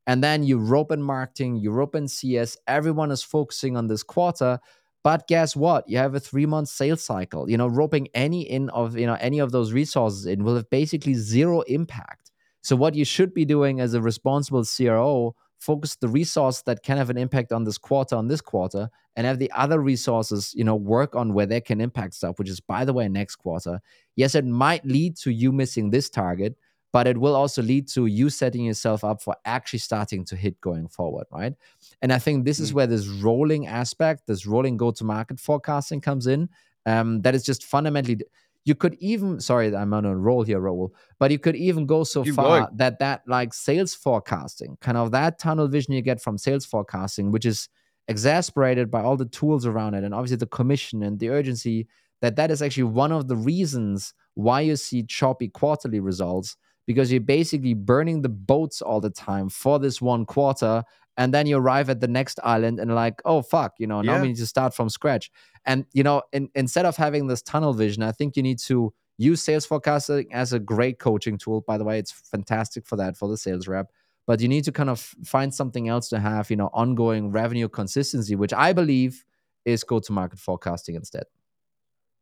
And 0.06 0.24
then 0.24 0.44
you, 0.44 0.58
european 0.60 1.02
marketing 1.02 1.56
european 1.58 2.08
cs 2.08 2.58
everyone 2.68 3.12
is 3.12 3.24
focusing 3.24 3.78
on 3.78 3.88
this 3.88 4.04
quarter 4.04 4.60
but 5.04 5.28
guess 5.28 5.56
what? 5.56 5.88
You 5.88 5.98
have 5.98 6.16
a 6.16 6.20
three 6.20 6.46
month 6.46 6.68
sales 6.70 7.02
cycle. 7.02 7.50
You 7.50 7.58
know 7.58 7.68
roping 7.68 8.10
any 8.14 8.42
in 8.42 8.70
of 8.70 8.98
you 8.98 9.06
know 9.06 9.18
any 9.20 9.40
of 9.40 9.52
those 9.52 9.72
resources 9.72 10.26
in 10.26 10.44
will 10.44 10.56
have 10.56 10.70
basically 10.70 11.14
zero 11.14 11.62
impact. 11.62 12.32
So 12.62 12.76
what 12.76 12.96
you 12.96 13.06
should 13.06 13.34
be 13.34 13.46
doing 13.46 13.80
as 13.80 13.94
a 13.94 14.02
responsible 14.02 14.64
cro 14.66 15.36
focus 15.60 15.96
the 15.98 16.08
resource 16.08 16.62
that 16.62 16.84
can 16.84 16.98
have 16.98 17.10
an 17.10 17.18
impact 17.18 17.52
on 17.52 17.66
this 17.66 17.78
quarter 17.78 18.16
on 18.16 18.30
this 18.30 18.40
quarter 18.40 18.90
and 19.18 19.28
have 19.28 19.40
the 19.40 19.52
other 19.52 19.80
resources 19.82 20.54
you 20.56 20.64
know 20.64 20.76
work 20.76 21.16
on 21.16 21.34
where 21.34 21.46
they 21.46 21.60
can 21.60 21.82
impact 21.82 22.14
stuff 22.14 22.40
which 22.40 22.50
is 22.50 22.60
by 22.60 22.86
the 22.86 22.94
way 22.94 23.08
next 23.08 23.38
quarter. 23.38 23.80
Yes 24.16 24.36
it 24.36 24.46
might 24.46 24.86
lead 24.86 25.16
to 25.18 25.32
you 25.32 25.52
missing 25.52 25.90
this 25.90 26.10
target 26.10 26.56
but 26.92 27.06
it 27.08 27.18
will 27.18 27.36
also 27.36 27.62
lead 27.62 27.88
to 27.88 28.06
you 28.08 28.30
setting 28.30 28.66
yourself 28.66 29.04
up 29.04 29.22
for 29.22 29.36
actually 29.46 29.80
starting 29.80 30.26
to 30.26 30.36
hit 30.36 30.60
going 30.62 30.88
forward 30.88 31.26
right 31.32 31.54
and 32.02 32.12
i 32.14 32.20
think 32.20 32.46
this 32.46 32.60
is 32.60 32.72
Mm. 32.72 32.76
where 32.76 32.88
this 32.88 33.08
rolling 33.08 33.68
aspect 33.68 34.28
this 34.28 34.46
rolling 34.46 34.78
go 34.78 34.92
to 34.92 35.04
market 35.04 35.40
forecasting 35.40 36.02
comes 36.02 36.28
in 36.28 36.50
um, 36.86 37.22
that 37.22 37.36
is 37.36 37.44
just 37.44 37.64
fundamentally 37.66 38.20
you 38.66 38.76
could 38.76 38.96
even 39.00 39.40
sorry 39.40 39.76
i'm 39.76 39.94
on 39.94 40.06
a 40.06 40.16
roll 40.16 40.44
here 40.44 40.60
Raul, 40.60 40.90
but 41.20 41.32
you 41.32 41.40
could 41.40 41.56
even 41.56 41.86
go 41.86 42.04
so 42.04 42.24
Keep 42.24 42.36
far 42.36 42.60
going. 42.62 42.78
that 42.78 43.00
that 43.00 43.22
like 43.28 43.54
sales 43.54 43.94
forecasting 43.94 44.78
kind 44.82 44.98
of 44.98 45.12
that 45.12 45.40
tunnel 45.40 45.68
vision 45.68 45.94
you 45.94 46.02
get 46.02 46.22
from 46.22 46.38
sales 46.38 46.66
forecasting 46.66 47.32
which 47.32 47.46
is 47.46 47.70
exasperated 48.08 48.90
by 48.92 49.02
all 49.02 49.16
the 49.16 49.26
tools 49.26 49.66
around 49.66 49.94
it 49.94 50.04
and 50.04 50.14
obviously 50.14 50.38
the 50.38 50.48
commission 50.48 51.04
and 51.04 51.20
the 51.20 51.30
urgency 51.30 51.88
that 52.22 52.36
that 52.36 52.52
is 52.52 52.62
actually 52.62 52.84
one 52.84 53.12
of 53.12 53.28
the 53.28 53.36
reasons 53.36 54.14
why 54.34 54.60
you 54.62 54.76
see 54.76 55.04
choppy 55.04 55.48
quarterly 55.48 56.00
results 56.00 56.58
because 56.90 57.12
you're 57.12 57.22
basically 57.22 57.76
burning 57.76 58.24
the 58.24 58.30
boats 58.52 58.82
all 58.82 59.00
the 59.00 59.12
time 59.12 59.48
for 59.48 59.78
this 59.78 60.02
one 60.02 60.26
quarter 60.26 60.84
and 61.18 61.32
then 61.32 61.46
you 61.46 61.56
arrive 61.56 61.88
at 61.88 62.00
the 62.00 62.08
next 62.08 62.40
island 62.44 62.80
and 62.80 62.96
like 62.96 63.22
oh 63.26 63.44
fuck 63.44 63.74
you 63.78 63.86
know 63.86 64.02
now 64.02 64.16
Yeah. 64.16 64.22
we 64.24 64.30
need 64.30 64.38
to 64.38 64.48
start 64.48 64.74
from 64.74 64.90
scratch 64.90 65.30
and 65.66 65.86
you 65.94 66.02
know 66.02 66.24
in, 66.34 66.50
instead 66.56 66.86
of 66.88 66.98
having 66.98 67.28
this 67.28 67.44
tunnel 67.44 67.74
vision 67.74 68.02
i 68.02 68.12
think 68.12 68.36
you 68.36 68.42
need 68.42 68.58
to 68.72 68.92
use 69.20 69.40
sales 69.40 69.68
forecasting 69.68 70.34
as 70.34 70.52
a 70.52 70.60
great 70.60 70.98
coaching 70.98 71.38
tool 71.38 71.62
by 71.62 71.78
the 71.78 71.84
way 71.84 72.00
it's 72.00 72.12
fantastic 72.12 72.88
for 72.88 72.96
that 72.96 73.16
for 73.16 73.28
the 73.30 73.38
sales 73.38 73.68
rep 73.68 73.92
but 74.26 74.42
you 74.42 74.48
need 74.48 74.64
to 74.64 74.72
kind 74.72 74.90
of 74.90 75.00
find 75.24 75.54
something 75.54 75.90
else 75.90 76.10
to 76.10 76.20
have 76.20 76.50
you 76.50 76.56
know 76.56 76.72
ongoing 76.74 77.32
revenue 77.32 77.70
consistency 77.70 78.36
which 78.36 78.54
i 78.54 78.74
believe 78.74 79.24
is 79.66 79.84
go 79.84 80.00
to 80.00 80.12
market 80.12 80.40
forecasting 80.40 80.96
instead 80.96 81.26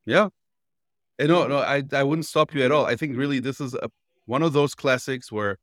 Yeah. 0.06 0.27
Eh, 1.19 1.25
no, 1.25 1.47
no, 1.47 1.58
I, 1.60 1.84
I 1.93 2.03
wouldn't 2.03 2.25
stop 2.27 2.53
you 2.53 2.62
at 2.63 2.71
all. 2.71 2.86
I 2.86 2.95
think 2.95 3.17
really 3.17 3.39
this 3.39 3.60
is 3.60 3.73
a, 3.73 3.89
one 4.28 4.44
of 4.44 4.54
those 4.54 4.76
classics 4.76 5.32
where 5.32 5.58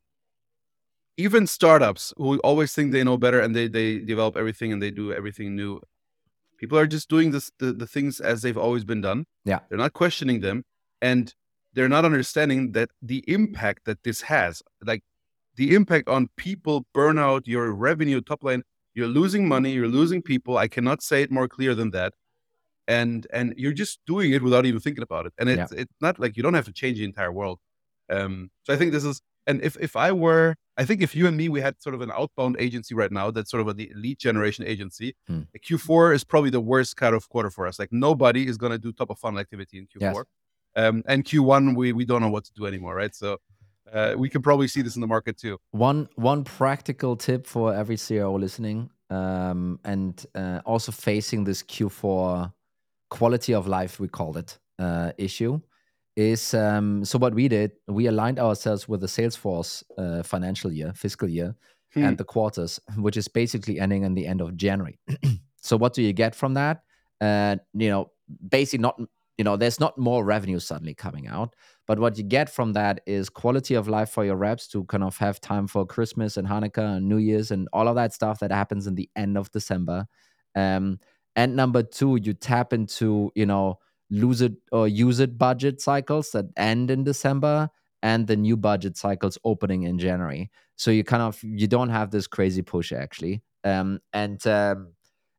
even 1.16 1.46
startups 1.46 2.12
who 2.16 2.38
always 2.40 2.74
think 2.74 2.90
they 2.90 3.04
know 3.04 3.16
better 3.16 3.38
and 3.38 3.54
they, 3.54 3.68
they 3.68 3.98
develop 4.00 4.36
everything 4.36 4.72
and 4.72 4.82
they 4.82 4.90
do 4.90 5.12
everything 5.12 5.54
new, 5.54 5.80
people 6.58 6.76
are 6.76 6.86
just 6.86 7.08
doing 7.08 7.30
this 7.30 7.52
the, 7.60 7.72
the 7.72 7.86
things 7.86 8.18
as 8.20 8.42
they've 8.42 8.58
always 8.58 8.84
been 8.84 9.00
done. 9.00 9.26
Yeah. 9.44 9.60
They're 9.68 9.78
not 9.78 9.92
questioning 9.92 10.40
them 10.40 10.64
and 11.00 11.32
they're 11.74 11.88
not 11.88 12.04
understanding 12.04 12.72
that 12.72 12.90
the 13.00 13.22
impact 13.28 13.84
that 13.84 14.02
this 14.02 14.22
has, 14.22 14.62
like 14.84 15.04
the 15.56 15.74
impact 15.74 16.08
on 16.08 16.28
people, 16.36 16.86
burnout, 16.94 17.42
your 17.46 17.72
revenue, 17.72 18.20
top 18.20 18.42
line, 18.42 18.62
you're 18.94 19.06
losing 19.06 19.46
money, 19.46 19.72
you're 19.72 19.88
losing 19.88 20.22
people. 20.22 20.56
I 20.56 20.68
cannot 20.68 21.02
say 21.02 21.22
it 21.22 21.30
more 21.30 21.48
clear 21.48 21.74
than 21.74 21.90
that 21.92 22.14
and 22.86 23.26
and 23.32 23.54
you're 23.56 23.72
just 23.72 24.00
doing 24.06 24.32
it 24.32 24.42
without 24.42 24.66
even 24.66 24.80
thinking 24.80 25.02
about 25.02 25.26
it 25.26 25.32
and 25.38 25.48
it's 25.48 25.72
it's 25.72 25.94
not 26.00 26.18
like 26.18 26.36
you 26.36 26.42
don't 26.42 26.54
have 26.54 26.66
to 26.66 26.72
change 26.72 26.98
the 26.98 27.04
entire 27.04 27.32
world 27.32 27.58
um 28.10 28.50
so 28.64 28.72
i 28.74 28.76
think 28.76 28.92
this 28.92 29.04
is 29.04 29.20
and 29.46 29.62
if 29.62 29.76
if 29.80 29.96
i 29.96 30.10
were 30.12 30.54
i 30.76 30.84
think 30.84 31.00
if 31.02 31.14
you 31.14 31.26
and 31.26 31.36
me 31.36 31.48
we 31.48 31.60
had 31.60 31.80
sort 31.82 31.94
of 31.94 32.00
an 32.00 32.10
outbound 32.10 32.56
agency 32.58 32.94
right 32.94 33.12
now 33.12 33.30
that's 33.30 33.50
sort 33.50 33.60
of 33.60 33.68
a 33.68 33.74
the 33.74 33.90
lead 33.94 34.18
generation 34.18 34.64
agency 34.66 35.14
Hmm. 35.28 35.42
q4 35.66 36.14
is 36.14 36.24
probably 36.24 36.50
the 36.50 36.60
worst 36.60 36.96
kind 36.96 37.14
of 37.14 37.28
quarter 37.28 37.50
for 37.50 37.66
us 37.66 37.78
like 37.78 37.92
nobody 37.92 38.46
is 38.46 38.56
going 38.56 38.72
to 38.72 38.78
do 38.78 38.92
top 38.92 39.10
of 39.10 39.18
funnel 39.18 39.40
activity 39.40 39.78
in 39.78 39.84
q4 39.86 40.00
Yes. 40.00 40.16
um 40.76 41.02
and 41.06 41.24
q1 41.24 41.76
we 41.76 41.92
we 41.92 42.04
don't 42.04 42.20
know 42.20 42.30
what 42.36 42.44
to 42.44 42.52
do 42.52 42.66
anymore 42.66 42.94
right 42.94 43.14
so 43.14 43.38
uh, 43.92 44.14
we 44.16 44.28
can 44.30 44.40
probably 44.42 44.66
see 44.66 44.82
this 44.82 44.94
in 44.96 45.00
the 45.02 45.06
market 45.06 45.36
too 45.36 45.58
one 45.72 46.08
one 46.16 46.42
practical 46.42 47.16
tip 47.16 47.46
for 47.46 47.72
every 47.74 47.98
CRO 47.98 48.34
listening, 48.34 48.90
um, 49.10 49.78
and 49.84 50.24
uh, 50.34 50.60
also 50.64 50.90
facing 50.90 51.44
this 51.44 51.62
Q4 51.62 52.50
quality 53.10 53.52
of 53.54 53.66
life 53.66 54.00
we 54.00 54.08
called 54.08 54.36
it 54.38 54.58
uh, 54.78 55.12
issue 55.18 55.60
is 56.16 56.54
um, 56.54 57.04
so 57.04 57.18
what 57.18 57.34
we 57.34 57.48
did 57.48 57.72
we 57.88 58.06
aligned 58.06 58.38
ourselves 58.38 58.88
with 58.88 59.00
the 59.00 59.06
Salesforce 59.06 59.82
uh, 59.98 60.22
financial 60.22 60.72
year 60.72 60.92
fiscal 60.94 61.28
year 61.28 61.54
Hmm. 61.94 62.04
and 62.04 62.18
the 62.18 62.24
quarters 62.24 62.80
which 62.96 63.16
is 63.16 63.28
basically 63.28 63.78
ending 63.78 64.02
in 64.02 64.14
the 64.14 64.26
end 64.26 64.40
of 64.40 64.56
January 64.56 64.98
so 65.62 65.76
what 65.76 65.94
do 65.94 66.02
you 66.02 66.12
get 66.12 66.34
from 66.34 66.54
that 66.54 66.82
uh, 67.20 67.54
you 67.72 67.88
know 67.88 68.10
basically 68.48 68.82
not 68.82 69.00
you 69.38 69.44
know 69.44 69.56
there's 69.56 69.78
not 69.78 69.96
more 69.96 70.24
revenue 70.24 70.58
suddenly 70.58 70.92
coming 70.92 71.28
out 71.28 71.54
but 71.86 71.98
what 71.98 72.16
you 72.16 72.24
get 72.24 72.48
from 72.48 72.72
that 72.72 73.00
is 73.06 73.28
quality 73.28 73.74
of 73.74 73.88
life 73.88 74.10
for 74.10 74.24
your 74.24 74.36
reps 74.36 74.66
to 74.68 74.84
kind 74.84 75.04
of 75.04 75.16
have 75.18 75.40
time 75.40 75.66
for 75.66 75.86
Christmas 75.86 76.36
and 76.36 76.48
Hanukkah 76.48 76.96
and 76.96 77.08
New 77.08 77.18
Year's 77.18 77.50
and 77.50 77.68
all 77.72 77.88
of 77.88 77.94
that 77.96 78.12
stuff 78.12 78.40
that 78.40 78.50
happens 78.50 78.86
in 78.86 78.94
the 78.94 79.08
end 79.16 79.36
of 79.36 79.50
December. 79.50 80.06
Um, 80.54 80.98
and 81.36 81.56
number 81.56 81.82
two, 81.82 82.16
you 82.22 82.32
tap 82.32 82.72
into, 82.72 83.30
you 83.34 83.44
know, 83.44 83.80
lose 84.10 84.40
it 84.40 84.52
or 84.72 84.86
use 84.86 85.20
it 85.20 85.38
budget 85.38 85.80
cycles 85.80 86.30
that 86.30 86.46
end 86.56 86.90
in 86.90 87.04
December 87.04 87.70
and 88.02 88.26
the 88.26 88.36
new 88.36 88.56
budget 88.56 88.96
cycles 88.96 89.38
opening 89.44 89.84
in 89.84 89.98
January. 89.98 90.50
So 90.76 90.90
you 90.90 91.04
kind 91.04 91.22
of 91.22 91.42
you 91.42 91.66
don't 91.66 91.88
have 91.88 92.10
this 92.10 92.26
crazy 92.26 92.62
push 92.62 92.92
actually. 92.92 93.42
Um, 93.64 94.00
and 94.12 94.46
um, 94.46 94.92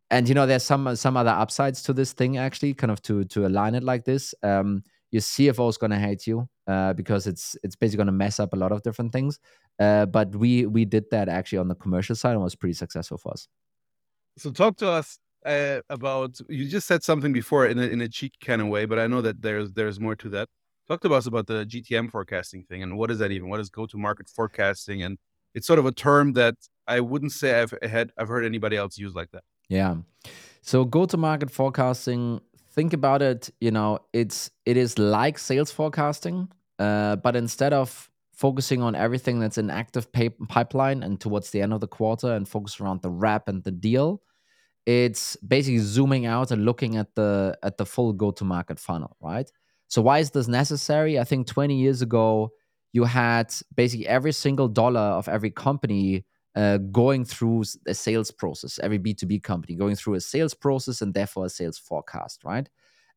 and 0.09 0.27
you 0.27 0.35
know 0.35 0.45
there's 0.45 0.63
some 0.63 0.95
some 0.95 1.17
other 1.17 1.29
upsides 1.29 1.83
to 1.83 1.93
this 1.93 2.13
thing 2.13 2.37
actually, 2.37 2.73
kind 2.73 2.91
of 2.91 3.01
to 3.03 3.23
to 3.25 3.45
align 3.45 3.75
it 3.75 3.83
like 3.83 4.05
this. 4.05 4.33
Um, 4.43 4.83
your 5.11 5.21
CFO 5.21 5.69
is 5.69 5.77
going 5.77 5.91
to 5.91 5.99
hate 5.99 6.27
you 6.27 6.49
uh, 6.67 6.93
because 6.93 7.27
it's 7.27 7.55
it's 7.63 7.75
basically 7.75 7.97
going 7.97 8.07
to 8.07 8.13
mess 8.13 8.39
up 8.39 8.53
a 8.53 8.55
lot 8.57 8.71
of 8.71 8.81
different 8.81 9.11
things. 9.11 9.39
Uh, 9.79 10.05
but 10.05 10.35
we 10.35 10.65
we 10.65 10.85
did 10.85 11.05
that 11.11 11.29
actually 11.29 11.59
on 11.59 11.67
the 11.67 11.75
commercial 11.75 12.15
side 12.15 12.31
and 12.31 12.41
was 12.41 12.55
pretty 12.55 12.73
successful 12.73 13.17
for 13.17 13.31
us. 13.31 13.47
So 14.37 14.51
talk 14.51 14.77
to 14.77 14.89
us 14.89 15.19
uh, 15.45 15.81
about 15.89 16.39
you 16.49 16.67
just 16.67 16.87
said 16.87 17.03
something 17.03 17.31
before 17.31 17.67
in 17.67 17.77
a, 17.77 17.83
in 17.83 18.01
a 18.01 18.09
kind 18.43 18.61
of 18.61 18.67
way, 18.67 18.85
but 18.85 18.99
I 18.99 19.07
know 19.07 19.21
that 19.21 19.41
there's 19.41 19.71
there's 19.73 19.99
more 19.99 20.15
to 20.15 20.29
that. 20.29 20.49
Talk 20.87 21.01
to 21.01 21.13
us 21.13 21.25
about 21.25 21.47
the 21.47 21.65
GTM 21.65 22.11
forecasting 22.11 22.63
thing 22.63 22.83
and 22.83 22.97
what 22.97 23.09
is 23.11 23.19
that 23.19 23.31
even? 23.31 23.49
What 23.49 23.59
is 23.59 23.69
go 23.69 23.85
to 23.85 23.97
market 23.97 24.29
forecasting? 24.29 25.03
And 25.03 25.17
it's 25.53 25.65
sort 25.65 25.79
of 25.79 25.85
a 25.85 25.91
term 25.91 26.33
that 26.33 26.55
I 26.87 26.99
wouldn't 26.99 27.31
say 27.31 27.61
I've 27.61 27.73
had 27.81 28.11
I've 28.17 28.27
heard 28.27 28.45
anybody 28.45 28.77
else 28.77 28.97
use 28.97 29.15
like 29.15 29.31
that. 29.31 29.43
Yeah. 29.69 29.95
So 30.61 30.83
go 30.83 31.05
to 31.05 31.17
market 31.17 31.51
forecasting, 31.51 32.41
think 32.71 32.93
about 32.93 33.21
it, 33.21 33.49
you 33.61 33.71
know, 33.71 33.99
it's 34.13 34.51
it 34.65 34.77
is 34.77 34.97
like 34.99 35.37
sales 35.37 35.71
forecasting, 35.71 36.49
uh, 36.79 37.15
but 37.17 37.35
instead 37.35 37.73
of 37.73 38.09
focusing 38.33 38.81
on 38.81 38.95
everything 38.95 39.39
that's 39.39 39.57
in 39.57 39.69
active 39.69 40.11
pipeline 40.11 41.03
and 41.03 41.21
towards 41.21 41.51
the 41.51 41.61
end 41.61 41.71
of 41.71 41.79
the 41.79 41.87
quarter 41.87 42.33
and 42.33 42.49
focus 42.49 42.81
around 42.81 43.01
the 43.01 43.09
wrap 43.09 43.47
and 43.47 43.63
the 43.63 43.71
deal, 43.71 44.21
it's 44.85 45.35
basically 45.37 45.79
zooming 45.79 46.25
out 46.25 46.51
and 46.51 46.65
looking 46.65 46.95
at 46.95 47.15
the 47.15 47.57
at 47.63 47.77
the 47.77 47.85
full 47.85 48.13
go 48.13 48.31
to 48.31 48.43
market 48.43 48.79
funnel, 48.79 49.17
right? 49.21 49.49
So 49.87 50.01
why 50.01 50.19
is 50.19 50.31
this 50.31 50.47
necessary? 50.47 51.19
I 51.19 51.23
think 51.23 51.47
20 51.47 51.75
years 51.75 52.01
ago 52.01 52.51
you 52.93 53.03
had 53.03 53.53
basically 53.75 54.07
every 54.07 54.31
single 54.31 54.67
dollar 54.67 54.99
of 55.01 55.27
every 55.27 55.51
company 55.51 56.25
uh, 56.55 56.77
going 56.77 57.25
through 57.25 57.63
a 57.85 57.93
sales 57.93 58.31
process, 58.31 58.79
every 58.81 58.97
B2B 58.97 59.39
company 59.39 59.75
going 59.75 59.95
through 59.95 60.13
a 60.13 60.21
sales 60.21 60.53
process 60.53 61.01
and 61.01 61.13
therefore 61.13 61.45
a 61.45 61.49
sales 61.49 61.77
forecast, 61.77 62.43
right? 62.45 62.69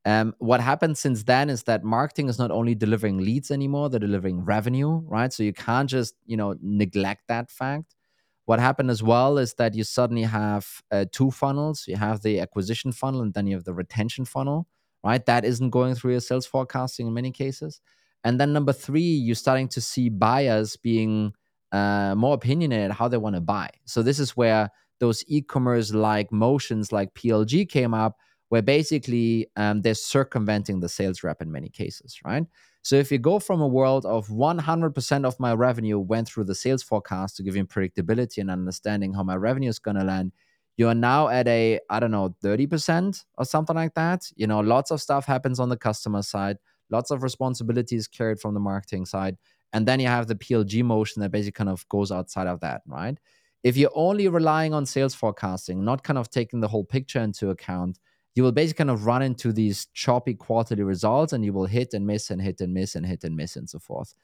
Um, 0.04 0.34
what 0.38 0.60
happened 0.60 0.96
since 0.98 1.24
then 1.24 1.50
is 1.50 1.64
that 1.64 1.84
marketing 1.84 2.28
is 2.28 2.38
not 2.38 2.50
only 2.50 2.74
delivering 2.74 3.18
leads 3.18 3.50
anymore, 3.50 3.90
they're 3.90 4.00
delivering 4.00 4.44
revenue, 4.44 5.02
right? 5.04 5.32
So 5.32 5.42
you 5.42 5.52
can't 5.52 5.88
just, 5.88 6.14
you 6.26 6.36
know, 6.36 6.56
neglect 6.60 7.24
that 7.28 7.50
fact. 7.50 7.94
What 8.48 8.60
happened 8.60 8.90
as 8.90 9.02
well 9.02 9.36
is 9.36 9.52
that 9.58 9.74
you 9.74 9.84
suddenly 9.84 10.22
have 10.22 10.80
uh, 10.90 11.04
two 11.12 11.30
funnels. 11.30 11.84
You 11.86 11.96
have 11.96 12.22
the 12.22 12.40
acquisition 12.40 12.92
funnel 12.92 13.20
and 13.20 13.34
then 13.34 13.46
you 13.46 13.54
have 13.54 13.64
the 13.64 13.74
retention 13.74 14.24
funnel, 14.24 14.66
right? 15.04 15.22
That 15.26 15.44
isn't 15.44 15.68
going 15.68 15.94
through 15.94 16.12
your 16.12 16.20
sales 16.20 16.46
forecasting 16.46 17.06
in 17.06 17.12
many 17.12 17.30
cases. 17.30 17.82
And 18.24 18.40
then 18.40 18.54
number 18.54 18.72
three, 18.72 19.02
you're 19.02 19.34
starting 19.34 19.68
to 19.68 19.82
see 19.82 20.08
buyers 20.08 20.76
being 20.76 21.34
uh, 21.72 22.14
more 22.16 22.32
opinionated 22.32 22.92
how 22.92 23.06
they 23.06 23.18
want 23.18 23.34
to 23.36 23.42
buy. 23.42 23.68
So 23.84 24.02
this 24.02 24.18
is 24.18 24.34
where 24.34 24.70
those 24.98 25.22
e-commerce 25.28 25.92
like 25.92 26.32
motions 26.32 26.90
like 26.90 27.12
PLG 27.12 27.68
came 27.68 27.92
up, 27.92 28.16
where 28.48 28.62
basically 28.62 29.46
um, 29.56 29.82
they're 29.82 29.92
circumventing 29.92 30.80
the 30.80 30.88
sales 30.88 31.22
rep 31.22 31.42
in 31.42 31.52
many 31.52 31.68
cases, 31.68 32.18
right? 32.24 32.44
So 32.82 32.96
if 32.96 33.12
you 33.12 33.18
go 33.18 33.38
from 33.38 33.60
a 33.60 33.66
world 33.68 34.06
of 34.06 34.28
100% 34.30 35.24
of 35.24 35.38
my 35.38 35.52
revenue 35.52 35.98
went 35.98 36.28
through 36.28 36.44
the 36.44 36.54
sales 36.54 36.82
forecast 36.82 37.36
to 37.36 37.42
give 37.42 37.56
you 37.56 37.64
predictability 37.66 38.38
and 38.38 38.50
understanding 38.50 39.12
how 39.14 39.22
my 39.22 39.36
revenue 39.36 39.68
is 39.68 39.78
going 39.78 39.96
to 39.96 40.04
land, 40.04 40.32
you 40.76 40.88
are 40.88 40.94
now 40.94 41.28
at 41.28 41.48
a 41.48 41.80
I 41.90 42.00
don't 42.00 42.12
know 42.12 42.34
30% 42.42 43.24
or 43.36 43.44
something 43.44 43.76
like 43.76 43.94
that. 43.94 44.30
You 44.36 44.46
know, 44.46 44.60
lots 44.60 44.90
of 44.90 45.00
stuff 45.02 45.26
happens 45.26 45.60
on 45.60 45.68
the 45.68 45.76
customer 45.76 46.22
side, 46.22 46.58
lots 46.90 47.10
of 47.10 47.22
responsibilities 47.22 48.06
carried 48.06 48.40
from 48.40 48.54
the 48.54 48.60
marketing 48.60 49.04
side, 49.06 49.36
and 49.72 49.86
then 49.86 50.00
you 50.00 50.06
have 50.06 50.28
the 50.28 50.36
PLG 50.36 50.82
motion 50.82 51.20
that 51.22 51.30
basically 51.30 51.52
kind 51.52 51.70
of 51.70 51.86
goes 51.88 52.10
outside 52.12 52.46
of 52.46 52.60
that, 52.60 52.82
right? 52.86 53.18
If 53.64 53.76
you're 53.76 53.90
only 53.94 54.28
relying 54.28 54.72
on 54.72 54.86
sales 54.86 55.14
forecasting, 55.14 55.84
not 55.84 56.04
kind 56.04 56.18
of 56.18 56.30
taking 56.30 56.60
the 56.60 56.68
whole 56.68 56.84
picture 56.84 57.20
into 57.20 57.50
account, 57.50 57.98
you 58.34 58.42
will 58.42 58.52
basically 58.52 58.78
kind 58.78 58.90
of 58.90 59.06
run 59.06 59.22
into 59.22 59.52
these 59.52 59.86
choppy 59.94 60.34
quarterly 60.34 60.82
results 60.82 61.32
and 61.32 61.44
you 61.44 61.52
will 61.52 61.66
hit 61.66 61.92
and 61.94 62.06
miss 62.06 62.30
and 62.30 62.40
hit 62.40 62.60
and 62.60 62.72
miss 62.72 62.94
and 62.94 63.06
hit 63.06 63.24
and 63.24 63.36
miss 63.36 63.56
and 63.56 63.68
so 63.68 63.78
forth. 63.78 64.14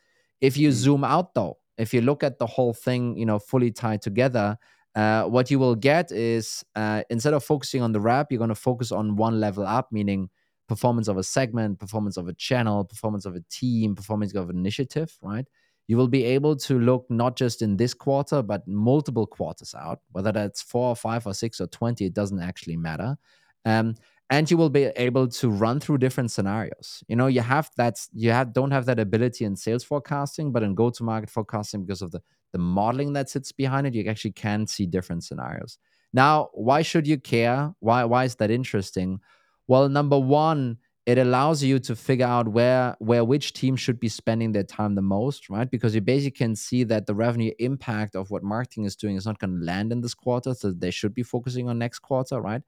If 0.41 0.57
you 0.57 0.71
Mm. 0.71 0.73
zoom 0.73 1.05
out 1.05 1.35
though, 1.35 1.59
if 1.79 1.93
you 1.93 2.01
look 2.01 2.23
at 2.23 2.39
the 2.39 2.47
whole 2.47 2.73
thing, 2.75 3.17
you 3.17 3.27
know, 3.27 3.39
fully 3.39 3.73
tied 3.73 4.03
together, 4.03 4.59
uh, 4.95 5.25
what 5.25 5.51
you 5.51 5.59
will 5.59 5.75
get 5.75 6.13
is 6.13 6.65
uh, 6.77 7.03
instead 7.11 7.35
of 7.35 7.43
focusing 7.43 7.83
on 7.83 7.93
the 7.93 8.01
wrap, 8.01 8.31
you're 8.31 8.39
going 8.39 8.49
to 8.49 8.55
focus 8.55 8.93
on 8.93 9.17
one 9.17 9.41
level 9.41 9.67
up, 9.67 9.91
meaning 9.91 10.31
performance 10.69 11.09
of 11.09 11.17
a 11.17 11.23
segment, 11.23 11.79
performance 11.79 12.17
of 12.17 12.29
a 12.29 12.33
channel, 12.35 12.85
performance 12.85 13.27
of 13.27 13.35
a 13.35 13.41
team, 13.51 13.95
performance 13.95 14.35
of 14.35 14.51
an 14.51 14.57
initiative, 14.57 15.17
right? 15.21 15.47
You 15.89 15.97
will 15.99 16.09
be 16.09 16.25
able 16.25 16.57
to 16.57 16.79
look 16.79 17.07
not 17.11 17.37
just 17.37 17.61
in 17.61 17.77
this 17.77 17.93
quarter, 17.93 18.41
but 18.41 18.67
multiple 18.67 19.27
quarters 19.27 19.75
out, 19.75 20.01
whether 20.13 20.33
that's 20.33 20.63
four 20.63 20.89
or 20.89 20.97
five 20.97 21.27
or 21.27 21.35
six 21.35 21.61
or 21.61 21.67
20, 21.67 22.07
it 22.07 22.15
doesn't 22.15 22.41
actually 22.41 22.77
matter. 22.77 23.17
Um, 23.65 23.95
and 24.31 24.51
you 24.51 24.57
will 24.57 24.71
be 24.71 24.85
able 24.97 25.29
to 25.29 25.51
run 25.51 25.81
through 25.81 25.99
different 25.99 26.31
scenarios. 26.31 27.05
You 27.09 27.17
know, 27.17 27.27
you 27.27 27.41
have 27.43 27.71
that 27.77 27.97
you 28.13 28.31
have 28.31 28.53
don't 28.53 28.71
have 28.71 28.87
that 28.87 28.99
ability 28.99 29.45
in 29.45 29.55
sales 29.57 29.85
forecasting, 29.85 30.51
but 30.51 30.63
in 30.63 30.75
go-to-market 30.75 31.31
forecasting, 31.31 31.85
because 31.85 32.03
of 32.03 32.11
the 32.11 32.21
the 32.53 32.59
modeling 32.59 33.13
that 33.15 33.29
sits 33.29 33.53
behind 33.53 33.87
it, 33.87 33.95
you 33.95 34.09
actually 34.09 34.33
can 34.33 34.67
see 34.67 34.87
different 34.87 35.25
scenarios. 35.25 35.79
Now, 36.13 36.51
why 36.55 36.83
should 36.83 37.07
you 37.07 37.19
care? 37.19 37.75
Why 37.81 38.05
why 38.05 38.25
is 38.25 38.37
that 38.37 38.51
interesting? 38.51 39.21
Well, 39.67 39.89
number 39.89 40.19
one, 40.19 40.79
it 41.07 41.19
allows 41.19 41.63
you 41.63 41.79
to 41.81 41.95
figure 41.95 42.27
out 42.27 42.49
where 42.49 42.97
where 42.99 43.25
which 43.25 43.53
team 43.53 43.77
should 43.77 44.01
be 44.01 44.09
spending 44.09 44.53
their 44.53 44.65
time 44.65 44.95
the 44.95 45.03
most 45.03 45.51
right 45.51 45.71
because 45.71 45.95
you 45.95 46.01
basically 46.01 46.31
can 46.31 46.57
see 46.57 46.83
that 46.85 47.07
the 47.07 47.15
revenue 47.15 47.53
impact 47.59 48.17
of 48.17 48.31
what 48.31 48.43
marketing 48.43 48.85
is 48.85 48.97
doing 48.97 49.17
is 49.17 49.27
not 49.27 49.39
going 49.39 49.59
to 49.59 49.65
land 49.65 49.93
in 49.93 50.01
this 50.01 50.15
quarter 50.15 50.55
so 50.55 50.73
they 50.73 50.91
should 50.91 51.15
be 51.15 51.23
focusing 51.23 51.69
on 51.69 51.79
next 51.79 51.99
quarter 51.99 52.41
right 52.41 52.63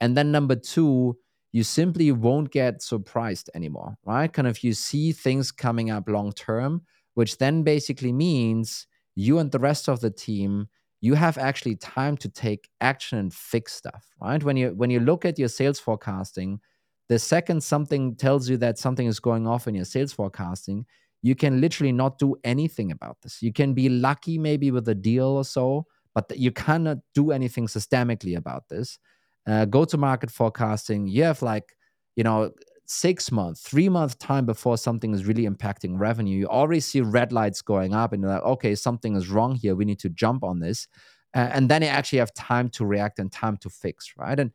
and 0.00 0.16
then 0.16 0.30
number 0.32 0.56
two 0.56 1.16
you 1.52 1.62
simply 1.62 2.12
won't 2.12 2.50
get 2.50 2.82
surprised 2.82 3.50
anymore 3.54 3.96
right 4.04 4.32
kind 4.32 4.48
of 4.48 4.62
you 4.62 4.72
see 4.72 5.12
things 5.12 5.50
coming 5.52 5.90
up 5.90 6.08
long 6.08 6.32
term 6.32 6.82
which 7.14 7.38
then 7.38 7.62
basically 7.62 8.12
means 8.12 8.86
you 9.14 9.38
and 9.38 9.52
the 9.52 9.58
rest 9.58 9.88
of 9.88 10.00
the 10.00 10.10
team 10.10 10.68
you 11.00 11.14
have 11.14 11.38
actually 11.38 11.76
time 11.76 12.16
to 12.16 12.28
take 12.28 12.68
action 12.80 13.18
and 13.18 13.32
fix 13.32 13.72
stuff 13.74 14.14
right 14.20 14.42
when 14.44 14.56
you 14.56 14.70
when 14.70 14.90
you 14.90 15.00
look 15.00 15.24
at 15.24 15.38
your 15.38 15.48
sales 15.48 15.78
forecasting 15.78 16.60
the 17.08 17.18
second 17.18 17.62
something 17.62 18.16
tells 18.16 18.48
you 18.48 18.56
that 18.58 18.78
something 18.78 19.06
is 19.06 19.20
going 19.20 19.46
off 19.46 19.68
in 19.68 19.74
your 19.74 19.84
sales 19.84 20.12
forecasting, 20.12 20.86
you 21.22 21.34
can 21.34 21.60
literally 21.60 21.92
not 21.92 22.18
do 22.18 22.36
anything 22.44 22.90
about 22.90 23.18
this. 23.22 23.42
You 23.42 23.52
can 23.52 23.74
be 23.74 23.88
lucky 23.88 24.38
maybe 24.38 24.70
with 24.70 24.88
a 24.88 24.94
deal 24.94 25.28
or 25.28 25.44
so, 25.44 25.86
but 26.14 26.36
you 26.36 26.50
cannot 26.50 26.98
do 27.14 27.30
anything 27.30 27.66
systemically 27.66 28.36
about 28.36 28.68
this. 28.68 28.98
Uh, 29.46 29.64
go 29.64 29.84
to 29.84 29.96
market 29.96 30.30
forecasting, 30.30 31.06
you 31.06 31.22
have 31.22 31.40
like, 31.42 31.76
you 32.16 32.24
know, 32.24 32.50
six 32.86 33.30
months, 33.32 33.62
three 33.62 33.88
month 33.88 34.18
time 34.18 34.46
before 34.46 34.76
something 34.78 35.12
is 35.14 35.24
really 35.24 35.46
impacting 35.46 35.98
revenue. 35.98 36.38
You 36.38 36.46
already 36.46 36.80
see 36.80 37.00
red 37.00 37.32
lights 37.32 37.62
going 37.62 37.94
up, 37.94 38.12
and 38.12 38.22
you're 38.22 38.32
like, 38.32 38.42
okay, 38.42 38.74
something 38.74 39.16
is 39.16 39.28
wrong 39.28 39.54
here. 39.54 39.74
We 39.74 39.84
need 39.84 40.00
to 40.00 40.08
jump 40.08 40.42
on 40.44 40.60
this. 40.60 40.88
Uh, 41.34 41.50
and 41.52 41.68
then 41.68 41.82
you 41.82 41.88
actually 41.88 42.20
have 42.20 42.32
time 42.34 42.68
to 42.70 42.86
react 42.86 43.18
and 43.18 43.30
time 43.30 43.56
to 43.58 43.70
fix, 43.70 44.12
right? 44.16 44.38
And 44.38 44.52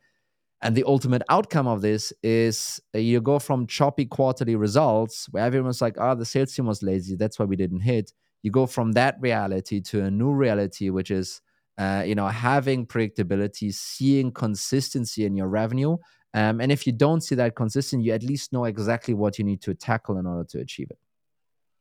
and 0.62 0.76
the 0.76 0.84
ultimate 0.86 1.24
outcome 1.30 1.68
of 1.68 1.82
this 1.82 2.14
is 2.22 2.80
you 2.94 3.20
go 3.20 3.40
from 3.40 3.66
choppy 3.66 4.06
quarterly 4.06 4.56
results 4.56 5.28
where 5.32 5.44
everyone's 5.44 5.82
like, 5.82 5.96
oh, 6.00 6.14
the 6.16 6.26
sales 6.26 6.54
team 6.54 6.68
was 6.68 6.84
lazy. 6.84 7.16
That's 7.16 7.40
why 7.40 7.46
we 7.46 7.56
didn't 7.56 7.82
hit. 7.82 8.14
You 8.44 8.52
go 8.52 8.68
from 8.68 8.92
that 8.94 9.18
reality 9.20 9.82
to 9.82 10.04
a 10.04 10.12
new 10.12 10.32
reality, 10.32 10.90
which 10.92 11.10
is, 11.12 11.42
uh, 11.78 12.04
you 12.06 12.16
know, 12.16 12.28
having 12.28 12.86
predictability, 12.86 13.74
seeing 13.74 14.32
consistency 14.32 15.26
in 15.26 15.36
your 15.36 15.48
revenue. 15.48 15.98
Um, 16.34 16.62
and 16.62 16.72
if 16.72 16.88
you 16.88 16.94
don't 16.94 17.22
see 17.22 17.36
that 17.36 17.56
consistent, 17.56 18.04
you 18.04 18.14
at 18.14 18.24
least 18.24 18.54
know 18.54 18.66
exactly 18.66 19.14
what 19.14 19.38
you 19.38 19.44
need 19.44 19.62
to 19.62 19.74
tackle 19.74 20.18
in 20.18 20.26
order 20.26 20.46
to 20.52 20.60
achieve 20.60 20.90
it. 20.90 21.00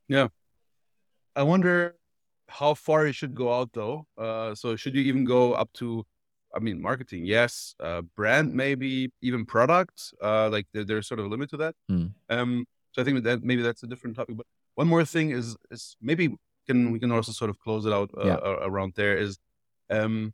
Yeah. 0.08 0.28
I 1.36 1.44
wonder 1.44 1.96
how 2.48 2.74
far 2.74 3.06
you 3.06 3.12
should 3.12 3.34
go 3.34 3.52
out 3.52 3.72
though. 3.72 4.06
Uh, 4.18 4.54
so 4.54 4.74
should 4.74 4.94
you 4.94 5.02
even 5.02 5.24
go 5.24 5.52
up 5.52 5.72
to 5.74 6.04
I 6.54 6.58
mean, 6.58 6.80
marketing, 6.80 7.26
yes. 7.26 7.74
Uh, 7.78 8.02
brand, 8.02 8.52
maybe 8.54 9.12
even 9.22 9.46
product. 9.46 10.12
Uh, 10.22 10.48
like 10.50 10.66
there, 10.72 10.84
there's 10.84 11.06
sort 11.06 11.20
of 11.20 11.26
a 11.26 11.28
limit 11.28 11.50
to 11.50 11.56
that. 11.58 11.74
Mm. 11.90 12.12
Um, 12.28 12.66
so 12.92 13.02
I 13.02 13.04
think 13.04 13.22
that 13.24 13.42
maybe 13.42 13.62
that's 13.62 13.82
a 13.82 13.86
different 13.86 14.16
topic. 14.16 14.36
But 14.36 14.46
one 14.74 14.88
more 14.88 15.04
thing 15.04 15.30
is 15.30 15.56
is 15.70 15.96
maybe 16.00 16.34
can 16.66 16.90
we 16.90 16.98
can 16.98 17.12
also 17.12 17.32
sort 17.32 17.50
of 17.50 17.58
close 17.58 17.86
it 17.86 17.92
out 17.92 18.10
uh, 18.16 18.26
yeah. 18.26 18.36
around 18.62 18.94
there 18.96 19.16
is, 19.16 19.38
um, 19.90 20.32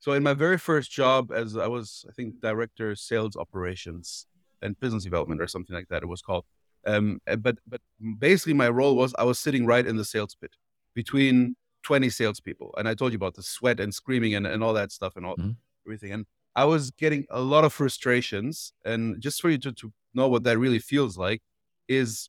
so 0.00 0.12
in 0.12 0.22
my 0.22 0.34
very 0.34 0.58
first 0.58 0.90
job 0.90 1.32
as 1.32 1.56
I 1.56 1.66
was 1.66 2.04
I 2.08 2.12
think 2.12 2.40
director 2.40 2.94
sales 2.94 3.36
operations 3.36 4.26
and 4.62 4.78
business 4.78 5.04
development 5.04 5.40
or 5.40 5.46
something 5.46 5.74
like 5.74 5.88
that 5.88 6.02
it 6.02 6.08
was 6.08 6.22
called. 6.22 6.44
Um, 6.86 7.20
eh, 7.26 7.36
but 7.36 7.58
but 7.66 7.80
basically 8.18 8.54
my 8.54 8.68
role 8.68 8.96
was 8.96 9.14
I 9.18 9.24
was 9.24 9.38
sitting 9.38 9.66
right 9.66 9.86
in 9.86 9.96
the 9.96 10.04
sales 10.04 10.34
pit 10.34 10.52
between 10.94 11.56
20 11.84 12.10
salespeople. 12.10 12.74
And 12.76 12.88
I 12.88 12.94
told 12.94 13.12
you 13.12 13.16
about 13.16 13.34
the 13.34 13.42
sweat 13.42 13.78
and 13.78 13.94
screaming 13.94 14.34
and, 14.34 14.46
and 14.46 14.64
all 14.64 14.72
that 14.74 14.90
stuff 14.90 15.16
and 15.16 15.24
all 15.24 15.36
mm-hmm. 15.36 15.50
everything. 15.86 16.12
And 16.12 16.26
I 16.56 16.64
was 16.64 16.90
getting 16.90 17.26
a 17.30 17.40
lot 17.40 17.64
of 17.64 17.72
frustrations. 17.72 18.72
And 18.84 19.20
just 19.20 19.40
for 19.40 19.50
you 19.50 19.58
to, 19.58 19.72
to 19.72 19.92
know 20.14 20.28
what 20.28 20.44
that 20.44 20.58
really 20.58 20.78
feels 20.78 21.16
like 21.16 21.42
is 21.88 22.28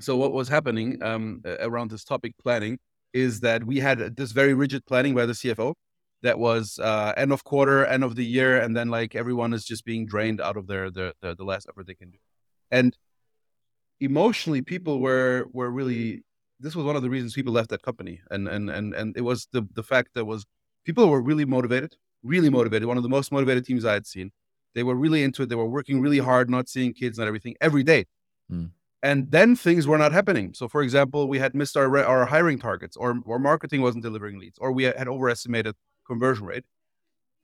so 0.00 0.16
what 0.16 0.32
was 0.32 0.48
happening 0.48 1.02
um, 1.02 1.42
around 1.60 1.90
this 1.90 2.04
topic 2.04 2.34
planning 2.40 2.78
is 3.12 3.40
that 3.40 3.64
we 3.64 3.78
had 3.78 4.16
this 4.16 4.32
very 4.32 4.54
rigid 4.54 4.84
planning 4.86 5.14
by 5.14 5.26
the 5.26 5.32
CFO 5.32 5.74
that 6.22 6.38
was 6.38 6.78
uh, 6.80 7.12
end 7.16 7.32
of 7.32 7.44
quarter, 7.44 7.84
end 7.86 8.04
of 8.04 8.16
the 8.16 8.24
year, 8.24 8.60
and 8.60 8.76
then 8.76 8.88
like 8.88 9.14
everyone 9.14 9.52
is 9.52 9.64
just 9.64 9.84
being 9.84 10.06
drained 10.06 10.40
out 10.40 10.56
of 10.56 10.66
their, 10.66 10.90
their, 10.90 11.12
their 11.22 11.34
the 11.34 11.44
last 11.44 11.66
effort 11.68 11.86
they 11.86 11.94
can 11.94 12.10
do. 12.10 12.18
And 12.70 12.96
emotionally, 14.00 14.62
people 14.62 15.00
were 15.00 15.46
were 15.52 15.70
really 15.70 16.22
this 16.60 16.74
was 16.74 16.84
one 16.84 16.96
of 16.96 17.02
the 17.02 17.10
reasons 17.10 17.34
people 17.34 17.52
left 17.52 17.70
that 17.70 17.82
company, 17.82 18.20
and 18.30 18.48
and 18.48 18.68
and 18.70 18.94
and 18.94 19.16
it 19.16 19.22
was 19.22 19.48
the 19.52 19.66
the 19.74 19.82
fact 19.82 20.10
that 20.14 20.24
was 20.24 20.44
people 20.84 21.08
were 21.08 21.22
really 21.22 21.44
motivated, 21.44 21.96
really 22.22 22.50
motivated. 22.50 22.88
One 22.88 22.96
of 22.96 23.02
the 23.02 23.08
most 23.08 23.30
motivated 23.32 23.64
teams 23.64 23.84
I 23.84 23.94
had 23.94 24.06
seen. 24.06 24.32
They 24.74 24.82
were 24.82 24.94
really 24.94 25.22
into 25.22 25.42
it. 25.42 25.48
They 25.48 25.54
were 25.54 25.66
working 25.66 26.00
really 26.00 26.18
hard, 26.18 26.50
not 26.50 26.68
seeing 26.68 26.92
kids 26.92 27.18
not 27.18 27.26
everything 27.26 27.56
every 27.60 27.82
day. 27.82 28.04
Mm. 28.52 28.70
And 29.02 29.30
then 29.30 29.54
things 29.54 29.86
were 29.86 29.98
not 29.98 30.12
happening. 30.12 30.54
So, 30.54 30.66
for 30.68 30.82
example, 30.82 31.28
we 31.28 31.38
had 31.38 31.54
missed 31.54 31.76
our 31.76 31.96
our 32.04 32.26
hiring 32.26 32.58
targets, 32.58 32.96
or 32.96 33.20
or 33.24 33.38
marketing 33.38 33.80
wasn't 33.80 34.02
delivering 34.02 34.38
leads, 34.38 34.58
or 34.58 34.72
we 34.72 34.84
had 34.84 35.06
overestimated 35.06 35.76
conversion 36.04 36.46
rate, 36.46 36.64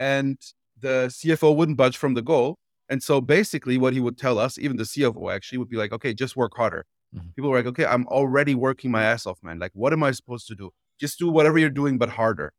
and 0.00 0.36
the 0.80 1.06
CFO 1.08 1.54
wouldn't 1.54 1.78
budge 1.78 1.96
from 1.96 2.14
the 2.14 2.22
goal. 2.22 2.56
And 2.88 3.02
so, 3.02 3.20
basically, 3.20 3.78
what 3.78 3.92
he 3.92 4.00
would 4.00 4.18
tell 4.18 4.38
us, 4.38 4.58
even 4.58 4.76
the 4.76 4.84
CFO 4.84 5.32
actually, 5.32 5.58
would 5.58 5.70
be 5.70 5.76
like, 5.76 5.92
"Okay, 5.92 6.12
just 6.12 6.36
work 6.36 6.52
harder." 6.56 6.86
Mm-hmm. 7.14 7.28
People 7.36 7.50
were 7.50 7.58
like, 7.58 7.66
okay, 7.66 7.86
I'm 7.86 8.06
already 8.08 8.54
working 8.54 8.90
my 8.90 9.04
ass 9.04 9.26
off, 9.26 9.38
man. 9.42 9.58
Like, 9.58 9.70
what 9.74 9.92
am 9.92 10.02
I 10.02 10.10
supposed 10.10 10.46
to 10.48 10.54
do? 10.54 10.70
Just 11.00 11.18
do 11.18 11.28
whatever 11.28 11.58
you're 11.58 11.70
doing, 11.70 11.98
but 11.98 12.10
harder. 12.10 12.52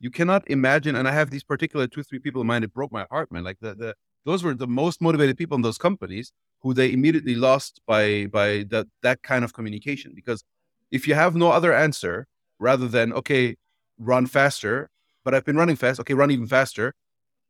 You 0.00 0.10
cannot 0.10 0.48
imagine. 0.50 0.96
And 0.96 1.08
I 1.08 1.12
have 1.12 1.30
these 1.30 1.44
particular 1.44 1.86
two, 1.86 2.02
three 2.02 2.18
people 2.18 2.40
in 2.42 2.46
mind. 2.46 2.64
It 2.64 2.74
broke 2.74 2.92
my 2.92 3.06
heart, 3.10 3.32
man. 3.32 3.44
Like 3.44 3.58
the, 3.60 3.74
the 3.74 3.94
those 4.24 4.42
were 4.42 4.54
the 4.54 4.66
most 4.66 5.00
motivated 5.00 5.36
people 5.36 5.54
in 5.56 5.62
those 5.62 5.78
companies 5.78 6.32
who 6.60 6.74
they 6.74 6.92
immediately 6.92 7.34
lost 7.34 7.80
by 7.86 8.26
by 8.26 8.64
that 8.70 8.86
that 9.02 9.22
kind 9.22 9.44
of 9.44 9.52
communication. 9.52 10.12
Because 10.14 10.44
if 10.90 11.06
you 11.06 11.14
have 11.14 11.34
no 11.34 11.50
other 11.50 11.72
answer 11.72 12.26
rather 12.58 12.88
than 12.88 13.12
okay, 13.12 13.56
run 13.98 14.26
faster, 14.26 14.90
but 15.24 15.34
I've 15.34 15.44
been 15.44 15.56
running 15.56 15.76
fast. 15.76 16.00
Okay, 16.00 16.14
run 16.14 16.30
even 16.30 16.46
faster. 16.46 16.94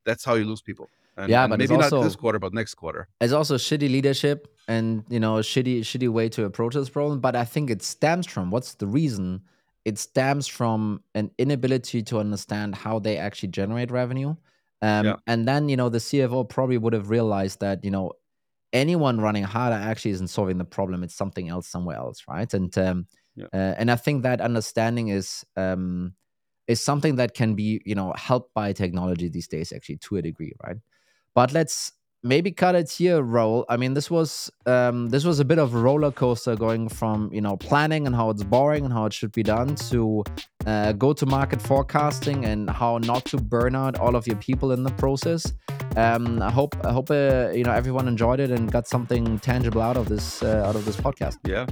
That's 0.04 0.24
how 0.24 0.34
you 0.34 0.44
lose 0.44 0.62
people. 0.62 0.88
And, 1.16 1.30
yeah, 1.30 1.44
and 1.44 1.50
but 1.50 1.58
maybe 1.60 1.74
also, 1.74 1.98
not 1.98 2.04
this 2.04 2.16
quarter, 2.16 2.38
but 2.38 2.52
next 2.52 2.74
quarter. 2.74 3.08
It's 3.20 3.32
also 3.32 3.56
shitty 3.56 3.88
leadership 3.90 4.48
and 4.66 5.04
you 5.08 5.20
know 5.20 5.34
shitty 5.36 5.80
shitty 5.80 6.08
way 6.08 6.28
to 6.30 6.44
approach 6.44 6.74
this 6.74 6.90
problem. 6.90 7.20
But 7.20 7.36
I 7.36 7.44
think 7.44 7.70
it 7.70 7.82
stems 7.82 8.26
from 8.26 8.50
what's 8.50 8.74
the 8.74 8.86
reason? 8.86 9.42
It 9.84 9.98
stems 9.98 10.46
from 10.46 11.02
an 11.14 11.30
inability 11.38 12.02
to 12.04 12.18
understand 12.18 12.74
how 12.74 12.98
they 12.98 13.18
actually 13.18 13.50
generate 13.50 13.90
revenue. 13.90 14.34
Um, 14.84 15.06
yeah. 15.06 15.16
And 15.26 15.48
then 15.48 15.70
you 15.70 15.76
know 15.76 15.88
the 15.88 15.98
CFO 15.98 16.46
probably 16.46 16.76
would 16.76 16.92
have 16.92 17.08
realized 17.08 17.60
that 17.60 17.82
you 17.82 17.90
know 17.90 18.12
anyone 18.74 19.18
running 19.18 19.44
harder 19.44 19.76
actually 19.76 20.10
isn't 20.10 20.28
solving 20.28 20.58
the 20.58 20.64
problem. 20.66 21.02
It's 21.02 21.14
something 21.14 21.48
else 21.48 21.66
somewhere 21.66 21.96
else, 21.96 22.24
right? 22.28 22.52
And 22.52 22.76
um, 22.76 23.06
yeah. 23.34 23.46
uh, 23.54 23.74
and 23.78 23.90
I 23.90 23.96
think 23.96 24.24
that 24.24 24.42
understanding 24.42 25.08
is 25.08 25.42
um, 25.56 26.12
is 26.68 26.82
something 26.82 27.16
that 27.16 27.32
can 27.32 27.54
be 27.54 27.80
you 27.86 27.94
know 27.94 28.12
helped 28.14 28.52
by 28.52 28.74
technology 28.74 29.30
these 29.30 29.48
days 29.48 29.72
actually 29.72 29.96
to 30.08 30.16
a 30.16 30.22
degree, 30.22 30.52
right? 30.62 30.76
But 31.34 31.54
let's 31.54 31.92
maybe 32.24 32.50
cut 32.50 32.74
it 32.74 32.90
here, 32.90 33.22
Raul. 33.22 33.64
I 33.68 33.76
mean, 33.76 33.94
this 33.94 34.10
was 34.10 34.50
um, 34.66 35.10
this 35.10 35.24
was 35.24 35.38
a 35.38 35.44
bit 35.44 35.58
of 35.58 35.74
a 35.74 35.78
roller 35.78 36.10
coaster 36.10 36.56
going 36.56 36.88
from 36.88 37.30
you 37.32 37.40
know 37.40 37.56
planning 37.56 38.06
and 38.06 38.16
how 38.16 38.30
it's 38.30 38.42
boring 38.42 38.84
and 38.84 38.92
how 38.92 39.04
it 39.04 39.12
should 39.12 39.32
be 39.32 39.42
done 39.42 39.76
to 39.90 40.24
uh, 40.66 40.92
go 40.92 41.12
to 41.12 41.26
market 41.26 41.62
forecasting 41.62 42.44
and 42.44 42.68
how 42.70 42.98
not 42.98 43.24
to 43.26 43.36
burn 43.36 43.76
out 43.76 43.98
all 44.00 44.16
of 44.16 44.26
your 44.26 44.36
people 44.36 44.72
in 44.72 44.82
the 44.82 44.90
process. 44.92 45.52
Um, 45.96 46.42
I 46.42 46.50
hope 46.50 46.74
I 46.84 46.92
hope 46.92 47.10
uh, 47.10 47.50
you 47.54 47.62
know 47.62 47.72
everyone 47.72 48.08
enjoyed 48.08 48.40
it 48.40 48.50
and 48.50 48.72
got 48.72 48.88
something 48.88 49.38
tangible 49.38 49.82
out 49.82 49.96
of 49.96 50.08
this 50.08 50.42
uh, 50.42 50.64
out 50.66 50.74
of 50.74 50.84
this 50.84 50.96
podcast. 50.96 51.38
Yeah, 51.46 51.66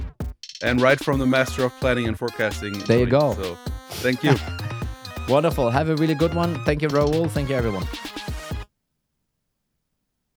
and 0.61 0.79
right 0.79 0.99
from 0.99 1.19
the 1.19 1.27
master 1.27 1.65
of 1.65 1.73
planning 1.79 2.07
and 2.07 2.17
forecasting. 2.17 2.79
There 2.87 2.99
you 2.99 3.07
go. 3.07 3.33
So, 3.33 3.57
thank 4.03 4.23
you. 4.23 4.35
Wonderful. 5.29 5.69
Have 5.69 5.89
a 5.89 5.95
really 5.95 6.15
good 6.15 6.33
one. 6.33 6.63
Thank 6.65 6.81
you, 6.81 6.89
Raul. 6.89 7.29
Thank 7.31 7.49
you, 7.49 7.55
everyone. 7.55 7.87